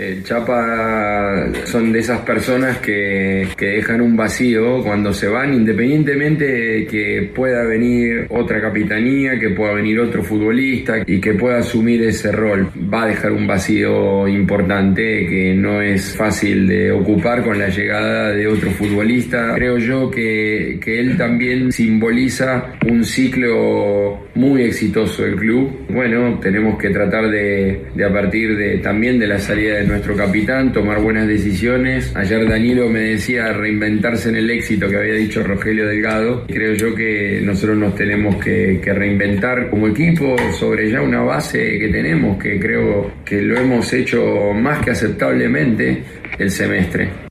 [0.00, 6.86] El Chapa son de esas personas que, dejan un vacío cuando se van, independientemente de
[6.86, 12.32] que pueda venir otra capitanía, que pueda venir otro futbolista y que pueda asumir ese
[12.32, 12.70] rol.
[12.92, 18.30] Va a dejar un vacío importante que no es fácil de ocupar con la llegada
[18.30, 19.52] de otro futbolista.
[19.54, 25.86] Creo yo que, que él también simboliza un ciclo muy exitoso del club.
[25.90, 30.16] Bueno, tenemos que tratar de, de a partir de también de la salida de nuestro
[30.16, 32.14] capitán, tomar buenas decisiones.
[32.14, 36.46] Ayer Danilo me decía reinventarse en el éxito que había dicho Rogelio Delgado.
[36.46, 41.88] Creo yo que nosotros nos tenemos que, reinventar como equipo sobre ya una base que
[41.88, 46.02] tenemos, que creo que lo hemos hecho más que aceptablemente
[46.38, 47.30] el semestre.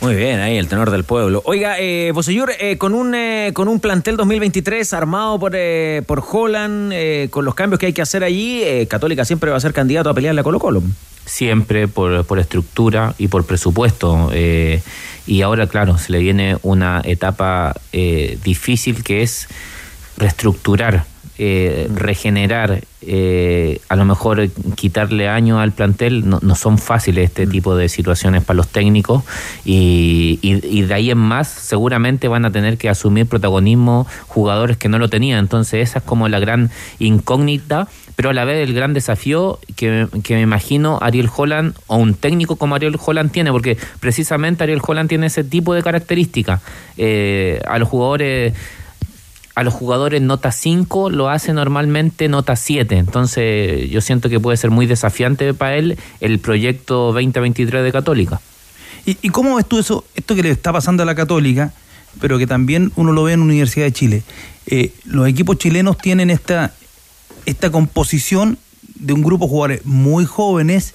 [0.00, 1.42] Muy bien, ahí el tenor del pueblo.
[1.46, 6.22] Oiga, eh, señor, eh, con, un, eh, con un plantel 2023 armado por, eh, por
[6.30, 9.72] Holland, eh, con los cambios que hay que hacer allí, Católica siempre va a ser
[9.72, 10.82] candidato a pelearle a Colo Colo.
[11.26, 14.30] Siempre por, por estructura y por presupuesto.
[14.32, 14.80] eh,
[15.26, 19.48] y ahora, claro, se le viene una etapa eh, difícil que es
[20.16, 21.04] reestructurar,
[21.38, 27.46] eh, regenerar, eh, a lo mejor quitarle años al plantel, no, no son fáciles este
[27.46, 29.22] tipo de situaciones para los técnicos
[29.64, 34.76] y, y- y de ahí en más seguramente van a tener que asumir protagonismo jugadores
[34.76, 38.66] que no lo tenían, entonces esa es como la gran incógnita, pero a la vez
[38.66, 43.30] el gran desafío que, que me imagino Ariel Holland o un técnico como Ariel Holland
[43.30, 46.62] tiene, porque precisamente Ariel Holland tiene ese tipo de características.
[46.96, 48.54] Eh, a los jugadores
[49.56, 52.98] a los jugadores nota 5 lo hace normalmente nota 7.
[52.98, 58.40] Entonces yo siento que puede ser muy desafiante para él el proyecto 2023 de Católica.
[59.06, 61.72] ¿Y, y cómo ves tú eso, esto que le está pasando a la Católica,
[62.20, 64.22] pero que también uno lo ve en la Universidad de Chile?
[64.66, 66.74] Eh, los equipos chilenos tienen esta,
[67.46, 68.58] esta composición
[68.96, 70.92] de un grupo de jugadores muy jóvenes,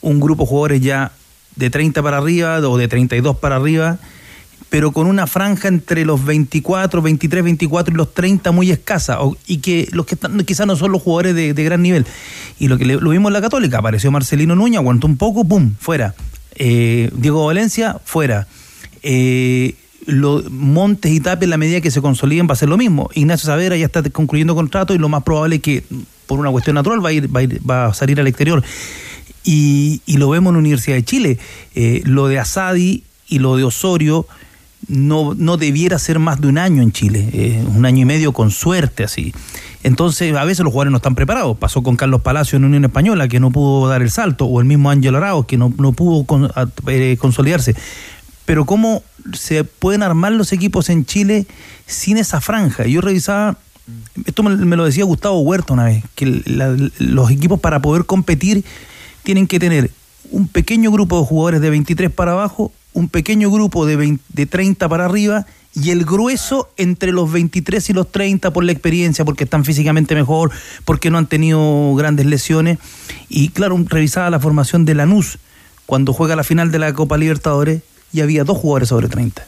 [0.00, 1.12] un grupo de jugadores ya
[1.56, 3.98] de 30 para arriba o de 32 para arriba,
[4.70, 9.58] pero con una franja entre los 24, 23, 24 y los 30 muy escasa, y
[9.58, 12.06] que los que están quizás no son los jugadores de, gran nivel.
[12.58, 15.74] Y lo que le- vimos en la Católica, apareció Marcelino Núñez, aguantó un poco, pum,
[15.78, 16.14] fuera.
[16.54, 18.46] Eh, Diego Valencia, fuera.
[19.02, 19.74] Eh,
[20.50, 23.10] Montes y Tapia en la medida que se consoliden va a ser lo mismo.
[23.14, 25.84] Ignacio Savera ya está concluyendo contrato y lo más probable es que
[26.26, 28.62] por una cuestión natural va a, ir, va a, salir al exterior.
[29.44, 31.38] Y, y lo vemos en la Universidad de Chile.
[31.74, 34.26] Eh, lo de Asadi y lo de Osorio
[34.88, 38.32] no, no debiera ser más de un año en Chile, eh, un año y medio
[38.32, 39.32] con suerte así.
[39.82, 41.56] Entonces, a veces los jugadores no están preparados.
[41.56, 44.66] Pasó con Carlos Palacio en Unión Española, que no pudo dar el salto, o el
[44.66, 46.26] mismo Ángel Arauz, que no, no pudo
[46.86, 47.74] eh, consolidarse.
[48.44, 49.02] Pero ¿cómo
[49.32, 51.46] se pueden armar los equipos en Chile
[51.86, 52.84] sin esa franja?
[52.84, 53.56] Yo revisaba,
[54.26, 56.42] esto me, lo decía Gustavo Huerta una vez, que
[56.98, 58.64] los equipos para poder competir
[59.22, 59.90] tienen que tener
[60.30, 64.46] un pequeño grupo de jugadores de 23 para abajo, un pequeño grupo de, 20 de
[64.46, 69.24] 30 para arriba y el grueso entre los 23 y los 30 por la experiencia,
[69.24, 70.50] porque están físicamente mejor,
[70.84, 72.78] porque no han tenido grandes lesiones.
[73.28, 75.38] Y claro, revisaba la formación de Lanús
[75.86, 79.46] cuando juega la final de la Copa Libertadores y había dos jugadores sobre 30.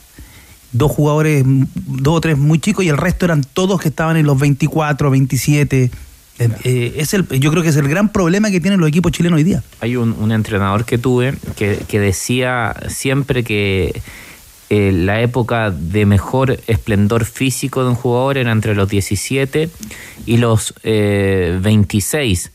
[0.73, 4.27] Dos jugadores, dos o tres muy chicos y el resto eran todos que estaban en
[4.27, 5.91] los 24, 27.
[6.39, 9.13] Eh, eh, es el, yo creo que es el gran problema que tienen los equipos
[9.13, 9.63] chilenos hoy día.
[9.81, 14.01] Hay un, un entrenador que tuve que, que decía siempre que
[14.71, 19.69] eh, la época de mejor esplendor físico de un jugador era entre los 17
[20.25, 22.51] y los eh, 26,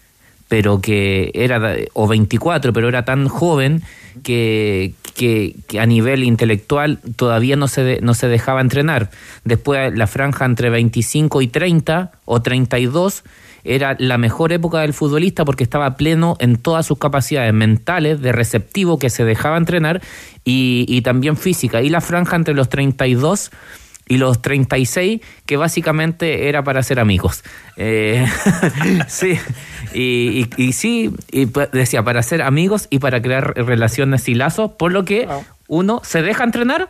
[0.48, 3.84] pero que era, o 24, pero era tan joven
[4.24, 9.12] que, que, que a nivel intelectual todavía no se, de- no se dejaba entrenar.
[9.46, 13.24] Después la franja entre 25 y 30 o 32
[13.68, 18.32] era la mejor época del futbolista porque estaba pleno en todas sus capacidades mentales, de
[18.32, 20.02] receptivo, que se dejaba entrenar
[20.44, 21.82] y, y también física.
[21.82, 23.52] Y la franja entre los 32
[24.08, 27.44] y los 36, que básicamente era para ser amigos.
[27.76, 28.26] Eh,
[29.08, 29.38] sí,
[29.94, 34.72] Y, y, y sí, y decía, para ser amigos y para crear relaciones y lazos,
[34.72, 35.28] por lo que
[35.68, 36.90] uno se deja entrenar,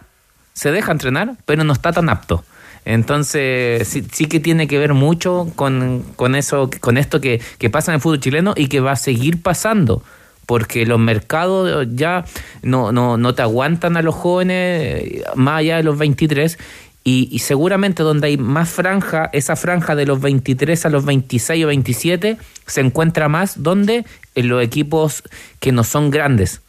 [0.54, 2.44] se deja entrenar, pero no está tan apto.
[2.88, 7.70] Entonces, sí, sí que tiene que ver mucho con, con eso, con esto que, que
[7.70, 10.04] pasa en el fútbol chileno y que va a seguir pasando.
[10.46, 12.24] Porque los mercados ya
[12.62, 16.58] no, no, no te aguantan a los jóvenes eh, más allá de los 23
[17.04, 21.66] y, y seguramente donde hay más franja, esa franja de los 23 a los 26
[21.66, 22.38] o 27
[22.68, 24.06] se encuentra más donde
[24.36, 25.24] en los equipos
[25.60, 26.62] que no son grandes,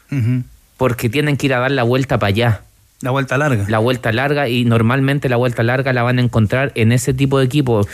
[0.77, 2.63] porque tienen que ir a dar la vuelta para allá.
[3.01, 3.65] La vuelta larga.
[3.69, 7.39] La vuelta larga y normalmente la vuelta larga la van a encontrar en ese tipo
[7.39, 7.87] de equipos.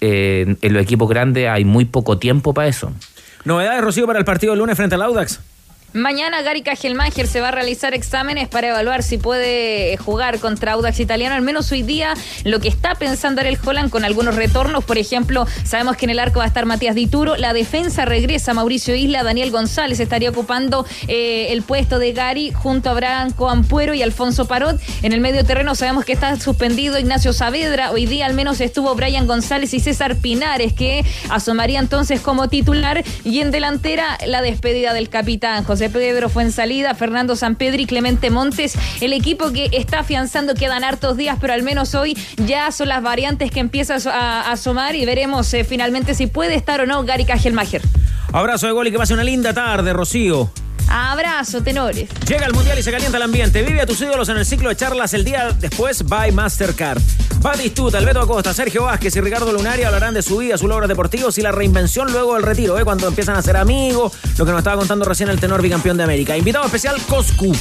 [0.00, 2.92] Eh, en los equipos grandes hay muy poco tiempo para eso.
[3.44, 5.40] Novedades, Rocío, para el partido del lunes frente al Audax.
[5.92, 11.00] Mañana Gary Cajelmacher se va a realizar exámenes para evaluar si puede jugar contra Audax
[11.00, 11.34] Italiano.
[11.34, 12.14] Al menos hoy día
[12.44, 14.84] lo que está pensando Ariel Holland con algunos retornos.
[14.84, 17.36] Por ejemplo, sabemos que en el arco va a estar Matías Dituro.
[17.36, 19.24] La defensa regresa Mauricio Isla.
[19.24, 24.46] Daniel González estaría ocupando eh, el puesto de Gary junto a Branco Ampuero y Alfonso
[24.46, 24.80] Parot.
[25.02, 27.90] En el medio terreno sabemos que está suspendido Ignacio Saavedra.
[27.90, 33.02] Hoy día al menos estuvo Brian González y César Pinares que asomaría entonces como titular.
[33.24, 38.30] Y en delantera la despedida del capitán José Pedro fue en salida, Fernando Sampedri, Clemente
[38.30, 42.88] Montes, el equipo que está afianzando quedan hartos días, pero al menos hoy ya son
[42.88, 47.02] las variantes que empiezan a, asomar y veremos eh, finalmente si puede estar o no
[47.04, 47.82] Gary Cajelmacher.
[48.32, 50.50] Abrazo de gol y que pase una linda tarde, Rocío.
[50.90, 52.08] Abrazo, tenores.
[52.26, 53.62] Llega el Mundial y se calienta el ambiente.
[53.62, 57.00] Vive a tus ídolos en el ciclo de charlas el día después by Mastercard.
[57.40, 60.88] Batistuta, el Beto Acosta, Sergio Vázquez y Ricardo Lunari hablarán de su vida, sus logros
[60.88, 62.84] deportivos y la reinvención luego del retiro, ¿eh?
[62.84, 66.02] cuando empiezan a ser amigos, lo que nos estaba contando recién el tenor bicampeón de
[66.02, 66.36] América.
[66.36, 67.52] Invitado especial Coscu.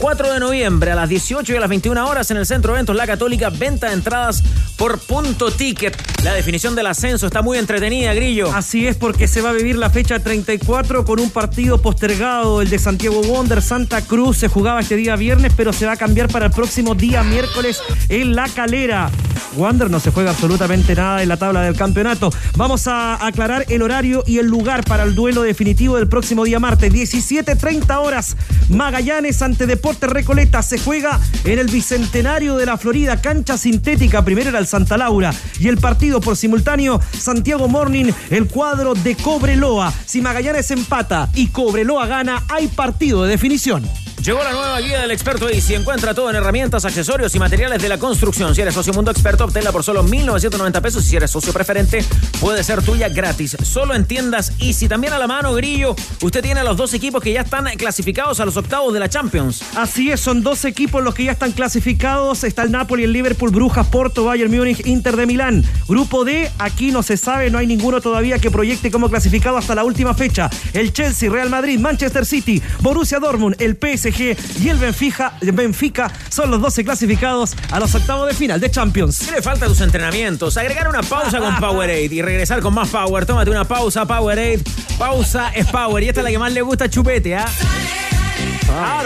[0.00, 2.78] 4 de noviembre a las 18 y a las 21 horas en el Centro de
[2.78, 4.42] Eventos La Católica, venta de entradas
[4.78, 5.94] por punto ticket.
[6.24, 8.50] La definición del ascenso está muy entretenida, Grillo.
[8.54, 12.70] Así es porque se va a vivir la fecha 34 con un partido postergado, el
[12.70, 13.60] de Santiago Wonder.
[13.60, 16.94] Santa Cruz se jugaba este día viernes, pero se va a cambiar para el próximo
[16.94, 19.10] día miércoles en La Calera.
[19.56, 22.32] Wander no se juega absolutamente nada en la tabla del campeonato.
[22.56, 26.60] Vamos a aclarar el horario y el lugar para el duelo definitivo del próximo día
[26.60, 26.92] martes.
[26.92, 28.36] 17.30 horas.
[28.68, 30.62] Magallanes ante Deportes Recoleta.
[30.62, 33.20] Se juega en el Bicentenario de la Florida.
[33.20, 34.24] Cancha sintética.
[34.24, 35.32] Primero era el Santa Laura.
[35.58, 38.12] Y el partido por simultáneo Santiago Morning.
[38.30, 39.92] El cuadro de Cobreloa.
[40.06, 43.88] Si Magallanes empata y Cobreloa gana, hay partido de definición.
[44.22, 45.74] Llegó la nueva guía del experto Easy.
[45.74, 48.54] Encuentra todo en herramientas, accesorios y materiales de la construcción.
[48.54, 51.06] Si eres socio Mundo Experto, obténla por solo 1.990 pesos.
[51.06, 52.04] Y si eres socio preferente,
[52.38, 53.56] puede ser tuya gratis.
[53.62, 54.88] Solo en tiendas Easy.
[54.88, 58.40] También a la mano, Grillo, usted tiene a los dos equipos que ya están clasificados
[58.40, 59.62] a los octavos de la Champions.
[59.74, 62.44] Así es, son dos equipos los que ya están clasificados.
[62.44, 65.64] Está el Napoli, el Liverpool, Brujas, Porto, Bayern Múnich, Inter de Milán.
[65.88, 69.74] Grupo D, aquí no se sabe, no hay ninguno todavía que proyecte como clasificado hasta
[69.74, 70.50] la última fecha.
[70.74, 76.50] El Chelsea, Real Madrid, Manchester City, Borussia Dortmund, el PSG y el Benfica, Benfica son
[76.50, 79.20] los 12 clasificados a los octavos de final de Champions.
[79.24, 80.56] ¿Qué le falta a tus entrenamientos?
[80.56, 83.26] Agregar una pausa con Powerade y regresar con más Power.
[83.26, 84.60] Tómate una pausa, Powerade.
[84.98, 86.02] Pausa es Power.
[86.02, 87.46] Y esta es la que más le gusta a Chupete, ¿ah?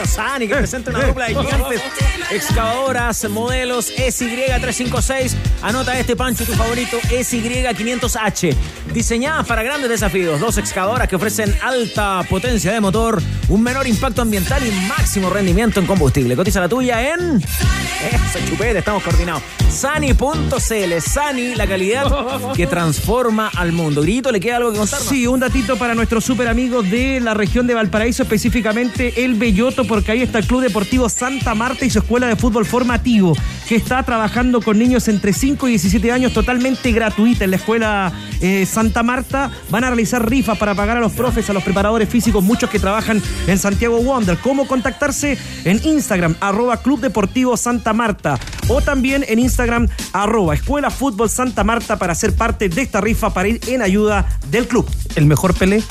[0.06, 1.82] Sani, que presenta una dupla de gigantes
[2.30, 5.34] excavadoras, modelos SY356.
[5.62, 8.54] Anota este pancho, tu favorito, SY500H.
[8.92, 10.38] Diseñadas para grandes desafíos.
[10.40, 15.80] Dos excavadoras que ofrecen alta potencia de motor, un menor impacto ambiental y máximo rendimiento
[15.80, 16.36] en combustible.
[16.36, 17.38] Cotiza la tuya en.
[17.38, 19.42] Eso, chupete, estamos coordinados.
[19.70, 21.00] Sani.cl.
[21.00, 24.02] Sani, la calidad que transforma al mundo.
[24.02, 25.08] Grito, ¿le queda algo que contarnos?
[25.08, 30.10] Sí, un datito para nuestros super amigos de la región de Valparaíso, específicamente el Porque
[30.10, 33.36] ahí está el Club Deportivo Santa Marta y su escuela de fútbol formativo,
[33.68, 38.12] que está trabajando con niños entre 5 y 17 años totalmente gratuita en la escuela
[38.40, 39.52] eh, Santa Marta.
[39.70, 42.80] Van a realizar rifas para pagar a los profes, a los preparadores físicos, muchos que
[42.80, 44.38] trabajan en Santiago Wonder.
[44.38, 45.38] ¿Cómo contactarse?
[45.64, 48.40] En Instagram, arroba Club Deportivo Santa Marta.
[48.66, 53.32] O también en Instagram, arroba Escuela Fútbol Santa Marta para ser parte de esta rifa
[53.32, 54.84] para ir en ayuda del club.
[55.14, 55.84] El mejor Pelé.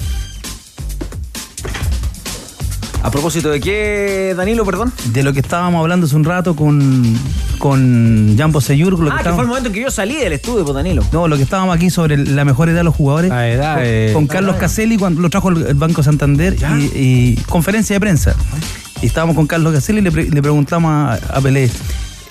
[3.03, 4.91] ¿A propósito de qué, Danilo, perdón?
[5.11, 7.15] De lo que estábamos hablando hace un rato con,
[7.59, 8.97] con Jambo Seyur.
[8.97, 11.03] Lo ah, que, estábamos- fue el momento en que yo salí del estudio, pues, Danilo.
[11.11, 13.29] No, lo que estábamos aquí sobre la mejor edad de los jugadores.
[13.29, 16.83] La edad, con, eh, con Carlos Caselli cuando lo trajo el, el Banco Santander y,
[16.95, 18.35] y conferencia de prensa.
[19.01, 21.69] Y estábamos con Carlos Caselli y le, pre- le preguntamos a, a Pelé.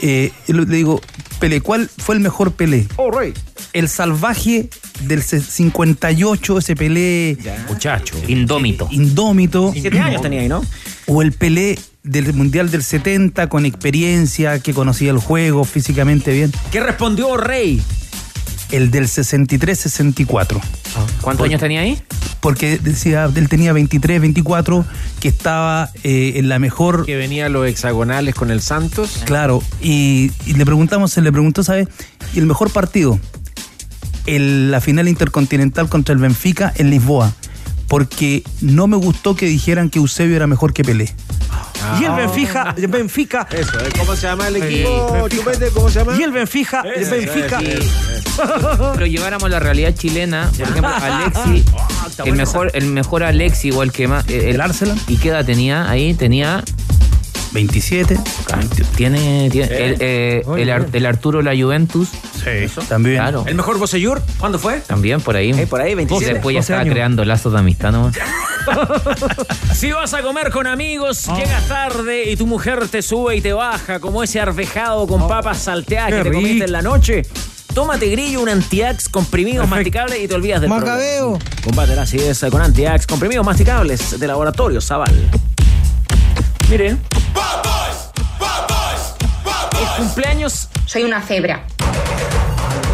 [0.02, 1.00] Eh, le digo,
[1.40, 2.86] Pelé, ¿cuál fue el mejor Pelé?
[2.96, 3.32] Oh, rey.
[3.72, 4.68] El salvaje
[5.04, 7.38] del se- 58, ese Pelé.
[7.68, 8.14] Muchacho.
[8.28, 8.88] Indómito.
[8.90, 9.70] Indómito.
[9.72, 10.62] 17 años tenía ahí, ¿no?
[11.06, 16.52] O el Pelé del Mundial del 70 con experiencia, que conocía el juego físicamente bien.
[16.70, 17.80] ¿Qué respondió Rey?
[18.72, 20.60] El del 63-64.
[21.20, 22.02] ¿Cuántos años tenía ahí?
[22.40, 24.84] porque decía, él tenía 23, 24,
[25.20, 27.06] que estaba eh, en la mejor...
[27.06, 29.22] Que venía a los hexagonales con el Santos.
[29.26, 31.86] Claro, y, y le preguntamos, se le preguntó, ¿sabes?
[32.34, 33.20] Y el mejor partido,
[34.26, 37.32] el- la final intercontinental contra el Benfica en Lisboa,
[37.92, 41.14] porque no me gustó que dijeran que Eusebio era mejor que Pelé.
[42.00, 43.46] Y el Benfica, el Benfica.
[43.50, 43.90] Eso, ¿eh?
[43.98, 45.28] ¿cómo se llama el equipo?
[45.28, 46.16] Chupete, ¿cómo se llama?
[46.18, 47.60] Y el Benfica, el Benfica.
[48.94, 51.64] Pero lleváramos la realidad chilena, por ejemplo, Alexi,
[52.24, 54.26] el mejor, el mejor Alexi o el que más.
[54.26, 54.98] El, Arsenal.
[55.06, 56.14] ¿Y qué edad tenía ahí?
[56.14, 56.64] Tenía.
[57.52, 58.18] 27.
[58.96, 59.48] Tiene.
[59.50, 62.08] tiene el, eh, el Ar- el Arturo la Juventus.
[62.10, 63.16] Sí, también.
[63.16, 63.44] Claro.
[63.46, 64.22] ¿El mejor Bosellur?
[64.38, 64.80] ¿Cuándo fue?
[64.80, 65.50] También por ahí.
[65.50, 66.34] Eh, por ahí, 27.
[66.34, 66.92] Después ya 12 estaba años.
[66.94, 68.10] creando lazos de amistad, ¿no?
[69.74, 73.52] Si vas a comer con amigos, llegas tarde y tu mujer te sube y te
[73.52, 76.40] baja como ese arvejado con papas salteadas Qué que te rico.
[76.42, 77.22] comiste en la noche.
[77.74, 81.38] Tómate grillo, un antiax, comprimidos masticables y te olvidas del Macabeo.
[81.38, 81.62] problema.
[81.64, 85.12] Combate la acidez con antiax, comprimidos masticables de laboratorio Zaval.
[86.72, 86.88] Mire.
[86.88, 86.96] El
[89.98, 90.70] cumpleaños.
[90.86, 91.66] Soy una cebra.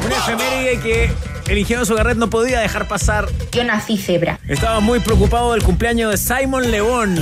[0.05, 1.13] Una efeméride que
[1.47, 3.29] el ingeniero Sugarret no podía dejar pasar.
[3.53, 4.41] Yo nací cebra.
[4.49, 7.15] Estaba muy preocupado del cumpleaños de Simon León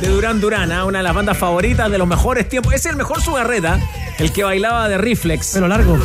[0.00, 0.84] de Durán Durán, ¿ah?
[0.84, 2.74] una de las bandas favoritas de los mejores tiempos.
[2.74, 3.80] Es el mejor Sugarreta,
[4.20, 5.50] el que bailaba de Reflex.
[5.54, 5.98] Pero largo.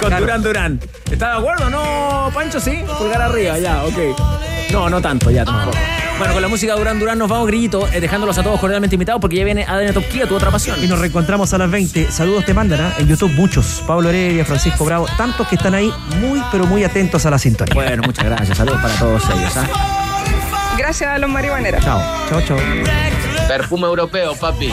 [0.00, 0.80] Con Durán Durán.
[1.08, 1.70] ¿Está de acuerdo?
[1.70, 2.82] No, Pancho, sí.
[2.98, 4.63] Pulgar arriba, ya, ok.
[4.74, 5.78] No, no tanto, ya tampoco.
[6.18, 8.96] Bueno, con la música de Durán Durán nos vamos, Grillito, eh, dejándolos a todos cordialmente
[8.96, 10.82] invitados porque ya viene ADN Top Kia, tu otra pasión.
[10.82, 12.10] Y nos reencontramos a las 20.
[12.10, 12.94] Saludos te mandan ¿ah?
[12.98, 13.84] en YouTube muchos.
[13.86, 17.72] Pablo Heredia, Francisco Bravo, tantos que están ahí muy, pero muy atentos a la sintonía.
[17.72, 18.58] Bueno, muchas gracias.
[18.58, 19.56] Saludos para todos ellos.
[19.56, 20.74] ¿ah?
[20.76, 21.84] Gracias a los marihuaneros.
[21.84, 22.58] Chao, chao, chao.
[23.46, 24.72] Perfume europeo, papi.